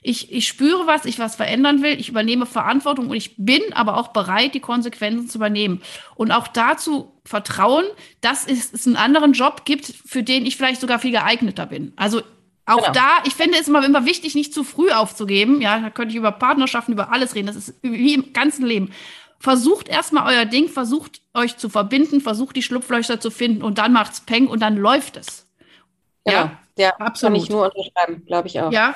Ich, 0.01 0.33
ich 0.33 0.45
spüre 0.45 0.87
was, 0.87 1.05
ich 1.05 1.17
was 1.17 1.37
verändern 1.37 1.81
will, 1.81 1.97
ich 1.97 2.09
übernehme 2.09 2.45
Verantwortung 2.45 3.07
und 3.07 3.15
ich 3.15 3.35
bin 3.37 3.61
aber 3.71 3.95
auch 3.95 4.09
bereit, 4.09 4.53
die 4.53 4.59
Konsequenzen 4.59 5.29
zu 5.29 5.37
übernehmen. 5.37 5.81
Und 6.15 6.33
auch 6.33 6.49
dazu 6.49 7.13
vertrauen, 7.23 7.85
dass 8.19 8.45
es, 8.45 8.73
es 8.73 8.85
einen 8.85 8.97
anderen 8.97 9.31
Job 9.31 9.63
gibt, 9.63 9.85
für 10.05 10.21
den 10.21 10.45
ich 10.45 10.57
vielleicht 10.57 10.81
sogar 10.81 10.99
viel 10.99 11.11
geeigneter 11.11 11.65
bin. 11.65 11.93
Also 11.95 12.23
auch 12.65 12.81
genau. 12.81 12.91
da, 12.91 13.09
ich 13.25 13.35
finde 13.35 13.57
es 13.57 13.69
immer, 13.69 13.85
immer 13.85 14.05
wichtig, 14.05 14.35
nicht 14.35 14.53
zu 14.53 14.65
früh 14.65 14.91
aufzugeben. 14.91 15.61
Ja, 15.61 15.79
da 15.79 15.89
könnte 15.91 16.11
ich 16.11 16.17
über 16.17 16.31
Partnerschaften, 16.31 16.91
über 16.91 17.11
alles 17.11 17.35
reden. 17.35 17.47
Das 17.47 17.55
ist 17.55 17.75
wie 17.83 18.15
im 18.15 18.33
ganzen 18.33 18.65
Leben 18.65 18.91
versucht 19.39 19.87
erstmal 19.87 20.33
euer 20.33 20.45
Ding, 20.45 20.69
versucht 20.69 21.21
euch 21.33 21.57
zu 21.57 21.69
verbinden, 21.69 22.21
versucht 22.21 22.55
die 22.55 22.63
Schlupflöcher 22.63 23.19
zu 23.19 23.31
finden 23.31 23.61
und 23.63 23.77
dann 23.77 23.93
macht's 23.93 24.21
Peng 24.21 24.47
und 24.47 24.61
dann 24.61 24.77
läuft 24.77 25.17
es. 25.17 25.47
Genau. 26.25 26.37
Ja, 26.37 26.59
ja, 26.77 26.89
absolut. 26.97 27.35
Kann 27.35 27.43
ich 27.43 27.49
nur 27.49 27.65
unterschreiben, 27.65 28.25
glaube 28.25 28.47
ich 28.47 28.59
auch. 28.59 28.71
Ja, 28.71 28.95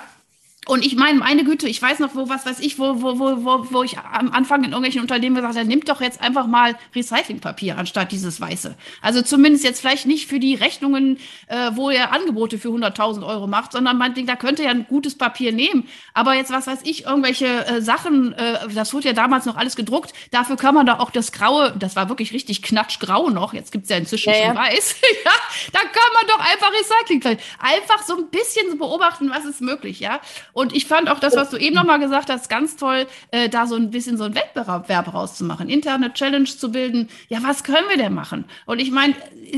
und 0.68 0.86
ich 0.86 0.96
meine, 0.96 1.18
meine 1.18 1.46
Güte, 1.46 1.68
ich 1.68 1.82
weiß 1.82 2.00
noch, 2.00 2.14
wo, 2.16 2.30
was 2.30 2.46
weiß 2.46 2.60
ich, 2.60 2.78
wo, 2.78 3.02
wo, 3.02 3.18
wo, 3.18 3.44
wo, 3.44 3.72
wo 3.72 3.84
ich 3.84 3.98
am 3.98 4.32
Anfang 4.32 4.60
in 4.60 4.72
irgendwelchen 4.72 5.02
Unternehmen 5.02 5.36
gesagt 5.36 5.58
habe, 5.58 5.68
nimmt 5.68 5.90
doch 5.90 6.00
jetzt 6.02 6.22
einfach 6.22 6.48
mal 6.48 6.76
Recyclingpapier 6.94 7.78
anstatt 7.78 8.12
dieses 8.12 8.40
Weiße. 8.40 8.76
Also 9.02 9.22
zumindest 9.22 9.64
jetzt 9.64 9.80
vielleicht 9.80 10.06
nicht 10.06 10.28
für 10.28 10.40
die 10.40 10.56
Rechnungen, 10.56 11.18
äh, 11.48 11.72
wo 11.74 11.90
ihr 11.90 12.12
Angebote 12.12 12.60
für 12.60 12.68
100.000 12.68 13.26
Euro 13.26 13.48
macht, 13.48 13.72
sondern 13.72 14.00
denkt, 14.14 14.30
da 14.30 14.36
könnte 14.36 14.64
ja 14.64 14.70
ein 14.70 14.86
gutes 14.86 15.18
Papier 15.18 15.54
nehmen. 15.54 15.88
Aber 16.14 16.36
jetzt, 16.36 16.52
was 16.52 16.68
weiß 16.68 16.82
ich, 16.84 17.06
irgendwelche 17.06 17.66
äh, 17.66 17.82
Sachen, 17.82 18.34
äh, 18.34 18.68
das 18.74 18.94
wurde 18.94 19.08
ja 19.08 19.14
damals 19.14 19.46
noch 19.46 19.56
alles 19.56 19.76
gedruckt, 19.76 20.14
dafür 20.30 20.58
kann 20.58 20.76
man 20.76 20.86
doch 20.86 21.00
auch 21.00 21.10
das 21.10 21.32
Graue, 21.32 21.74
das 21.80 21.96
war 21.96 22.10
wirklich 22.10 22.34
richtig 22.34 22.62
knatschgrau 22.62 23.30
noch, 23.30 23.54
jetzt 23.54 23.72
gibt's 23.72 23.90
ja 23.90 23.98
inzwischen 23.98 24.30
ja, 24.30 24.36
schon 24.36 24.56
ja. 24.56 24.56
weiß, 24.56 24.96
ja, 25.26 25.32
da 25.72 25.80
kann 25.80 26.14
man 26.14 26.28
doch 26.28 26.40
einfach 26.40 26.72
Recyclingpapier, 26.74 27.44
einfach 27.60 28.04
so 28.04 28.18
ein 28.18 28.30
bisschen 28.30 28.78
beobachten, 28.78 29.32
was 29.32 29.46
ist 29.46 29.62
möglich, 29.62 30.00
ja. 30.00 30.20
Und 30.54 30.76
ich 30.76 30.86
fand 30.86 31.10
auch 31.10 31.20
das, 31.20 31.36
was 31.36 31.50
du 31.50 31.58
eben 31.58 31.76
nochmal 31.76 32.00
gesagt 32.00 32.30
hast, 32.30 32.50
ganz 32.50 32.76
toll, 32.76 33.08
äh, 33.32 33.50
da 33.50 33.68
so 33.68 33.76
ein 33.76 33.92
bisschen 33.92 34.18
so 34.18 34.24
ein 34.24 34.36
Wettbewerb 34.36 35.14
rauszumachen, 35.14 35.70
interne 35.70 36.14
Challenge 36.14 36.46
zu 36.46 36.72
bilden. 36.72 37.10
Ja, 37.28 37.40
was 37.44 37.64
können 37.64 37.88
wir 37.90 37.98
denn 37.98 38.14
machen? 38.14 38.46
Und 38.66 38.80
ich 38.80 38.92
meine, 38.92 39.16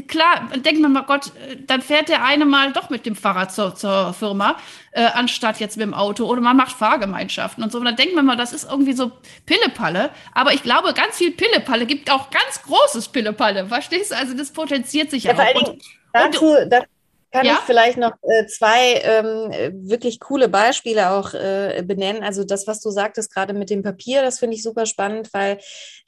klar, 0.08 0.50
denkt 0.56 0.82
man 0.82 0.94
mal, 0.94 1.02
Gott, 1.02 1.28
äh, 1.28 1.58
dann 1.66 1.82
fährt 1.82 2.10
der 2.10 2.24
eine 2.24 2.46
mal 2.46 2.72
doch 2.74 2.90
mit 2.90 3.06
dem 3.06 3.16
Fahrrad 3.16 3.54
zur, 3.54 3.76
zur 3.76 4.14
Firma, 4.14 4.56
äh, 4.92 5.06
anstatt 5.06 5.60
jetzt 5.60 5.78
mit 5.78 5.86
dem 5.86 5.94
Auto. 5.94 6.26
Oder 6.26 6.42
man 6.42 6.58
macht 6.58 6.76
Fahrgemeinschaften 6.76 7.64
und 7.64 7.72
so. 7.72 7.80
Und 7.80 7.86
dann 7.86 7.96
denkt 7.96 8.16
man 8.16 8.26
mal, 8.26 8.38
das 8.38 8.54
ist 8.54 8.70
irgendwie 8.70 8.94
so 8.94 9.12
Pillepalle. 9.46 10.10
Aber 10.34 10.54
ich 10.54 10.64
glaube, 10.64 10.94
ganz 10.94 11.18
viel 11.18 11.32
Pillepalle 11.32 11.86
gibt 11.86 12.12
auch 12.12 12.30
ganz 12.30 12.62
großes 12.64 13.10
Pillepalle. 13.10 13.68
Verstehst 13.68 14.12
du? 14.12 14.18
Also 14.18 14.36
das 14.36 14.52
potenziert 14.52 15.12
sich 15.12 15.24
ja, 15.24 15.34
auch. 15.34 15.56
Und, 15.56 15.82
dazu, 16.14 16.46
und, 16.46 16.70
dazu 16.70 16.88
kann 17.32 17.46
ja? 17.46 17.54
ich 17.54 17.60
vielleicht 17.60 17.98
noch 17.98 18.14
äh, 18.24 18.46
zwei 18.48 19.02
ähm, 19.04 19.88
wirklich 19.88 20.20
coole 20.20 20.50
Beispiele 20.50 21.12
auch 21.12 21.34
äh, 21.34 21.84
benennen. 21.86 22.24
Also 22.24 22.44
das, 22.44 22.68
was 22.68 22.82
du 22.82 22.90
sagtest 22.92 23.34
gerade 23.34 23.54
mit 23.54 23.70
dem 23.70 23.84
Papier, 23.84 24.22
das 24.22 24.40
finde 24.40 24.56
ich 24.56 24.64
super 24.64 24.86
spannend, 24.86 25.34
weil 25.34 25.60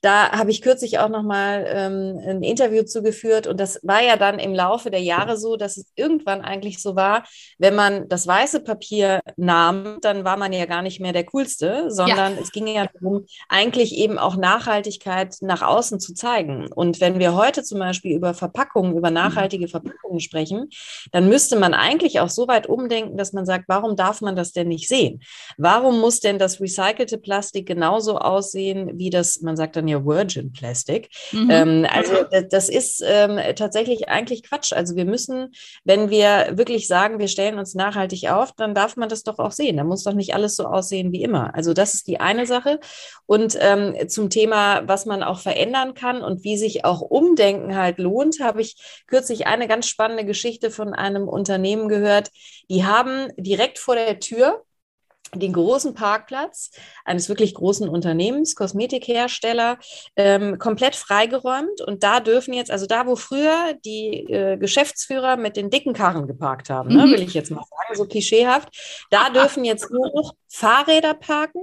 da 0.03 0.31
habe 0.31 0.51
ich 0.51 0.61
kürzlich 0.61 0.99
auch 0.99 1.07
noch 1.07 1.23
mal 1.23 1.65
ähm, 1.65 2.19
ein 2.27 2.43
Interview 2.43 2.83
zugeführt 2.83 3.47
und 3.47 3.57
das 3.57 3.79
war 3.83 4.03
ja 4.03 4.17
dann 4.17 4.37
im 4.37 4.53
Laufe 4.53 4.91
der 4.91 4.99
Jahre 4.99 5.37
so, 5.37 5.55
dass 5.55 5.77
es 5.77 5.85
irgendwann 5.95 6.41
eigentlich 6.41 6.81
so 6.81 6.97
war, 6.97 7.23
wenn 7.57 7.73
man 7.73 8.09
das 8.09 8.27
weiße 8.27 8.59
Papier 8.59 9.21
nahm, 9.37 9.99
dann 10.01 10.25
war 10.25 10.35
man 10.35 10.51
ja 10.51 10.65
gar 10.65 10.81
nicht 10.81 10.99
mehr 10.99 11.13
der 11.13 11.23
coolste, 11.27 11.85
sondern 11.89 12.35
ja. 12.35 12.41
es 12.41 12.51
ging 12.51 12.67
ja 12.67 12.85
darum, 12.93 13.25
eigentlich 13.47 13.95
eben 13.95 14.17
auch 14.17 14.35
Nachhaltigkeit 14.35 15.37
nach 15.39 15.61
außen 15.61 16.01
zu 16.01 16.13
zeigen. 16.13 16.67
Und 16.73 16.99
wenn 16.99 17.19
wir 17.19 17.33
heute 17.33 17.63
zum 17.63 17.79
Beispiel 17.79 18.13
über 18.13 18.33
Verpackungen, 18.33 18.97
über 18.97 19.09
nachhaltige 19.09 19.69
Verpackungen 19.69 20.19
sprechen, 20.19 20.67
dann 21.13 21.29
müsste 21.29 21.57
man 21.57 21.73
eigentlich 21.73 22.19
auch 22.19 22.29
so 22.29 22.49
weit 22.49 22.67
umdenken, 22.67 23.15
dass 23.15 23.31
man 23.31 23.45
sagt, 23.45 23.65
warum 23.69 23.95
darf 23.95 24.19
man 24.19 24.35
das 24.35 24.51
denn 24.51 24.67
nicht 24.67 24.89
sehen? 24.89 25.21
Warum 25.57 26.01
muss 26.01 26.19
denn 26.19 26.39
das 26.39 26.59
recycelte 26.59 27.17
Plastik 27.17 27.65
genauso 27.67 28.17
aussehen 28.17 28.91
wie 28.99 29.09
das, 29.09 29.39
man 29.39 29.55
sagt 29.55 29.77
dann 29.77 29.87
ja 29.87 29.92
Virgin 30.05 30.51
Plastic? 30.51 31.09
Mhm. 31.31 31.49
Ähm, 31.51 31.87
also 31.89 32.13
das 32.49 32.69
ist 32.69 33.03
ähm, 33.05 33.39
tatsächlich 33.55 34.09
eigentlich 34.09 34.43
Quatsch. 34.43 34.73
Also 34.73 34.95
wir 34.95 35.05
müssen, 35.05 35.53
wenn 35.83 36.09
wir 36.09 36.51
wirklich 36.53 36.87
sagen, 36.87 37.19
wir 37.19 37.27
stellen 37.27 37.59
uns 37.59 37.75
nachhaltig 37.75 38.29
auf, 38.29 38.51
dann 38.53 38.73
darf 38.73 38.95
man 38.97 39.09
das 39.09 39.23
doch 39.23 39.39
auch 39.39 39.51
sehen. 39.51 39.77
Da 39.77 39.83
muss 39.83 40.03
doch 40.03 40.13
nicht 40.13 40.33
alles 40.33 40.55
so 40.55 40.65
aussehen 40.65 41.11
wie 41.11 41.23
immer. 41.23 41.53
Also 41.55 41.73
das 41.73 41.93
ist 41.93 42.07
die 42.07 42.19
eine 42.19 42.45
Sache. 42.45 42.79
Und 43.25 43.57
ähm, 43.59 43.95
zum 44.07 44.29
Thema, 44.29 44.87
was 44.87 45.05
man 45.05 45.23
auch 45.23 45.39
verändern 45.39 45.93
kann 45.93 46.21
und 46.21 46.43
wie 46.43 46.57
sich 46.57 46.85
auch 46.85 47.01
Umdenken 47.01 47.75
halt 47.75 47.97
lohnt, 47.99 48.39
habe 48.39 48.61
ich 48.61 48.75
kürzlich 49.07 49.47
eine 49.47 49.67
ganz 49.67 49.87
spannende 49.87 50.25
Geschichte 50.25 50.71
von 50.71 50.93
einem 50.93 51.27
Unternehmen 51.27 51.89
gehört, 51.89 52.31
die 52.69 52.85
haben 52.85 53.29
direkt 53.37 53.79
vor 53.79 53.95
der 53.95 54.19
Tür 54.19 54.63
den 55.35 55.53
großen 55.53 55.93
Parkplatz 55.93 56.71
eines 57.05 57.29
wirklich 57.29 57.53
großen 57.53 57.89
Unternehmens, 57.89 58.55
Kosmetikhersteller, 58.55 59.77
ähm, 60.15 60.57
komplett 60.59 60.95
freigeräumt. 60.95 61.81
Und 61.81 62.03
da 62.03 62.19
dürfen 62.19 62.53
jetzt, 62.53 62.71
also 62.71 62.85
da, 62.85 63.05
wo 63.05 63.15
früher 63.15 63.73
die 63.85 64.25
äh, 64.31 64.57
Geschäftsführer 64.57 65.37
mit 65.37 65.57
den 65.57 65.69
dicken 65.69 65.93
Karren 65.93 66.27
geparkt 66.27 66.69
haben, 66.69 66.95
ne, 66.95 67.05
mhm. 67.05 67.11
will 67.11 67.21
ich 67.21 67.33
jetzt 67.33 67.51
mal 67.51 67.63
sagen, 67.63 67.95
so 67.95 68.05
klischeehaft, 68.05 69.05
da 69.09 69.29
dürfen 69.33 69.65
jetzt 69.65 69.91
nur 69.91 70.11
noch 70.13 70.33
Fahrräder 70.47 71.13
parken, 71.13 71.61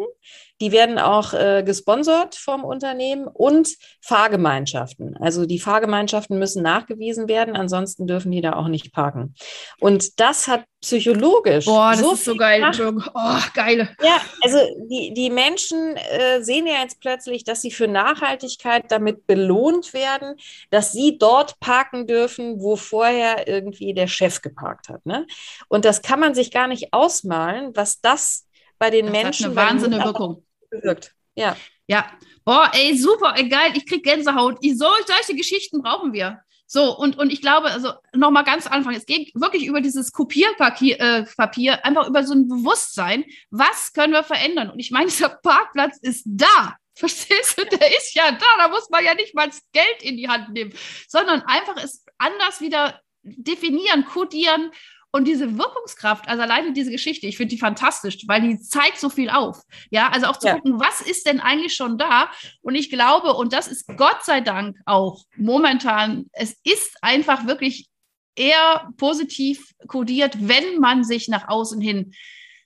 die 0.60 0.72
werden 0.72 0.98
auch 0.98 1.32
äh, 1.32 1.62
gesponsert 1.64 2.34
vom 2.34 2.64
Unternehmen 2.64 3.26
und 3.26 3.76
Fahrgemeinschaften. 4.02 5.16
Also 5.16 5.46
die 5.46 5.58
Fahrgemeinschaften 5.58 6.38
müssen 6.38 6.62
nachgewiesen 6.62 7.28
werden, 7.28 7.56
ansonsten 7.56 8.06
dürfen 8.06 8.30
die 8.30 8.42
da 8.42 8.52
auch 8.52 8.68
nicht 8.68 8.92
parken. 8.92 9.34
Und 9.78 10.20
das 10.20 10.48
hat 10.48 10.64
psychologisch. 10.82 11.64
Boah, 11.64 11.92
das 11.92 12.00
so 12.00 12.12
ist 12.12 12.24
so 12.24 12.36
geil. 12.36 12.70
Oh, 13.14 13.38
geile. 13.54 13.88
Ja, 14.02 14.20
also 14.42 14.58
die, 14.90 15.12
die 15.14 15.30
Menschen 15.30 15.96
äh, 15.96 16.42
sehen 16.42 16.66
ja 16.66 16.82
jetzt 16.82 17.00
plötzlich, 17.00 17.44
dass 17.44 17.62
sie 17.62 17.70
für 17.70 17.88
Nachhaltigkeit 17.88 18.84
damit 18.90 19.26
belohnt 19.26 19.94
werden, 19.94 20.36
dass 20.70 20.92
sie 20.92 21.18
dort 21.18 21.58
parken 21.60 22.06
dürfen, 22.06 22.60
wo 22.60 22.76
vorher 22.76 23.48
irgendwie 23.48 23.94
der 23.94 24.06
Chef 24.06 24.42
geparkt 24.42 24.88
hat. 24.88 25.04
Ne? 25.06 25.26
Und 25.68 25.84
das 25.84 26.02
kann 26.02 26.20
man 26.20 26.34
sich 26.34 26.50
gar 26.50 26.66
nicht 26.66 26.92
ausmalen, 26.92 27.72
was 27.74 28.00
das 28.00 28.46
bei 28.78 28.90
den 28.90 29.06
das 29.06 29.12
Menschen. 29.12 29.46
Hat 29.46 29.58
eine 29.58 29.70
wahnsinnige 29.70 30.04
Wirkung 30.04 30.44
bewirkt. 30.70 31.14
Ja. 31.34 31.56
Ja. 31.86 32.10
Boah, 32.44 32.70
ey, 32.72 32.96
super, 32.96 33.34
ey, 33.36 33.48
geil, 33.48 33.72
ich 33.74 33.86
krieg 33.86 34.04
Gänsehaut. 34.04 34.58
Ich, 34.60 34.78
so, 34.78 34.86
solche 35.06 35.34
Geschichten 35.34 35.82
brauchen 35.82 36.12
wir. 36.12 36.40
So, 36.72 36.96
und, 36.96 37.18
und 37.18 37.32
ich 37.32 37.40
glaube, 37.40 37.68
also 37.68 37.94
nochmal 38.14 38.44
ganz 38.44 38.68
Anfang, 38.68 38.94
es 38.94 39.04
geht 39.04 39.32
wirklich 39.34 39.66
über 39.66 39.80
dieses 39.80 40.12
Kopierpapier, 40.12 41.00
äh, 41.00 41.24
Papier, 41.36 41.84
einfach 41.84 42.06
über 42.06 42.22
so 42.22 42.32
ein 42.32 42.46
Bewusstsein, 42.46 43.24
was 43.50 43.92
können 43.92 44.12
wir 44.12 44.22
verändern? 44.22 44.70
Und 44.70 44.78
ich 44.78 44.92
meine, 44.92 45.06
dieser 45.10 45.30
Parkplatz 45.30 45.98
ist 46.00 46.22
da. 46.26 46.76
Verstehst 46.94 47.58
du? 47.58 47.64
Der 47.64 47.96
ist 47.96 48.14
ja 48.14 48.30
da. 48.30 48.46
Da 48.58 48.68
muss 48.68 48.88
man 48.88 49.04
ja 49.04 49.14
nicht 49.14 49.34
mal 49.34 49.48
das 49.48 49.62
Geld 49.72 50.02
in 50.02 50.16
die 50.16 50.28
Hand 50.28 50.50
nehmen, 50.50 50.72
sondern 51.08 51.42
einfach 51.42 51.76
es 51.82 52.04
anders 52.18 52.60
wieder 52.60 53.00
definieren, 53.22 54.04
kodieren 54.04 54.70
und 55.12 55.26
diese 55.26 55.58
Wirkungskraft, 55.58 56.28
also 56.28 56.42
alleine 56.42 56.72
diese 56.72 56.90
Geschichte, 56.90 57.26
ich 57.26 57.36
finde 57.36 57.54
die 57.54 57.60
fantastisch, 57.60 58.18
weil 58.26 58.42
die 58.42 58.60
zeigt 58.60 58.98
so 58.98 59.08
viel 59.08 59.28
auf. 59.28 59.60
Ja, 59.90 60.08
also 60.08 60.26
auch 60.26 60.36
zu 60.36 60.46
ja. 60.46 60.54
gucken, 60.54 60.78
was 60.78 61.00
ist 61.00 61.26
denn 61.26 61.40
eigentlich 61.40 61.74
schon 61.74 61.98
da? 61.98 62.30
Und 62.62 62.76
ich 62.76 62.90
glaube, 62.90 63.34
und 63.34 63.52
das 63.52 63.66
ist 63.68 63.86
Gott 63.96 64.24
sei 64.24 64.40
Dank 64.40 64.76
auch 64.86 65.24
momentan, 65.36 66.26
es 66.32 66.56
ist 66.64 66.96
einfach 67.02 67.46
wirklich 67.46 67.88
eher 68.36 68.88
positiv 68.96 69.74
kodiert, 69.88 70.36
wenn 70.40 70.78
man 70.78 71.02
sich 71.02 71.28
nach 71.28 71.48
außen 71.48 71.80
hin 71.80 72.14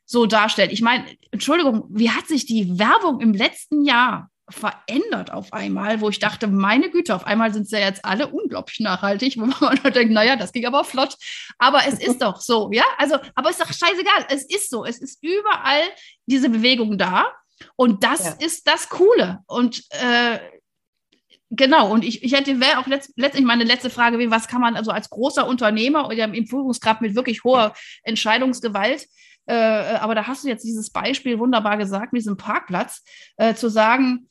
so 0.05 0.27
darstellt. 0.27 0.71
Ich 0.73 0.83
meine, 0.83 1.07
Entschuldigung, 1.31 1.85
wie 1.89 2.11
hat 2.11 2.29
sich 2.29 2.45
die 2.45 2.79
Werbung 2.79 3.21
im 3.21 3.33
letzten 3.33 3.85
Jahr 3.85 4.31
verändert 4.49 5.33
auf 5.33 5.53
einmal, 5.53 6.01
wo 6.01 6.11
ich 6.11 6.19
dachte, 6.19 6.47
meine 6.47 6.91
Güte, 6.91 7.15
auf 7.15 7.27
einmal 7.27 7.53
sind 7.55 7.69
sie 7.69 7.77
ja 7.77 7.87
jetzt 7.87 8.05
alle 8.05 8.29
unglaublich 8.29 8.81
nachhaltig, 8.81 9.37
wo 9.39 9.47
man 9.47 9.93
denkt, 9.93 10.13
naja, 10.13 10.37
das 10.37 10.53
ging 10.53 10.67
aber 10.67 10.85
flott. 10.85 11.17
Aber 11.59 11.81
es 11.87 11.99
ist 11.99 12.21
doch 12.21 12.41
so, 12.41 12.71
ja? 12.73 12.85
Also, 12.99 13.17
aber 13.35 13.51
es 13.51 13.59
ist 13.59 13.63
doch 13.63 13.73
scheißegal, 13.73 14.27
es 14.29 14.45
ist 14.45 14.71
so. 14.71 14.85
Es 14.85 14.99
ist 14.99 15.23
überall 15.23 15.83
diese 16.27 16.51
Bewegung 16.51 16.99
da. 16.99 17.33
Und 17.77 18.05
das 18.05 18.25
ja. 18.25 18.47
ist 18.47 18.69
das 18.69 18.89
Coole. 18.89 19.41
Und 19.47 19.85
äh, 19.91 20.39
Genau, 21.57 21.93
und 21.93 22.05
ich, 22.05 22.25
ich 22.25 22.33
hätte, 22.33 22.59
wäre 22.59 22.79
auch 22.79 22.87
letzt, 22.89 23.13
letztlich 23.15 23.45
meine 23.45 23.63
letzte 23.63 23.89
Frage, 23.89 24.19
wie, 24.19 24.31
was 24.31 24.49
kann 24.49 24.61
man 24.61 24.75
also 24.75 24.91
als 24.91 25.09
großer 25.09 25.47
Unternehmer 25.47 26.09
oder 26.09 26.25
im 26.25 26.47
Führungskraft 26.47 27.01
mit 27.01 27.15
wirklich 27.15 27.45
hoher 27.45 27.75
Entscheidungsgewalt, 28.03 29.07
äh, 29.47 29.55
aber 29.55 30.15
da 30.15 30.27
hast 30.27 30.45
du 30.45 30.49
jetzt 30.49 30.65
dieses 30.65 30.91
Beispiel 30.91 31.39
wunderbar 31.39 31.77
gesagt, 31.77 32.13
mit 32.13 32.23
diesem 32.23 32.37
Parkplatz, 32.37 33.05
äh, 33.37 33.55
zu 33.55 33.69
sagen, 33.69 34.29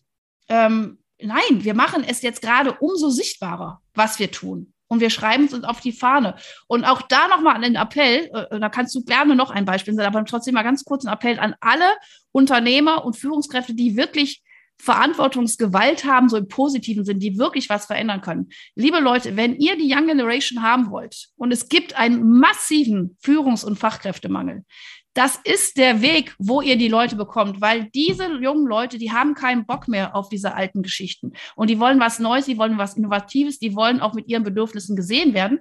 ähm, 0.53 0.99
nein, 1.19 1.63
wir 1.63 1.73
machen 1.73 2.03
es 2.07 2.21
jetzt 2.21 2.41
gerade 2.41 2.73
umso 2.73 3.09
sichtbarer, 3.09 3.81
was 3.95 4.19
wir 4.19 4.29
tun. 4.29 4.73
Und 4.87 4.99
wir 4.99 5.09
schreiben 5.09 5.45
es 5.45 5.53
uns 5.53 5.63
auf 5.63 5.79
die 5.79 5.91
Fahne. 5.91 6.35
Und 6.67 6.85
auch 6.85 7.01
da 7.01 7.27
nochmal 7.27 7.55
einen 7.55 7.75
Appell, 7.75 8.29
äh, 8.31 8.59
da 8.59 8.69
kannst 8.69 8.93
du 8.93 9.03
gerne 9.03 9.35
noch 9.35 9.49
ein 9.49 9.65
Beispiel 9.65 9.95
sein, 9.95 10.05
aber 10.05 10.23
trotzdem 10.25 10.53
mal 10.53 10.61
ganz 10.61 10.83
kurz 10.83 11.05
ein 11.05 11.11
Appell 11.11 11.39
an 11.39 11.55
alle 11.59 11.91
Unternehmer 12.31 13.03
und 13.03 13.17
Führungskräfte, 13.17 13.73
die 13.73 13.97
wirklich 13.97 14.43
Verantwortungsgewalt 14.77 16.03
haben, 16.05 16.29
so 16.29 16.37
im 16.37 16.47
positiven 16.47 17.05
Sinn, 17.05 17.19
die 17.19 17.39
wirklich 17.39 17.69
was 17.69 17.85
verändern 17.85 18.21
können. 18.21 18.49
Liebe 18.75 18.99
Leute, 18.99 19.35
wenn 19.35 19.55
ihr 19.55 19.75
die 19.77 19.91
Young 19.91 20.07
Generation 20.07 20.61
haben 20.61 20.91
wollt 20.91 21.29
und 21.37 21.51
es 21.51 21.69
gibt 21.69 21.97
einen 21.97 22.39
massiven 22.39 23.17
Führungs- 23.23 23.65
und 23.65 23.79
Fachkräftemangel, 23.79 24.65
das 25.13 25.39
ist 25.43 25.77
der 25.77 26.01
Weg, 26.01 26.33
wo 26.39 26.61
ihr 26.61 26.77
die 26.77 26.87
Leute 26.87 27.15
bekommt, 27.15 27.61
weil 27.61 27.89
diese 27.93 28.27
jungen 28.41 28.65
Leute, 28.65 28.97
die 28.97 29.11
haben 29.11 29.35
keinen 29.35 29.65
Bock 29.65 29.87
mehr 29.87 30.15
auf 30.15 30.29
diese 30.29 30.55
alten 30.55 30.81
Geschichten 30.81 31.33
und 31.55 31.69
die 31.69 31.79
wollen 31.79 31.99
was 31.99 32.19
Neues, 32.19 32.45
die 32.45 32.57
wollen 32.57 32.77
was 32.77 32.95
Innovatives, 32.95 33.59
die 33.59 33.75
wollen 33.75 34.01
auch 34.01 34.13
mit 34.13 34.27
ihren 34.27 34.43
Bedürfnissen 34.43 34.95
gesehen 34.95 35.33
werden. 35.33 35.59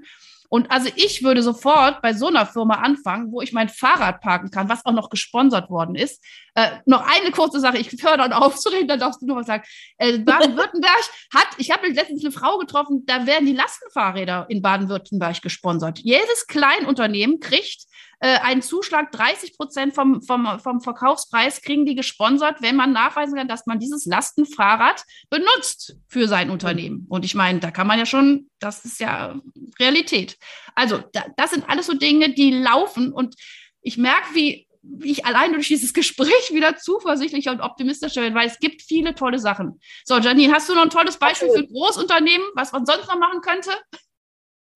Und 0.53 0.71
also 0.71 0.91
ich 0.97 1.23
würde 1.23 1.43
sofort 1.43 2.03
bei 2.03 2.13
so 2.13 2.27
einer 2.27 2.45
Firma 2.45 2.75
anfangen, 2.75 3.33
wo 3.33 3.41
ich 3.41 3.55
mein 3.55 3.71
Fahrrad 3.71 4.21
parken 4.21 4.51
kann, 4.51 4.69
was 4.69 4.85
auch 4.85 4.93
noch 4.93 5.09
gesponsert 5.09 5.71
worden 5.71 5.95
ist. 5.95 6.23
Äh, 6.55 6.73
noch 6.85 7.07
eine 7.09 7.31
kurze 7.31 7.59
Sache, 7.59 7.79
ich 7.79 7.91
höre 8.03 8.19
dann 8.19 8.35
auf 8.35 8.63
dann 8.87 9.01
darfst 9.01 9.23
du 9.23 9.27
noch 9.27 9.37
was 9.37 9.47
sagen. 9.47 9.65
Äh, 9.97 10.19
Baden-Württemberg 10.19 11.09
hat, 11.35 11.47
ich 11.57 11.71
habe 11.71 11.89
letztens 11.89 12.23
eine 12.23 12.33
Frau 12.33 12.59
getroffen, 12.59 13.05
da 13.07 13.27
werden 13.27 13.47
die 13.47 13.55
Lastenfahrräder 13.55 14.45
in 14.51 14.61
Baden-Württemberg 14.61 15.41
gesponsert. 15.41 16.01
Jedes 16.01 16.47
Kleinunternehmen 16.47 17.41
kriegt 17.41 17.87
äh, 18.23 18.39
einen 18.39 18.63
Zuschlag, 18.63 19.11
30 19.11 19.57
Prozent 19.57 19.95
vom, 19.95 20.23
vom, 20.23 20.61
vom 20.61 20.81
Verkaufspreis 20.81 21.61
kriegen 21.61 21.85
die 21.85 21.97
gesponsert, 21.97 22.63
wenn 22.63 22.77
man 22.77 22.93
nachweisen 22.93 23.35
kann, 23.35 23.49
dass 23.49 23.67
man 23.67 23.81
dieses 23.81 24.07
Lastenfahrrad 24.07 25.03
benutzt 25.29 25.97
für 26.07 26.29
sein 26.29 26.49
Unternehmen. 26.51 27.05
Und 27.09 27.25
ich 27.25 27.35
meine, 27.35 27.59
da 27.59 27.73
kann 27.73 27.89
man 27.89 27.99
ja 27.99 28.07
schon, 28.07 28.49
das 28.61 28.85
ist 28.85 29.01
ja 29.01 29.41
Realität. 29.81 30.39
Also 30.77 31.03
da, 31.13 31.25
das 31.37 31.51
sind 31.51 31.69
alles 31.69 31.87
so 31.87 31.95
Dinge, 31.95 32.33
die 32.33 32.53
laufen 32.53 33.13
und 33.13 33.35
ich 33.83 33.99
merke, 33.99 34.35
wie 34.35 34.69
wie 34.85 35.13
ich 35.13 35.25
allein 35.25 35.53
durch 35.53 35.69
dieses 35.69 35.93
Gespräch 35.95 36.53
wieder 36.53 36.77
zuversichtlicher 36.77 37.53
und 37.53 37.61
optimistischer 37.61 38.23
bin, 38.23 38.35
weil 38.35 38.49
es 38.49 38.59
gibt 38.59 38.83
viele 38.83 39.15
tolle 39.15 39.39
Sachen. 39.39 39.81
So, 40.05 40.19
Janine, 40.19 40.53
hast 40.53 40.69
du 40.69 40.75
noch 40.75 40.83
ein 40.83 40.91
tolles 40.91 41.17
Beispiel 41.17 41.51
für 41.51 41.67
Großunternehmen, 41.67 42.47
was 42.55 42.73
man 42.73 42.85
sonst 42.85 43.09
noch 43.09 43.19
machen 43.19 43.41
könnte? 43.41 43.71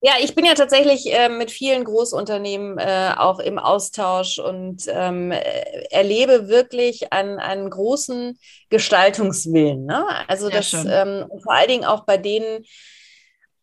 Ja, 0.01 0.13
ich 0.21 0.35
bin 0.35 0.45
ja 0.45 0.53
tatsächlich 0.53 1.11
äh, 1.11 1.27
mit 1.27 1.49
vielen 1.49 1.83
Großunternehmen 1.83 2.77
äh, 2.77 3.13
auch 3.17 3.39
im 3.39 3.57
Austausch 3.57 4.37
und 4.37 4.83
ähm, 4.87 5.31
erlebe 5.89 6.47
wirklich 6.47 7.11
einen, 7.11 7.39
einen 7.39 7.71
großen 7.71 8.37
Gestaltungswillen. 8.69 9.85
Ne? 9.85 10.05
Also 10.27 10.49
das 10.49 10.73
ähm, 10.73 11.25
vor 11.41 11.53
allen 11.53 11.67
Dingen 11.67 11.85
auch 11.85 12.05
bei 12.05 12.17
denen, 12.17 12.63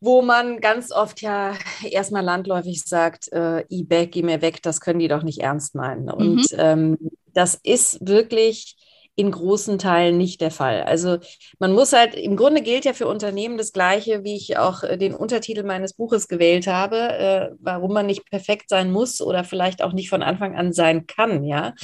wo 0.00 0.22
man 0.22 0.60
ganz 0.60 0.90
oft 0.90 1.20
ja 1.22 1.54
erstmal 1.88 2.24
landläufig 2.24 2.82
sagt, 2.82 3.32
äh, 3.32 3.64
eBay, 3.70 4.08
geh 4.08 4.22
mir 4.22 4.42
weg, 4.42 4.60
das 4.60 4.80
können 4.80 4.98
die 4.98 5.08
doch 5.08 5.22
nicht 5.22 5.40
ernst 5.40 5.76
meinen. 5.76 6.10
Und 6.10 6.50
mhm. 6.52 6.58
ähm, 6.58 6.98
das 7.32 7.54
ist 7.62 8.06
wirklich 8.06 8.76
in 9.16 9.30
großen 9.30 9.78
Teilen 9.78 10.16
nicht 10.16 10.40
der 10.40 10.50
Fall. 10.50 10.82
Also 10.82 11.18
man 11.58 11.72
muss 11.72 11.92
halt, 11.92 12.14
im 12.14 12.36
Grunde 12.36 12.62
gilt 12.62 12.84
ja 12.84 12.92
für 12.92 13.06
Unternehmen 13.06 13.56
das 13.56 13.72
Gleiche, 13.72 14.24
wie 14.24 14.34
ich 14.34 14.58
auch 14.58 14.82
äh, 14.82 14.96
den 14.96 15.14
Untertitel 15.14 15.62
meines 15.62 15.94
Buches 15.94 16.26
gewählt 16.26 16.66
habe, 16.66 16.96
äh, 16.96 17.50
warum 17.60 17.92
man 17.92 18.06
nicht 18.06 18.28
perfekt 18.28 18.68
sein 18.68 18.90
muss 18.90 19.20
oder 19.20 19.44
vielleicht 19.44 19.82
auch 19.82 19.92
nicht 19.92 20.08
von 20.08 20.22
Anfang 20.22 20.56
an 20.56 20.72
sein 20.72 21.06
kann, 21.06 21.44
ja. 21.44 21.74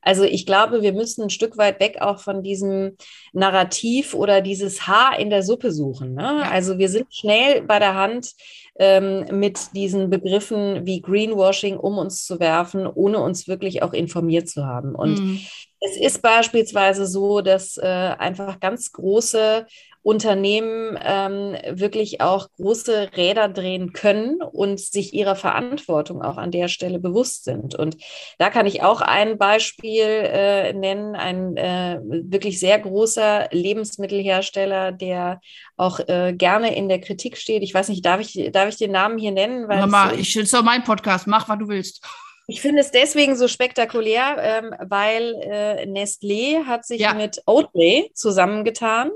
Also 0.00 0.24
ich 0.24 0.46
glaube, 0.46 0.80
wir 0.80 0.92
müssen 0.92 1.24
ein 1.24 1.30
Stück 1.30 1.58
weit 1.58 1.80
weg 1.80 1.98
auch 2.00 2.20
von 2.20 2.42
diesem 2.42 2.96
Narrativ 3.32 4.14
oder 4.14 4.40
dieses 4.40 4.86
Haar 4.86 5.18
in 5.18 5.28
der 5.28 5.42
Suppe 5.42 5.72
suchen. 5.72 6.14
Ne? 6.14 6.48
Also 6.50 6.78
wir 6.78 6.88
sind 6.88 7.14
schnell 7.14 7.62
bei 7.62 7.78
der 7.78 7.94
Hand, 7.94 8.32
ähm, 8.78 9.26
mit 9.38 9.74
diesen 9.74 10.08
Begriffen 10.08 10.86
wie 10.86 11.02
Greenwashing 11.02 11.76
um 11.76 11.98
uns 11.98 12.24
zu 12.24 12.38
werfen, 12.40 12.86
ohne 12.86 13.18
uns 13.18 13.48
wirklich 13.48 13.82
auch 13.82 13.92
informiert 13.92 14.48
zu 14.48 14.66
haben. 14.66 14.94
Und 14.94 15.18
mhm. 15.18 15.40
es 15.80 15.96
ist 16.00 16.22
beispielsweise 16.22 17.06
so, 17.06 17.40
dass 17.40 17.76
äh, 17.76 17.86
einfach 17.86 18.60
ganz 18.60 18.92
große 18.92 19.66
Unternehmen 20.08 20.98
ähm, 21.04 21.54
wirklich 21.68 22.22
auch 22.22 22.48
große 22.56 23.10
Räder 23.14 23.50
drehen 23.50 23.92
können 23.92 24.40
und 24.40 24.80
sich 24.80 25.12
ihrer 25.12 25.36
Verantwortung 25.36 26.22
auch 26.22 26.38
an 26.38 26.50
der 26.50 26.68
Stelle 26.68 26.98
bewusst 26.98 27.44
sind. 27.44 27.74
Und 27.74 27.98
da 28.38 28.48
kann 28.48 28.64
ich 28.64 28.82
auch 28.82 29.02
ein 29.02 29.36
Beispiel 29.36 30.06
äh, 30.06 30.72
nennen, 30.72 31.14
ein 31.14 31.58
äh, 31.58 32.00
wirklich 32.00 32.58
sehr 32.58 32.78
großer 32.78 33.48
Lebensmittelhersteller, 33.50 34.92
der 34.92 35.42
auch 35.76 36.00
äh, 36.08 36.32
gerne 36.32 36.74
in 36.74 36.88
der 36.88 37.02
Kritik 37.02 37.36
steht. 37.36 37.62
Ich 37.62 37.74
weiß 37.74 37.90
nicht, 37.90 38.02
darf 38.06 38.22
ich, 38.22 38.50
darf 38.50 38.70
ich 38.70 38.78
den 38.78 38.92
Namen 38.92 39.18
hier 39.18 39.32
nennen? 39.32 39.68
Weil 39.68 39.80
Mama, 39.80 40.12
ich 40.14 40.34
ist 40.34 40.54
doch 40.54 40.62
mein 40.62 40.84
Podcast, 40.84 41.26
mach, 41.26 41.50
was 41.50 41.58
du 41.58 41.68
willst. 41.68 42.02
Ich 42.46 42.62
finde 42.62 42.80
es 42.80 42.90
deswegen 42.90 43.36
so 43.36 43.46
spektakulär, 43.46 44.36
ähm, 44.40 44.74
weil 44.88 45.34
äh, 45.42 45.84
Nestlé 45.84 46.64
hat 46.64 46.86
sich 46.86 47.02
ja. 47.02 47.12
mit 47.12 47.42
Oatly 47.44 48.10
zusammengetan. 48.14 49.10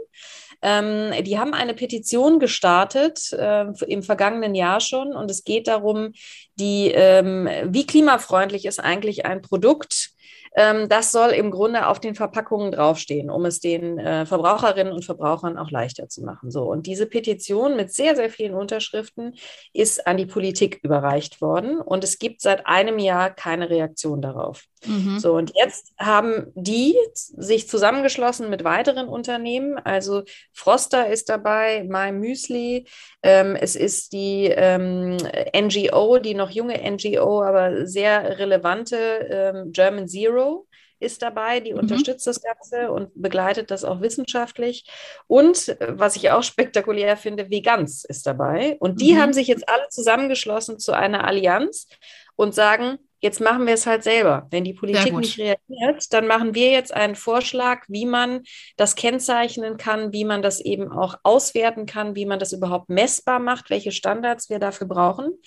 Ähm, 0.62 1.12
die 1.25 1.38
haben 1.38 1.55
eine 1.55 1.75
Petition 1.75 2.38
gestartet 2.38 3.33
äh, 3.33 3.66
im 3.87 4.03
vergangenen 4.03 4.55
Jahr 4.55 4.81
schon 4.81 5.14
und 5.14 5.31
es 5.31 5.44
geht 5.44 5.66
darum, 5.68 6.12
die, 6.55 6.92
ähm, 6.92 7.48
wie 7.66 7.87
klimafreundlich 7.87 8.64
ist 8.64 8.79
eigentlich 8.79 9.27
ein 9.27 9.42
Produkt, 9.42 10.12
ähm, 10.55 10.88
das 10.88 11.12
soll 11.12 11.31
im 11.31 11.51
Grunde 11.51 11.87
auf 11.87 11.98
den 11.98 12.14
Verpackungen 12.14 12.72
draufstehen, 12.72 13.31
um 13.31 13.46
es 13.46 13.61
den 13.61 13.98
äh, 13.98 14.27
Verbraucherinnen 14.27 14.92
und 14.92 15.05
Verbrauchern 15.05 15.57
auch 15.57 15.70
leichter 15.70 16.09
zu 16.09 16.22
machen. 16.22 16.51
So. 16.51 16.64
Und 16.64 16.87
diese 16.87 17.07
Petition 17.07 17.77
mit 17.77 17.92
sehr, 17.92 18.14
sehr 18.16 18.29
vielen 18.29 18.55
Unterschriften 18.55 19.35
ist 19.72 20.07
an 20.07 20.18
die 20.18 20.27
Politik 20.27 20.81
überreicht 20.83 21.40
worden 21.40 21.81
und 21.81 22.05
es 22.05 22.18
gibt 22.18 22.42
seit 22.42 22.66
einem 22.66 22.98
Jahr 22.98 23.31
keine 23.31 23.70
Reaktion 23.70 24.20
darauf. 24.20 24.64
Mhm. 24.85 25.18
So, 25.18 25.35
und 25.35 25.53
jetzt 25.55 25.92
haben 25.99 26.53
die 26.55 26.97
sich 27.14 27.68
zusammengeschlossen 27.68 28.51
mit 28.51 28.64
weiteren 28.64 29.09
Unternehmen. 29.09 29.79
Also 29.79 30.23
Froster 30.53 31.09
ist 31.09 31.29
dabei, 31.29 31.85
My 31.88 32.12
Müsli. 32.12 32.87
Ähm, 33.23 33.57
es 33.57 33.77
ist 33.77 34.12
die 34.12 34.47
ähm, 34.47 35.16
NGO, 35.55 36.18
die 36.18 36.35
noch 36.35 36.51
junge 36.51 36.79
NGO, 36.90 37.42
aber 37.42 37.87
sehr 37.87 38.38
relevante 38.38 38.97
ähm, 38.97 39.73
German 39.73 40.09
Zero 40.09 40.66
ist 41.03 41.21
dabei, 41.21 41.61
die 41.61 41.73
mhm. 41.73 41.81
unterstützt 41.81 42.27
das 42.27 42.40
Ganze 42.40 42.90
und 42.90 43.11
begleitet 43.14 43.71
das 43.71 43.85
auch 43.85 44.01
wissenschaftlich. 44.01 44.87
Und 45.27 45.77
was 45.81 46.16
ich 46.16 46.31
auch 46.31 46.42
spektakulär 46.53 47.16
finde, 47.16 47.51
Vegans 47.51 48.05
ist 48.05 48.27
dabei. 48.27 48.77
Und 48.79 49.01
die 49.01 49.14
mhm. 49.14 49.18
haben 49.18 49.33
sich 49.33 49.49
jetzt 49.49 49.68
alle 49.68 49.88
zusammengeschlossen 49.90 50.79
zu 50.79 50.92
einer 50.92 51.25
Allianz 51.27 51.88
und 52.37 52.55
sagen, 52.55 52.99
Jetzt 53.23 53.40
machen 53.40 53.68
wir 53.68 53.75
es 53.75 53.87
halt 53.87 54.03
selber. 54.03 54.49
Wenn 54.51 54.64
die 54.64 54.75
Politik 54.75 55.14
nicht 55.14 55.38
reagiert, 55.38 56.12
dann 56.12 56.27
machen 56.27 56.57
wir 56.57 56.73
jetzt 56.73 56.92
einen 56.92 57.14
Vorschlag, 57.14 57.85
wie 57.87 58.05
man 58.05 58.42
das 58.77 58.97
kennzeichnen 58.97 59.77
kann, 59.77 60.12
wie 60.12 60.25
man 60.25 60.42
das 60.42 60.59
eben 60.59 60.90
auch 60.90 61.14
auswerten 61.23 61.87
kann, 61.87 62.16
wie 62.16 62.27
man 62.27 62.40
das 62.40 62.53
überhaupt 62.53 62.88
messbar 62.88 63.38
macht, 63.38 63.71
welche 63.71 63.92
Standards 63.92 64.51
wir 64.51 64.59
dafür 64.59 64.88
brauchen. 64.88 65.38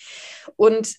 Und 0.56 0.95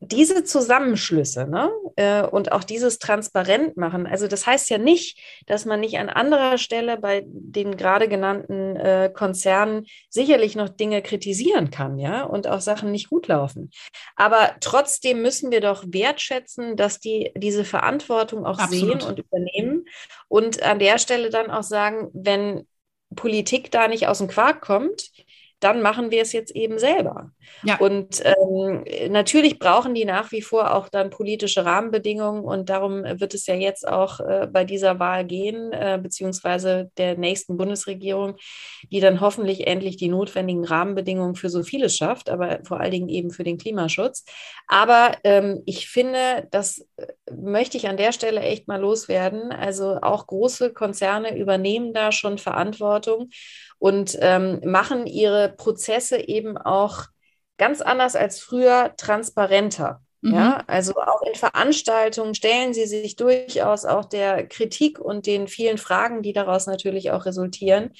diese 0.00 0.44
Zusammenschlüsse 0.44 1.48
ne, 1.48 1.70
äh, 1.96 2.22
und 2.22 2.52
auch 2.52 2.62
dieses 2.62 2.98
transparent 2.98 3.76
machen, 3.76 4.06
also 4.06 4.28
das 4.28 4.46
heißt 4.46 4.70
ja 4.70 4.78
nicht, 4.78 5.18
dass 5.46 5.64
man 5.64 5.80
nicht 5.80 5.98
an 5.98 6.08
anderer 6.08 6.56
Stelle 6.56 6.98
bei 6.98 7.24
den 7.26 7.76
gerade 7.76 8.08
genannten 8.08 8.76
äh, 8.76 9.10
Konzernen 9.12 9.86
sicherlich 10.08 10.54
noch 10.54 10.68
Dinge 10.68 11.02
kritisieren 11.02 11.70
kann, 11.70 11.98
ja, 11.98 12.22
und 12.22 12.46
auch 12.46 12.60
Sachen 12.60 12.92
nicht 12.92 13.10
gut 13.10 13.26
laufen. 13.26 13.70
Aber 14.14 14.54
trotzdem 14.60 15.20
müssen 15.20 15.50
wir 15.50 15.60
doch 15.60 15.84
wertschätzen, 15.88 16.76
dass 16.76 17.00
die 17.00 17.32
diese 17.36 17.64
Verantwortung 17.64 18.46
auch 18.46 18.58
Absolut. 18.58 19.02
sehen 19.02 19.08
und 19.08 19.18
übernehmen 19.18 19.84
und 20.28 20.62
an 20.62 20.78
der 20.78 20.98
Stelle 20.98 21.30
dann 21.30 21.50
auch 21.50 21.64
sagen, 21.64 22.08
wenn 22.12 22.66
Politik 23.16 23.70
da 23.72 23.88
nicht 23.88 24.06
aus 24.06 24.18
dem 24.18 24.28
Quark 24.28 24.60
kommt, 24.60 25.10
dann 25.60 25.82
machen 25.82 26.10
wir 26.10 26.22
es 26.22 26.32
jetzt 26.32 26.54
eben 26.54 26.78
selber. 26.78 27.30
Ja. 27.64 27.78
Und 27.78 28.22
ähm, 28.24 28.84
natürlich 29.10 29.58
brauchen 29.58 29.94
die 29.94 30.04
nach 30.04 30.30
wie 30.30 30.42
vor 30.42 30.74
auch 30.74 30.88
dann 30.88 31.10
politische 31.10 31.64
Rahmenbedingungen 31.64 32.44
und 32.44 32.68
darum 32.70 33.02
wird 33.04 33.34
es 33.34 33.46
ja 33.46 33.54
jetzt 33.54 33.86
auch 33.86 34.20
äh, 34.20 34.46
bei 34.50 34.64
dieser 34.64 34.98
Wahl 35.00 35.24
gehen, 35.24 35.72
äh, 35.72 35.98
beziehungsweise 36.00 36.90
der 36.96 37.16
nächsten 37.16 37.56
Bundesregierung, 37.56 38.36
die 38.90 39.00
dann 39.00 39.20
hoffentlich 39.20 39.66
endlich 39.66 39.96
die 39.96 40.08
notwendigen 40.08 40.64
Rahmenbedingungen 40.64 41.34
für 41.34 41.50
so 41.50 41.62
vieles 41.62 41.96
schafft, 41.96 42.30
aber 42.30 42.60
vor 42.64 42.80
allen 42.80 42.92
Dingen 42.92 43.08
eben 43.08 43.30
für 43.30 43.44
den 43.44 43.58
Klimaschutz. 43.58 44.24
Aber 44.68 45.12
ähm, 45.24 45.62
ich 45.66 45.88
finde, 45.88 46.46
das 46.50 46.86
äh, 46.96 47.06
möchte 47.34 47.76
ich 47.76 47.88
an 47.88 47.96
der 47.96 48.12
Stelle 48.12 48.40
echt 48.40 48.68
mal 48.68 48.80
loswerden. 48.80 49.50
Also 49.50 49.98
auch 50.02 50.26
große 50.26 50.72
Konzerne 50.72 51.36
übernehmen 51.36 51.92
da 51.92 52.12
schon 52.12 52.38
Verantwortung 52.38 53.30
und 53.78 54.16
ähm, 54.20 54.60
machen 54.64 55.06
ihre 55.06 55.50
Prozesse 55.50 56.18
eben 56.18 56.56
auch 56.56 57.04
ganz 57.58 57.80
anders 57.80 58.16
als 58.16 58.40
früher 58.40 58.94
transparenter. 58.96 60.00
Mhm. 60.20 60.34
Ja, 60.34 60.64
also 60.66 60.94
auch 60.96 61.22
in 61.22 61.34
Veranstaltungen 61.34 62.34
stellen 62.34 62.74
sie 62.74 62.86
sich 62.86 63.16
durchaus 63.16 63.84
auch 63.84 64.04
der 64.04 64.46
Kritik 64.46 64.98
und 64.98 65.26
den 65.26 65.46
vielen 65.46 65.78
Fragen, 65.78 66.22
die 66.22 66.32
daraus 66.32 66.66
natürlich 66.66 67.10
auch 67.12 67.26
resultieren. 67.26 67.92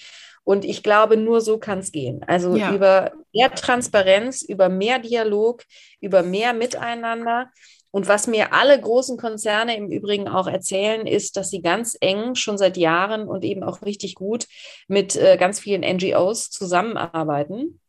Und 0.42 0.64
ich 0.64 0.82
glaube, 0.82 1.18
nur 1.18 1.42
so 1.42 1.58
kann 1.58 1.80
es 1.80 1.92
gehen. 1.92 2.24
Also 2.26 2.56
ja. 2.56 2.72
über 2.72 3.12
mehr 3.34 3.54
Transparenz, 3.54 4.40
über 4.40 4.70
mehr 4.70 4.98
Dialog, 4.98 5.62
über 6.00 6.22
mehr 6.22 6.54
Miteinander. 6.54 7.50
Und 7.90 8.06
was 8.06 8.26
mir 8.26 8.52
alle 8.52 8.78
großen 8.78 9.16
Konzerne 9.16 9.76
im 9.76 9.90
Übrigen 9.90 10.28
auch 10.28 10.46
erzählen, 10.46 11.06
ist, 11.06 11.36
dass 11.36 11.50
sie 11.50 11.62
ganz 11.62 11.96
eng 12.00 12.34
schon 12.34 12.58
seit 12.58 12.76
Jahren 12.76 13.26
und 13.26 13.44
eben 13.44 13.62
auch 13.62 13.82
richtig 13.82 14.14
gut 14.14 14.46
mit 14.88 15.16
äh, 15.16 15.36
ganz 15.38 15.58
vielen 15.58 15.82
NGOs 15.82 16.50
zusammenarbeiten. 16.50 17.80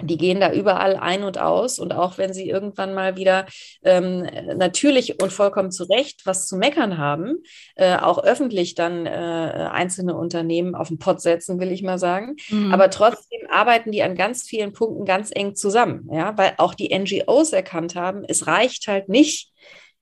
Die 0.00 0.16
gehen 0.16 0.38
da 0.38 0.52
überall 0.52 0.96
ein 0.96 1.24
und 1.24 1.38
aus 1.38 1.78
und 1.78 1.92
auch 1.92 2.18
wenn 2.18 2.32
sie 2.32 2.48
irgendwann 2.48 2.94
mal 2.94 3.16
wieder 3.16 3.46
ähm, 3.82 4.28
natürlich 4.56 5.20
und 5.20 5.32
vollkommen 5.32 5.72
zu 5.72 5.84
Recht 5.84 6.24
was 6.24 6.46
zu 6.46 6.56
meckern 6.56 6.98
haben, 6.98 7.42
äh, 7.74 7.96
auch 7.96 8.22
öffentlich 8.22 8.74
dann 8.74 9.06
äh, 9.06 9.10
einzelne 9.10 10.14
Unternehmen 10.16 10.74
auf 10.74 10.88
den 10.88 10.98
Pott 10.98 11.20
setzen, 11.20 11.58
will 11.58 11.72
ich 11.72 11.82
mal 11.82 11.98
sagen. 11.98 12.36
Mhm. 12.48 12.72
Aber 12.72 12.90
trotzdem 12.90 13.40
arbeiten 13.50 13.90
die 13.90 14.02
an 14.02 14.14
ganz 14.14 14.44
vielen 14.44 14.72
Punkten 14.72 15.04
ganz 15.04 15.30
eng 15.34 15.56
zusammen, 15.56 16.08
ja, 16.12 16.36
weil 16.38 16.54
auch 16.58 16.74
die 16.74 16.96
NGOs 16.96 17.52
erkannt 17.52 17.94
haben, 17.96 18.24
es 18.28 18.46
reicht 18.46 18.86
halt 18.86 19.08
nicht, 19.08 19.52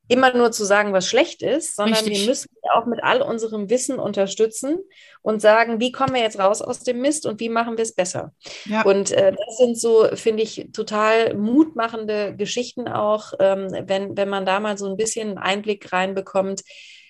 immer 0.08 0.32
nur 0.34 0.52
zu 0.52 0.64
sagen, 0.64 0.92
was 0.92 1.08
schlecht 1.08 1.42
ist, 1.42 1.76
sondern 1.76 2.04
Richtig. 2.04 2.20
wir 2.20 2.28
müssen 2.28 2.48
auch 2.72 2.86
mit 2.86 3.02
all 3.02 3.22
unserem 3.22 3.70
Wissen 3.70 3.98
unterstützen 3.98 4.78
und 5.22 5.40
sagen, 5.40 5.80
wie 5.80 5.92
kommen 5.92 6.14
wir 6.14 6.22
jetzt 6.22 6.38
raus 6.38 6.62
aus 6.62 6.80
dem 6.80 7.00
Mist 7.00 7.26
und 7.26 7.40
wie 7.40 7.48
machen 7.48 7.76
wir 7.76 7.82
es 7.82 7.94
besser. 7.94 8.32
Ja. 8.66 8.82
Und 8.82 9.10
äh, 9.12 9.32
das 9.32 9.56
sind 9.58 9.78
so, 9.78 10.08
finde 10.14 10.42
ich, 10.42 10.68
total 10.72 11.34
mutmachende 11.34 12.36
Geschichten 12.36 12.88
auch, 12.88 13.32
ähm, 13.40 13.68
wenn, 13.86 14.16
wenn 14.16 14.28
man 14.28 14.46
da 14.46 14.60
mal 14.60 14.78
so 14.78 14.88
ein 14.88 14.96
bisschen 14.96 15.38
Einblick 15.38 15.92
reinbekommt, 15.92 16.62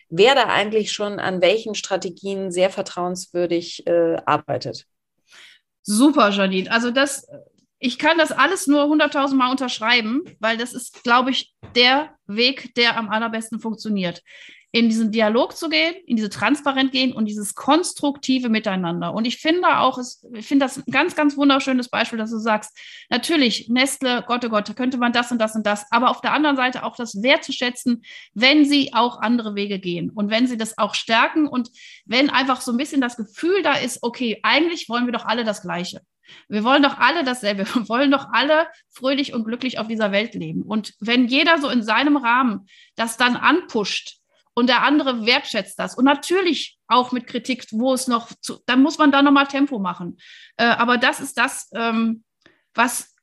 wer 0.08 0.34
da 0.34 0.44
eigentlich 0.44 0.92
schon 0.92 1.18
an 1.18 1.42
welchen 1.42 1.74
Strategien 1.74 2.50
sehr 2.50 2.70
vertrauenswürdig 2.70 3.86
äh, 3.86 4.16
arbeitet. 4.24 4.86
Super, 5.82 6.30
Janine. 6.30 6.70
Also 6.70 6.90
das 6.90 7.26
ich 7.78 7.98
kann 7.98 8.18
das 8.18 8.32
alles 8.32 8.66
nur 8.66 8.84
100.000 8.84 9.34
Mal 9.34 9.50
unterschreiben, 9.50 10.22
weil 10.40 10.56
das 10.56 10.72
ist, 10.72 11.02
glaube 11.04 11.30
ich, 11.30 11.54
der 11.74 12.14
Weg, 12.26 12.74
der 12.74 12.96
am 12.96 13.10
allerbesten 13.10 13.60
funktioniert. 13.60 14.22
in 14.72 14.90
diesen 14.90 15.10
Dialog 15.10 15.56
zu 15.56 15.70
gehen, 15.70 15.94
in 16.06 16.16
diese 16.16 16.28
Transparenz 16.28 16.90
gehen 16.90 17.12
und 17.14 17.24
dieses 17.24 17.54
konstruktive 17.54 18.50
Miteinander. 18.50 19.14
Und 19.14 19.24
ich 19.24 19.38
finde 19.38 19.78
auch, 19.78 19.98
ich 20.34 20.46
finde 20.46 20.66
das 20.66 20.76
ein 20.76 20.90
ganz, 20.90 21.16
ganz 21.16 21.34
wunderschönes 21.38 21.88
Beispiel, 21.88 22.18
dass 22.18 22.30
du 22.30 22.38
sagst, 22.38 22.76
natürlich, 23.08 23.70
Nestle, 23.70 24.22
Gott, 24.26 24.44
oh 24.44 24.50
Gott, 24.50 24.76
könnte 24.76 24.98
man 24.98 25.12
das 25.12 25.32
und 25.32 25.38
das 25.38 25.54
und 25.54 25.64
das, 25.64 25.86
aber 25.90 26.10
auf 26.10 26.20
der 26.20 26.34
anderen 26.34 26.56
Seite 26.56 26.82
auch 26.82 26.94
das 26.94 27.22
wertzuschätzen, 27.22 28.02
wenn 28.34 28.66
sie 28.66 28.92
auch 28.92 29.20
andere 29.22 29.54
Wege 29.54 29.78
gehen 29.78 30.10
und 30.10 30.30
wenn 30.30 30.46
sie 30.46 30.58
das 30.58 30.76
auch 30.76 30.94
stärken 30.94 31.46
und 31.48 31.70
wenn 32.04 32.28
einfach 32.28 32.60
so 32.60 32.72
ein 32.72 32.76
bisschen 32.76 33.00
das 33.00 33.16
Gefühl 33.16 33.62
da 33.62 33.74
ist, 33.74 34.02
okay, 34.02 34.40
eigentlich 34.42 34.90
wollen 34.90 35.06
wir 35.06 35.12
doch 35.12 35.24
alle 35.24 35.44
das 35.44 35.62
Gleiche. 35.62 36.02
Wir 36.48 36.64
wollen 36.64 36.82
doch 36.82 36.98
alle 36.98 37.24
dasselbe. 37.24 37.66
Wir 37.74 37.88
wollen 37.88 38.10
doch 38.10 38.28
alle 38.32 38.68
fröhlich 38.90 39.34
und 39.34 39.44
glücklich 39.44 39.78
auf 39.78 39.88
dieser 39.88 40.12
Welt 40.12 40.34
leben. 40.34 40.62
Und 40.62 40.94
wenn 41.00 41.26
jeder 41.26 41.58
so 41.58 41.68
in 41.68 41.82
seinem 41.82 42.16
Rahmen 42.16 42.66
das 42.94 43.16
dann 43.16 43.36
anpusht 43.36 44.18
und 44.54 44.68
der 44.68 44.82
andere 44.82 45.26
wertschätzt 45.26 45.78
das 45.78 45.96
und 45.96 46.04
natürlich 46.04 46.78
auch 46.86 47.12
mit 47.12 47.26
Kritik, 47.26 47.66
wo 47.72 47.92
es 47.92 48.06
noch, 48.06 48.32
zu, 48.40 48.58
dann 48.66 48.82
muss 48.82 48.98
man 48.98 49.12
da 49.12 49.22
nochmal 49.22 49.46
Tempo 49.46 49.78
machen. 49.78 50.18
Äh, 50.56 50.64
aber 50.64 50.98
das 50.98 51.20
ist 51.20 51.36
das, 51.36 51.70
ähm, 51.74 52.24
was 52.74 53.16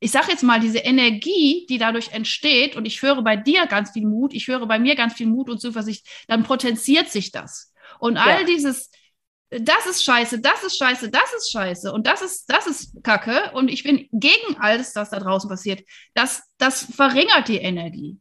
ich 0.00 0.10
sage 0.12 0.30
jetzt 0.30 0.42
mal, 0.42 0.60
diese 0.60 0.78
Energie, 0.78 1.66
die 1.68 1.78
dadurch 1.78 2.12
entsteht, 2.12 2.76
und 2.76 2.84
ich 2.84 3.02
höre 3.02 3.22
bei 3.22 3.36
dir 3.36 3.66
ganz 3.66 3.90
viel 3.90 4.06
Mut, 4.06 4.32
ich 4.32 4.46
höre 4.46 4.64
bei 4.66 4.78
mir 4.78 4.94
ganz 4.94 5.14
viel 5.14 5.26
Mut 5.26 5.50
und 5.50 5.60
Zuversicht, 5.60 6.06
dann 6.28 6.44
potenziert 6.44 7.08
sich 7.08 7.32
das. 7.32 7.72
Und 7.98 8.16
all 8.16 8.40
ja. 8.40 8.46
dieses, 8.46 8.90
das 9.50 9.86
ist 9.86 10.04
scheiße, 10.04 10.40
das 10.40 10.62
ist 10.62 10.76
scheiße, 10.76 11.10
das 11.10 11.32
ist 11.36 11.50
scheiße 11.50 11.92
und 11.92 12.06
das 12.06 12.20
ist, 12.20 12.50
das 12.50 12.66
ist 12.66 13.02
Kacke 13.02 13.50
und 13.54 13.68
ich 13.68 13.82
bin 13.82 14.08
gegen 14.12 14.56
alles, 14.58 14.94
was 14.94 15.10
da 15.10 15.18
draußen 15.18 15.48
passiert. 15.48 15.82
Das, 16.14 16.42
das 16.58 16.84
verringert 16.84 17.48
die 17.48 17.58
Energie. 17.58 18.18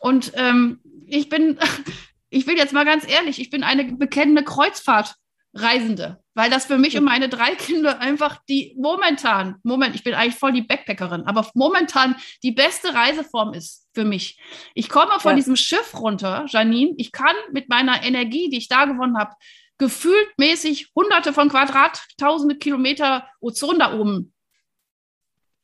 Und 0.00 0.32
ähm, 0.34 0.80
ich 1.06 1.28
bin, 1.28 1.58
ich 2.30 2.46
will 2.46 2.56
jetzt 2.56 2.72
mal 2.72 2.84
ganz 2.84 3.08
ehrlich, 3.08 3.38
ich 3.38 3.50
bin 3.50 3.64
eine 3.64 3.84
bekennende 3.84 4.44
Kreuzfahrtreisende, 4.44 6.22
weil 6.32 6.48
das 6.48 6.64
für 6.64 6.78
mich 6.78 6.96
und 6.96 7.04
meine 7.04 7.28
drei 7.28 7.54
Kinder 7.54 8.00
einfach 8.00 8.40
die 8.48 8.74
momentan, 8.78 9.56
Moment, 9.64 9.94
ich 9.94 10.04
bin 10.04 10.14
eigentlich 10.14 10.36
voll 10.36 10.52
die 10.52 10.62
Backpackerin, 10.62 11.24
aber 11.26 11.50
momentan 11.52 12.16
die 12.42 12.52
beste 12.52 12.94
Reiseform 12.94 13.52
ist 13.52 13.86
für 13.92 14.04
mich. 14.04 14.40
Ich 14.74 14.88
komme 14.88 15.20
von 15.20 15.32
ja. 15.32 15.36
diesem 15.36 15.56
Schiff 15.56 15.92
runter, 16.00 16.46
Janine, 16.48 16.94
ich 16.96 17.12
kann 17.12 17.36
mit 17.52 17.68
meiner 17.68 18.02
Energie, 18.02 18.48
die 18.48 18.56
ich 18.56 18.68
da 18.68 18.86
gewonnen 18.86 19.18
habe, 19.18 19.34
gefühlt 19.82 20.28
mäßig 20.38 20.92
hunderte 20.94 21.32
von 21.32 21.48
Quadrat, 21.48 22.00
tausende 22.16 22.56
Kilometer 22.56 23.26
Ozon 23.40 23.80
da 23.80 23.98
oben 23.98 24.32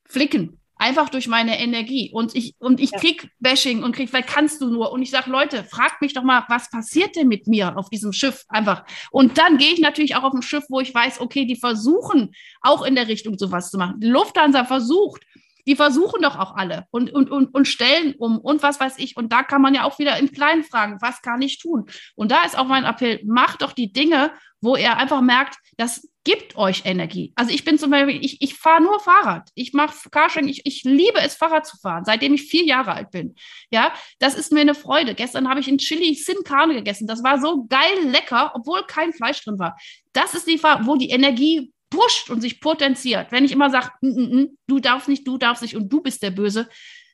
flicken. 0.09 0.61
Einfach 0.75 1.09
durch 1.09 1.29
meine 1.29 1.61
Energie. 1.61 2.11
Und 2.13 2.35
ich, 2.35 2.55
und 2.59 2.81
ich 2.81 2.91
ja. 2.91 2.99
krieg 2.99 3.31
Bashing 3.39 3.85
und 3.85 3.95
krieg, 3.95 4.13
weil 4.13 4.25
kannst 4.25 4.61
du 4.61 4.71
nur. 4.71 4.91
Und 4.91 5.03
ich 5.03 5.11
sage, 5.11 5.31
Leute, 5.31 5.63
fragt 5.63 6.03
mich 6.03 6.15
doch 6.15 6.23
mal, 6.25 6.45
was 6.49 6.69
passiert 6.69 7.15
denn 7.15 7.29
mit 7.29 7.47
mir 7.47 7.77
auf 7.77 7.91
diesem 7.91 8.13
Schiff? 8.13 8.45
Einfach. 8.49 8.85
Und 9.13 9.39
dann 9.39 9.57
gehe 9.59 9.73
ich 9.73 9.81
natürlich 9.81 10.17
auch 10.17 10.25
auf 10.25 10.35
ein 10.35 10.43
Schiff, 10.43 10.65
wo 10.69 10.81
ich 10.81 10.93
weiß, 10.93 11.21
okay, 11.21 11.47
die 11.47 11.57
versuchen 11.57 12.33
auch 12.61 12.83
in 12.85 12.97
der 12.97 13.07
Richtung 13.07 13.39
sowas 13.39 13.71
zu 13.71 13.79
machen. 13.79 14.01
Die 14.01 14.09
Lufthansa 14.09 14.65
versucht, 14.65 15.23
die 15.69 15.77
versuchen 15.77 16.23
doch 16.23 16.39
auch 16.39 16.57
alle 16.57 16.87
und, 16.91 17.13
und, 17.13 17.31
und, 17.31 17.55
und 17.55 17.69
stellen 17.69 18.15
um 18.19 18.39
und 18.39 18.63
was 18.63 18.81
weiß 18.81 18.99
ich. 18.99 19.19
Und 19.19 19.35
da 19.35 19.43
kann 19.43 19.61
man 19.61 19.75
ja 19.75 19.85
auch 19.85 19.99
wieder 19.99 20.19
im 20.19 20.33
Kleinen 20.33 20.65
fragen, 20.65 20.97
was 21.03 21.21
kann 21.21 21.43
ich 21.43 21.59
tun? 21.59 21.85
Und 22.17 22.33
da 22.33 22.43
ist 22.45 22.59
auch 22.59 22.67
mein 22.67 22.85
Appell, 22.85 23.21
macht 23.27 23.61
doch 23.61 23.73
die 23.73 23.93
Dinge, 23.93 24.33
wo 24.63 24.77
er 24.77 24.97
einfach 24.97 25.21
merkt, 25.21 25.59
das 25.77 26.09
gibt 26.25 26.57
euch 26.57 26.87
Energie. 26.87 27.35
Also 27.37 27.53
ich 27.53 27.67
bin 27.67 27.79
zum 27.79 27.91
Beispiel, 27.91 28.25
ich, 28.25 28.41
ich 28.41 28.55
fahre 28.55 28.83
nur 28.83 28.99
Fahrrad. 28.99 29.51
Ich 29.55 29.75
mache 29.75 30.09
Carsharing, 30.11 30.49
ich, 30.49 30.63
ich 30.65 30.85
liebe 30.85 31.21
es, 31.21 31.37
Fahrrad 31.37 31.67
zu 31.67 31.77
fahren, 31.77 32.07
seitdem 32.07 32.33
ich 32.33 32.45
vier 32.45 32.65
Jahre 32.65 32.93
alt 32.93 33.11
bin. 33.11 33.35
Ja, 33.71 33.93
das 34.21 34.37
ist 34.37 34.51
mir 34.51 34.61
eine 34.61 34.75
Freude. 34.75 35.15
Gestern 35.15 35.51
habe 35.51 35.61
ich 35.61 35.69
in 35.69 35.77
Chili 35.77 36.15
Sin 36.15 36.45
Carne 36.45 36.75
gegessen. 36.75 37.07
Das 37.07 37.23
war 37.23 37.39
so 37.39 37.67
geil 37.69 38.05
lecker, 38.05 38.53
obwohl 38.55 38.85
kein 38.87 39.13
Fleisch 39.13 39.45
drin 39.45 39.59
war. 39.59 39.77
Das 40.15 40.33
ist 40.33 40.47
die 40.47 40.57
Fahrt, 40.57 40.87
wo 40.87 40.97
die 40.97 41.11
Energie 41.11 41.73
pusht 41.91 42.31
und 42.31 42.41
sich 42.41 42.61
potenziert, 42.61 43.33
wenn 43.33 43.45
ich 43.45 43.53
immer 43.53 43.71
sage, 43.71 43.91
mm, 44.01 44.09
mm, 44.09 44.41
mm, 44.41 44.59
du 44.67 44.79
darfst 44.79 45.09
nicht, 45.09 45.27
du 45.27 45.39
darfst 45.39 45.63
nicht 45.63 45.77
und 45.77 45.89
du 45.89 46.01
bist 46.01 46.23
der 46.23 46.31
Böse, 46.31 46.69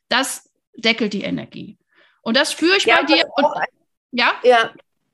das 0.09 0.51
deckelt 0.77 1.13
die 1.13 1.23
Energie. 1.23 1.79
Und 2.23 2.37
das 2.37 2.53
führe 2.53 2.77
ich 2.77 2.85
ja, 2.85 3.01
bei 3.01 3.05
dir. 3.05 3.25
Und, 3.37 3.47
ja? 4.13 4.33
Ja, 4.43 4.73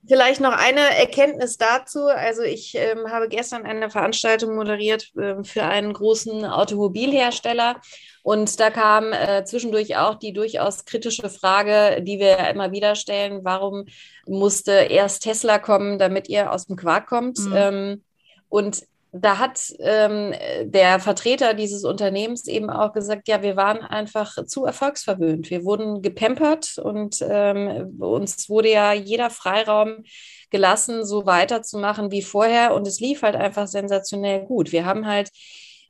Vielleicht 0.08 0.40
noch 0.40 0.52
eine 0.52 0.80
Erkenntnis 0.80 1.58
dazu. 1.58 2.06
Also 2.06 2.42
ich 2.42 2.74
ähm, 2.74 3.10
habe 3.10 3.28
gestern 3.28 3.66
eine 3.66 3.90
Veranstaltung 3.90 4.54
moderiert 4.56 5.14
äh, 5.16 5.44
für 5.44 5.64
einen 5.64 5.92
großen 5.92 6.46
Automobilhersteller 6.46 7.80
und 8.22 8.58
da 8.60 8.70
kam 8.70 9.12
äh, 9.12 9.44
zwischendurch 9.44 9.98
auch 9.98 10.14
die 10.14 10.32
durchaus 10.32 10.86
kritische 10.86 11.28
Frage, 11.28 12.02
die 12.02 12.18
wir 12.18 12.38
immer 12.48 12.72
wieder 12.72 12.94
stellen, 12.94 13.40
warum 13.44 13.86
musste 14.26 14.72
erst 14.72 15.22
Tesla 15.22 15.58
kommen, 15.58 15.98
damit 15.98 16.28
ihr 16.28 16.50
aus 16.50 16.66
dem 16.66 16.76
Quark 16.76 17.06
kommt? 17.06 17.38
Mhm. 17.38 17.52
Ähm, 17.54 18.04
und 18.48 18.82
da 19.12 19.38
hat 19.38 19.72
ähm, 19.80 20.32
der 20.64 21.00
Vertreter 21.00 21.54
dieses 21.54 21.84
Unternehmens 21.84 22.46
eben 22.46 22.70
auch 22.70 22.92
gesagt, 22.92 23.26
ja, 23.28 23.42
wir 23.42 23.56
waren 23.56 23.78
einfach 23.78 24.44
zu 24.46 24.64
erfolgsverwöhnt. 24.64 25.50
Wir 25.50 25.64
wurden 25.64 26.00
gepempert 26.00 26.78
und 26.78 27.16
ähm, 27.28 27.96
uns 27.98 28.48
wurde 28.48 28.70
ja 28.70 28.92
jeder 28.92 29.30
Freiraum 29.30 30.04
gelassen, 30.50 31.04
so 31.04 31.26
weiterzumachen 31.26 32.12
wie 32.12 32.22
vorher. 32.22 32.74
Und 32.74 32.86
es 32.86 33.00
lief 33.00 33.22
halt 33.22 33.34
einfach 33.34 33.66
sensationell 33.66 34.44
gut. 34.44 34.70
Wir 34.70 34.84
haben 34.84 35.06
halt 35.06 35.30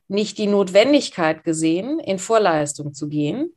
nicht 0.07 0.37
die 0.37 0.47
Notwendigkeit 0.47 1.43
gesehen, 1.43 1.99
in 1.99 2.19
Vorleistung 2.19 2.93
zu 2.93 3.07
gehen. 3.07 3.53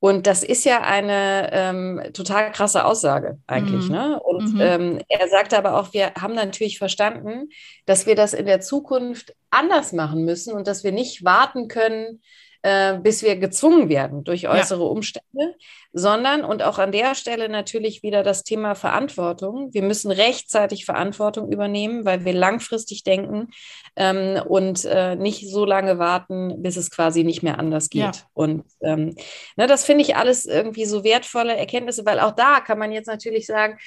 Und 0.00 0.26
das 0.26 0.42
ist 0.42 0.64
ja 0.64 0.80
eine 0.80 1.50
ähm, 1.52 2.02
total 2.14 2.50
krasse 2.52 2.86
Aussage 2.86 3.38
eigentlich. 3.46 3.84
Mhm. 3.84 3.94
Ne? 3.94 4.20
Und 4.20 4.54
mhm. 4.54 4.60
ähm, 4.60 4.98
er 5.08 5.28
sagte 5.28 5.58
aber 5.58 5.78
auch, 5.78 5.92
wir 5.92 6.14
haben 6.14 6.34
natürlich 6.34 6.78
verstanden, 6.78 7.50
dass 7.84 8.06
wir 8.06 8.14
das 8.14 8.32
in 8.32 8.46
der 8.46 8.62
Zukunft 8.62 9.36
anders 9.50 9.92
machen 9.92 10.24
müssen 10.24 10.54
und 10.54 10.66
dass 10.66 10.84
wir 10.84 10.92
nicht 10.92 11.22
warten 11.22 11.68
können, 11.68 12.22
äh, 12.62 12.98
bis 12.98 13.22
wir 13.22 13.36
gezwungen 13.36 13.88
werden 13.88 14.22
durch 14.24 14.48
äußere 14.48 14.82
ja. 14.82 14.86
Umstände, 14.86 15.56
sondern 15.92 16.44
und 16.44 16.62
auch 16.62 16.78
an 16.78 16.92
der 16.92 17.14
Stelle 17.14 17.48
natürlich 17.48 18.02
wieder 18.02 18.22
das 18.22 18.44
Thema 18.44 18.74
Verantwortung. 18.74 19.72
Wir 19.72 19.82
müssen 19.82 20.10
rechtzeitig 20.10 20.84
Verantwortung 20.84 21.50
übernehmen, 21.50 22.04
weil 22.04 22.24
wir 22.24 22.34
langfristig 22.34 23.02
denken 23.02 23.48
ähm, 23.96 24.42
und 24.46 24.84
äh, 24.84 25.16
nicht 25.16 25.50
so 25.50 25.64
lange 25.64 25.98
warten, 25.98 26.62
bis 26.62 26.76
es 26.76 26.90
quasi 26.90 27.24
nicht 27.24 27.42
mehr 27.42 27.58
anders 27.58 27.88
geht. 27.88 28.02
Ja. 28.02 28.12
Und 28.34 28.64
ähm, 28.82 29.14
ne, 29.56 29.66
das 29.66 29.84
finde 29.84 30.02
ich 30.02 30.16
alles 30.16 30.44
irgendwie 30.44 30.84
so 30.84 31.02
wertvolle 31.02 31.56
Erkenntnisse, 31.56 32.04
weil 32.04 32.20
auch 32.20 32.32
da 32.32 32.60
kann 32.60 32.78
man 32.78 32.92
jetzt 32.92 33.06
natürlich 33.06 33.46
sagen, 33.46 33.78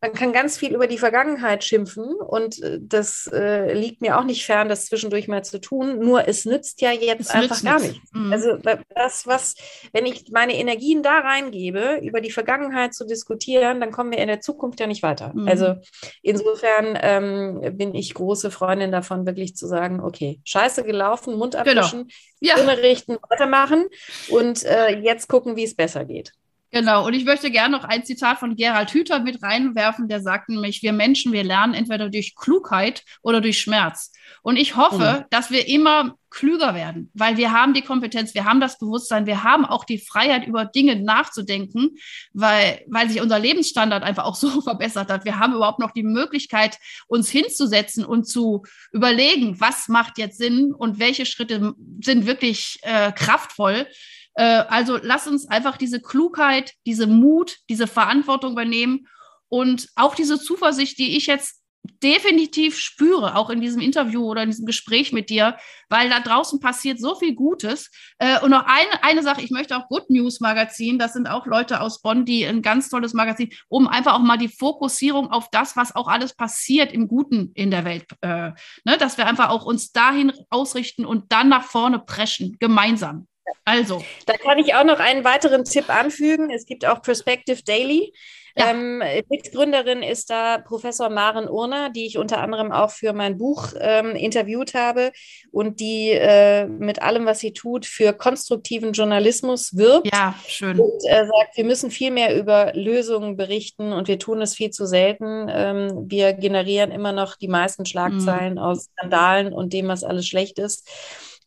man 0.00 0.14
kann 0.14 0.32
ganz 0.32 0.56
viel 0.56 0.74
über 0.74 0.86
die 0.86 0.98
Vergangenheit 0.98 1.62
schimpfen 1.62 2.14
und 2.14 2.62
äh, 2.62 2.78
das 2.80 3.28
äh, 3.32 3.74
liegt 3.74 4.00
mir 4.00 4.18
auch 4.18 4.24
nicht 4.24 4.46
fern, 4.46 4.68
das 4.68 4.86
zwischendurch 4.86 5.28
mal 5.28 5.44
zu 5.44 5.60
tun. 5.60 5.98
Nur 5.98 6.26
es 6.26 6.46
nützt 6.46 6.80
ja 6.80 6.90
jetzt 6.90 7.20
es 7.20 7.30
einfach 7.30 7.62
gar 7.62 7.80
nichts. 7.80 7.98
Mhm. 8.12 8.32
Also 8.32 8.56
das, 8.94 9.26
was, 9.26 9.54
wenn 9.92 10.06
ich 10.06 10.30
meine 10.32 10.56
Energien 10.56 11.02
da 11.02 11.18
reingebe, 11.18 12.00
über 12.02 12.20
die 12.20 12.30
Vergangenheit 12.30 12.94
zu 12.94 13.06
diskutieren, 13.06 13.80
dann 13.80 13.92
kommen 13.92 14.10
wir 14.10 14.18
in 14.18 14.28
der 14.28 14.40
Zukunft 14.40 14.80
ja 14.80 14.86
nicht 14.86 15.02
weiter. 15.02 15.32
Mhm. 15.34 15.48
Also 15.48 15.74
insofern 16.22 16.98
ähm, 17.00 17.76
bin 17.76 17.94
ich 17.94 18.14
große 18.14 18.50
Freundin 18.50 18.92
davon, 18.92 19.26
wirklich 19.26 19.54
zu 19.54 19.66
sagen, 19.66 20.00
okay, 20.00 20.40
scheiße 20.44 20.82
gelaufen, 20.84 21.36
Mund 21.36 21.52
genau. 21.52 21.82
abwischen, 21.82 22.10
genau. 22.40 22.62
ja. 22.62 22.72
richten, 22.72 23.18
weitermachen 23.28 23.86
und 24.30 24.64
äh, 24.64 24.98
jetzt 24.98 25.28
gucken, 25.28 25.56
wie 25.56 25.64
es 25.64 25.76
besser 25.76 26.06
geht. 26.06 26.32
Genau, 26.72 27.04
und 27.04 27.14
ich 27.14 27.24
möchte 27.24 27.50
gerne 27.50 27.76
noch 27.76 27.84
ein 27.84 28.04
Zitat 28.04 28.38
von 28.38 28.54
Gerald 28.54 28.90
Hüther 28.92 29.18
mit 29.18 29.42
reinwerfen, 29.42 30.06
der 30.08 30.20
sagt 30.20 30.48
nämlich, 30.48 30.82
wir 30.82 30.92
Menschen, 30.92 31.32
wir 31.32 31.42
lernen 31.42 31.74
entweder 31.74 32.08
durch 32.08 32.36
Klugheit 32.36 33.02
oder 33.22 33.40
durch 33.40 33.58
Schmerz. 33.58 34.12
Und 34.42 34.56
ich 34.56 34.76
hoffe, 34.76 35.20
mhm. 35.20 35.24
dass 35.30 35.50
wir 35.50 35.66
immer 35.66 36.16
klüger 36.30 36.76
werden, 36.76 37.10
weil 37.12 37.36
wir 37.36 37.50
haben 37.50 37.74
die 37.74 37.82
Kompetenz, 37.82 38.34
wir 38.34 38.44
haben 38.44 38.60
das 38.60 38.78
Bewusstsein, 38.78 39.26
wir 39.26 39.42
haben 39.42 39.64
auch 39.64 39.84
die 39.84 39.98
Freiheit, 39.98 40.46
über 40.46 40.64
Dinge 40.64 40.94
nachzudenken, 40.94 41.96
weil, 42.32 42.84
weil 42.86 43.10
sich 43.10 43.20
unser 43.20 43.40
Lebensstandard 43.40 44.04
einfach 44.04 44.24
auch 44.24 44.34
so 44.36 44.60
verbessert 44.60 45.10
hat. 45.10 45.24
Wir 45.24 45.40
haben 45.40 45.54
überhaupt 45.54 45.80
noch 45.80 45.90
die 45.90 46.04
Möglichkeit, 46.04 46.78
uns 47.08 47.30
hinzusetzen 47.30 48.04
und 48.04 48.28
zu 48.28 48.62
überlegen, 48.92 49.60
was 49.60 49.88
macht 49.88 50.18
jetzt 50.18 50.38
Sinn 50.38 50.72
und 50.72 51.00
welche 51.00 51.26
Schritte 51.26 51.74
sind 52.00 52.26
wirklich 52.26 52.78
äh, 52.82 53.10
kraftvoll. 53.10 53.88
Äh, 54.34 54.64
also 54.68 54.98
lass 55.02 55.26
uns 55.26 55.48
einfach 55.48 55.76
diese 55.76 56.00
Klugheit, 56.00 56.74
diese 56.86 57.06
Mut, 57.06 57.56
diese 57.68 57.86
Verantwortung 57.86 58.52
übernehmen 58.52 59.06
und 59.48 59.88
auch 59.96 60.14
diese 60.14 60.40
Zuversicht, 60.40 60.98
die 60.98 61.16
ich 61.16 61.26
jetzt 61.26 61.60
definitiv 62.02 62.78
spüre, 62.78 63.36
auch 63.36 63.50
in 63.50 63.60
diesem 63.60 63.80
Interview 63.80 64.24
oder 64.24 64.42
in 64.42 64.50
diesem 64.50 64.66
Gespräch 64.66 65.12
mit 65.12 65.30
dir, 65.30 65.56
weil 65.88 66.08
da 66.08 66.20
draußen 66.20 66.60
passiert 66.60 66.98
so 66.98 67.14
viel 67.14 67.34
Gutes. 67.34 67.90
Äh, 68.18 68.40
und 68.40 68.50
noch 68.50 68.64
eine, 68.66 69.02
eine 69.02 69.22
Sache, 69.22 69.42
ich 69.42 69.50
möchte 69.50 69.76
auch 69.76 69.88
Good 69.88 70.10
News 70.10 70.40
Magazin, 70.40 70.98
das 70.98 71.14
sind 71.14 71.26
auch 71.26 71.46
Leute 71.46 71.80
aus 71.80 72.02
Bonn, 72.02 72.24
die 72.24 72.44
ein 72.44 72.62
ganz 72.62 72.90
tolles 72.90 73.14
Magazin, 73.14 73.50
um 73.68 73.86
einfach 73.86 74.14
auch 74.14 74.20
mal 74.20 74.38
die 74.38 74.48
Fokussierung 74.48 75.30
auf 75.30 75.48
das, 75.50 75.76
was 75.76 75.94
auch 75.94 76.08
alles 76.08 76.34
passiert 76.34 76.92
im 76.92 77.08
Guten 77.08 77.50
in 77.54 77.70
der 77.70 77.84
Welt, 77.84 78.06
äh, 78.20 78.52
ne, 78.84 78.98
dass 78.98 79.18
wir 79.18 79.26
einfach 79.26 79.48
auch 79.50 79.64
uns 79.64 79.92
dahin 79.92 80.32
ausrichten 80.50 81.04
und 81.04 81.32
dann 81.32 81.48
nach 81.48 81.64
vorne 81.64 81.98
preschen, 81.98 82.56
gemeinsam. 82.60 83.26
Also. 83.64 84.04
Da 84.26 84.34
kann 84.34 84.58
ich 84.58 84.74
auch 84.74 84.84
noch 84.84 84.98
einen 84.98 85.24
weiteren 85.24 85.64
Tipp 85.64 85.88
anfügen. 85.88 86.50
Es 86.50 86.66
gibt 86.66 86.86
auch 86.86 87.02
Perspective 87.02 87.62
Daily. 87.62 88.12
Ja. 88.56 88.70
Ähm, 88.70 89.02
Mitgründerin 89.28 90.02
ist 90.02 90.30
da 90.30 90.58
Professor 90.58 91.08
Maren 91.08 91.48
Urner, 91.48 91.90
die 91.90 92.06
ich 92.06 92.18
unter 92.18 92.38
anderem 92.38 92.72
auch 92.72 92.90
für 92.90 93.12
mein 93.12 93.38
Buch 93.38 93.68
ähm, 93.78 94.16
interviewt 94.16 94.74
habe 94.74 95.12
und 95.52 95.80
die 95.80 96.10
äh, 96.10 96.66
mit 96.66 97.00
allem, 97.02 97.26
was 97.26 97.40
sie 97.40 97.52
tut, 97.52 97.86
für 97.86 98.12
konstruktiven 98.12 98.92
Journalismus 98.92 99.76
wirbt. 99.76 100.08
Ja, 100.12 100.34
schön. 100.46 100.78
Und 100.78 101.02
äh, 101.08 101.26
sagt, 101.26 101.56
wir 101.56 101.64
müssen 101.64 101.90
viel 101.90 102.10
mehr 102.10 102.36
über 102.36 102.72
Lösungen 102.74 103.36
berichten 103.36 103.92
und 103.92 104.08
wir 104.08 104.18
tun 104.18 104.42
es 104.42 104.54
viel 104.54 104.70
zu 104.70 104.86
selten. 104.86 105.46
Ähm, 105.48 106.04
wir 106.08 106.32
generieren 106.32 106.90
immer 106.90 107.12
noch 107.12 107.36
die 107.36 107.48
meisten 107.48 107.86
Schlagzeilen 107.86 108.54
mhm. 108.54 108.58
aus 108.58 108.90
Skandalen 108.96 109.52
und 109.52 109.72
dem, 109.72 109.88
was 109.88 110.04
alles 110.04 110.26
schlecht 110.26 110.58
ist. 110.58 110.88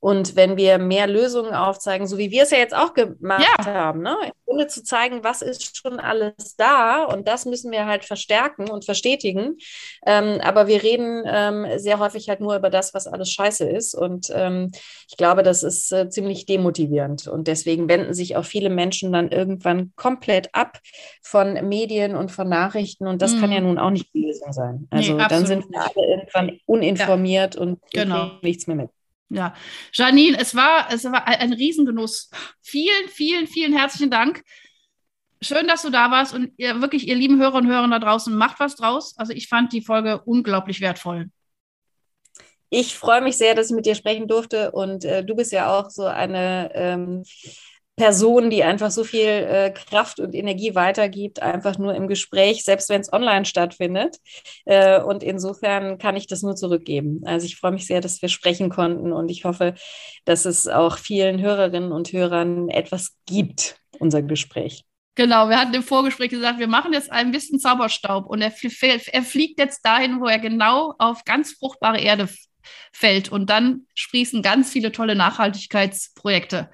Und 0.04 0.36
wenn 0.36 0.58
wir 0.58 0.80
mehr 0.80 1.08
Lösungen 1.08 1.54
aufzeigen, 1.54 2.08
so 2.08 2.18
wie 2.18 2.30
wir 2.30 2.44
es 2.44 2.52
ja 2.52 2.58
jetzt 2.58 2.76
auch 2.76 2.94
gemacht 2.94 3.48
ja. 3.58 3.74
haben, 3.74 4.02
ne? 4.02 4.18
im 4.26 4.32
Grunde 4.46 4.68
zu 4.68 4.84
zeigen, 4.84 5.24
was 5.24 5.42
ist 5.42 5.78
schon 5.78 5.98
alles 5.98 6.58
da 6.58 7.06
und 7.06 7.26
das 7.30 7.46
müssen 7.46 7.72
wir 7.72 7.86
halt 7.86 8.04
verstärken 8.04 8.70
und 8.70 8.84
verstetigen. 8.84 9.56
Ähm, 10.06 10.42
aber 10.44 10.68
wir 10.68 10.84
reden 10.84 11.24
ähm, 11.26 11.66
sehr 11.78 12.00
häufig 12.00 12.28
halt 12.28 12.42
nur 12.42 12.54
über 12.54 12.70
das, 12.70 12.94
was 12.94 13.08
alles 13.08 13.32
scheiße 13.32 13.64
ist. 13.64 13.96
Und 13.96 14.30
ähm, 14.36 14.72
ich 15.08 15.16
glaube, 15.16 15.42
das 15.42 15.64
ist 15.64 15.90
äh, 15.94 16.10
ziemlich 16.10 16.46
demotivierend. 16.46 17.30
Und 17.30 17.48
deswegen 17.48 17.88
wenden 17.88 18.14
sich 18.14 18.36
auch 18.36 18.44
viele 18.44 18.70
Menschen 18.70 19.14
dann 19.14 19.32
irgendwann 19.32 19.94
komplett 19.96 20.50
ab 20.52 20.80
von 21.22 21.54
Medien 21.70 22.18
und 22.18 22.30
von 22.30 22.50
Nachrichten. 22.50 23.08
Und 23.08 23.22
das 23.22 23.36
mhm. 23.36 23.40
kann 23.40 23.52
ja 23.54 23.62
nun 23.62 23.80
auch 23.80 23.90
nicht 23.90 24.14
die 24.14 24.26
Lösung 24.26 24.52
sein. 24.52 24.86
Also 24.90 25.14
nee, 25.14 25.24
dann 25.30 25.46
sind 25.46 25.64
wir 25.70 25.80
alle 25.80 26.06
irgendwann 26.06 26.60
uninformiert 26.66 27.56
ja. 27.56 27.62
und 27.62 27.80
genau. 27.94 28.32
nichts 28.42 28.68
mehr 28.68 28.76
mit. 28.76 28.90
Ja, 29.30 29.56
Janine, 29.94 30.38
es 30.40 30.56
war, 30.56 30.92
es 30.92 31.04
war 31.06 31.28
ein 31.28 31.54
Riesengenuss. 31.54 32.30
Vielen, 32.62 33.08
vielen, 33.10 33.48
vielen 33.48 33.74
herzlichen 33.74 34.12
Dank. 34.12 34.44
Schön, 35.42 35.68
dass 35.68 35.82
du 35.82 35.90
da 35.90 36.10
warst 36.12 36.34
und 36.34 36.52
ihr 36.58 36.82
wirklich, 36.82 37.08
ihr 37.08 37.16
lieben 37.16 37.40
Hörer 37.40 37.56
und 37.56 37.68
Hörer 37.68 37.88
da 37.88 38.00
draußen, 38.00 38.34
macht 38.34 38.60
was 38.60 38.76
draus. 38.76 39.18
Also 39.18 39.34
ich 39.34 39.48
fand 39.48 39.74
die 39.74 39.82
Folge 39.82 40.22
unglaublich 40.24 40.80
wertvoll. 40.82 41.30
Ich 42.70 42.96
freue 42.96 43.22
mich 43.22 43.38
sehr, 43.38 43.54
dass 43.54 43.70
ich 43.70 43.76
mit 43.76 43.86
dir 43.86 43.94
sprechen 43.94 44.28
durfte 44.28 44.72
und 44.72 45.06
äh, 45.06 45.24
du 45.24 45.36
bist 45.36 45.52
ja 45.52 45.78
auch 45.78 45.90
so 45.90 46.06
eine 46.06 46.72
ähm, 46.74 47.24
Person, 47.96 48.50
die 48.50 48.64
einfach 48.64 48.90
so 48.90 49.04
viel 49.04 49.28
äh, 49.28 49.72
Kraft 49.72 50.20
und 50.20 50.34
Energie 50.34 50.74
weitergibt, 50.74 51.42
einfach 51.42 51.78
nur 51.78 51.94
im 51.94 52.08
Gespräch, 52.08 52.66
selbst 52.66 52.90
wenn 52.90 53.02
es 53.02 53.14
online 53.14 53.46
stattfindet. 53.46 54.18
Äh, 54.66 55.00
und 55.00 55.22
insofern 55.22 56.00
kann 56.00 56.16
ich 56.16 56.26
das 56.26 56.42
nur 56.42 56.56
zurückgeben. 56.56 57.22
Also 57.26 57.46
ich 57.46 57.58
freue 57.58 57.72
mich 57.72 57.86
sehr, 57.86 58.02
dass 58.02 58.22
wir 58.22 58.30
sprechen 58.30 58.70
konnten 58.70 59.14
und 59.14 59.30
ich 59.30 59.46
hoffe, 59.46 59.76
dass 60.26 60.46
es 60.46 60.68
auch 60.68 60.98
vielen 60.98 61.40
Hörerinnen 61.40 61.92
und 61.92 62.12
Hörern 62.12 62.70
etwas 62.70 63.16
gibt, 63.28 63.78
unser 64.00 64.24
Gespräch. 64.24 64.86
Genau, 65.16 65.48
wir 65.48 65.60
hatten 65.60 65.76
im 65.76 65.84
Vorgespräch 65.84 66.32
gesagt, 66.32 66.58
wir 66.58 66.68
machen 66.68 66.94
jetzt 66.94 67.12
ein 67.12 67.32
bisschen 67.32 67.60
Zauberstaub 67.60 68.26
und 68.26 68.42
er, 68.42 68.52
er 68.52 69.22
fliegt 69.22 69.60
jetzt 69.60 69.86
dahin, 69.86 70.20
wo 70.20 70.26
er 70.26 70.40
genau 70.40 70.96
auf 70.98 71.24
ganz 71.26 71.52
fruchtbare 71.54 72.00
Erde 72.00 72.28
fällt 72.92 73.32
und 73.32 73.52
dann 73.52 73.86
sprießen 73.94 74.42
ganz 74.42 74.72
viele 74.72 74.92
tolle 74.92 75.16
Nachhaltigkeitsprojekte 75.16 76.72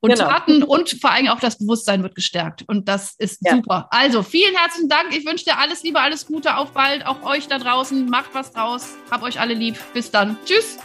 und 0.00 0.12
genau. 0.12 0.28
Taten 0.28 0.62
und 0.62 0.90
vor 1.00 1.10
allem 1.10 1.28
auch 1.28 1.40
das 1.40 1.58
Bewusstsein 1.58 2.02
wird 2.02 2.14
gestärkt. 2.14 2.64
Und 2.68 2.88
das 2.88 3.14
ist 3.18 3.40
ja. 3.44 3.56
super. 3.56 3.88
Also 3.90 4.22
vielen 4.22 4.54
herzlichen 4.54 4.88
Dank. 4.88 5.16
Ich 5.16 5.26
wünsche 5.26 5.44
dir 5.44 5.58
alles 5.58 5.82
Liebe, 5.82 6.00
alles 6.00 6.26
Gute. 6.26 6.56
Auf 6.56 6.70
bald. 6.70 7.04
Auch 7.06 7.22
euch 7.22 7.48
da 7.48 7.58
draußen. 7.58 8.06
Macht 8.06 8.30
was 8.32 8.52
draus. 8.52 8.90
Hab 9.10 9.22
euch 9.22 9.40
alle 9.40 9.54
lieb. 9.54 9.76
Bis 9.94 10.10
dann. 10.10 10.38
Tschüss. 10.44 10.78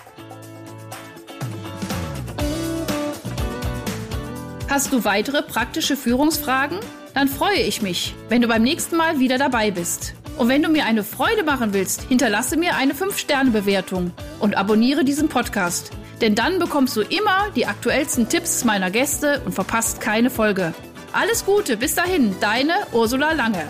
Hast 4.69 4.91
du 4.91 5.05
weitere 5.05 5.43
praktische 5.43 5.95
Führungsfragen? 5.95 6.79
Dann 7.13 7.27
freue 7.27 7.59
ich 7.59 7.83
mich, 7.83 8.15
wenn 8.29 8.41
du 8.41 8.47
beim 8.47 8.63
nächsten 8.63 8.95
Mal 8.95 9.19
wieder 9.19 9.37
dabei 9.37 9.69
bist. 9.69 10.15
Und 10.39 10.47
wenn 10.47 10.63
du 10.63 10.69
mir 10.69 10.85
eine 10.85 11.03
Freude 11.03 11.43
machen 11.43 11.73
willst, 11.73 12.01
hinterlasse 12.03 12.57
mir 12.57 12.75
eine 12.75 12.93
5-Sterne-Bewertung 12.93 14.11
und 14.39 14.57
abonniere 14.57 15.05
diesen 15.05 15.29
Podcast 15.29 15.91
denn 16.23 16.35
dann 16.35 16.57
bekommst 16.57 16.95
du 16.95 17.01
immer 17.01 17.49
die 17.53 17.65
aktuellsten 17.65 18.29
Tipps 18.29 18.63
meiner 18.63 18.89
Gäste 18.89 19.41
und 19.43 19.51
verpasst 19.51 19.99
keine 19.99 20.29
Folge. 20.29 20.73
Alles 21.11 21.45
Gute, 21.45 21.75
bis 21.75 21.95
dahin, 21.95 22.33
deine 22.39 22.73
Ursula 22.93 23.33
Lange. 23.33 23.65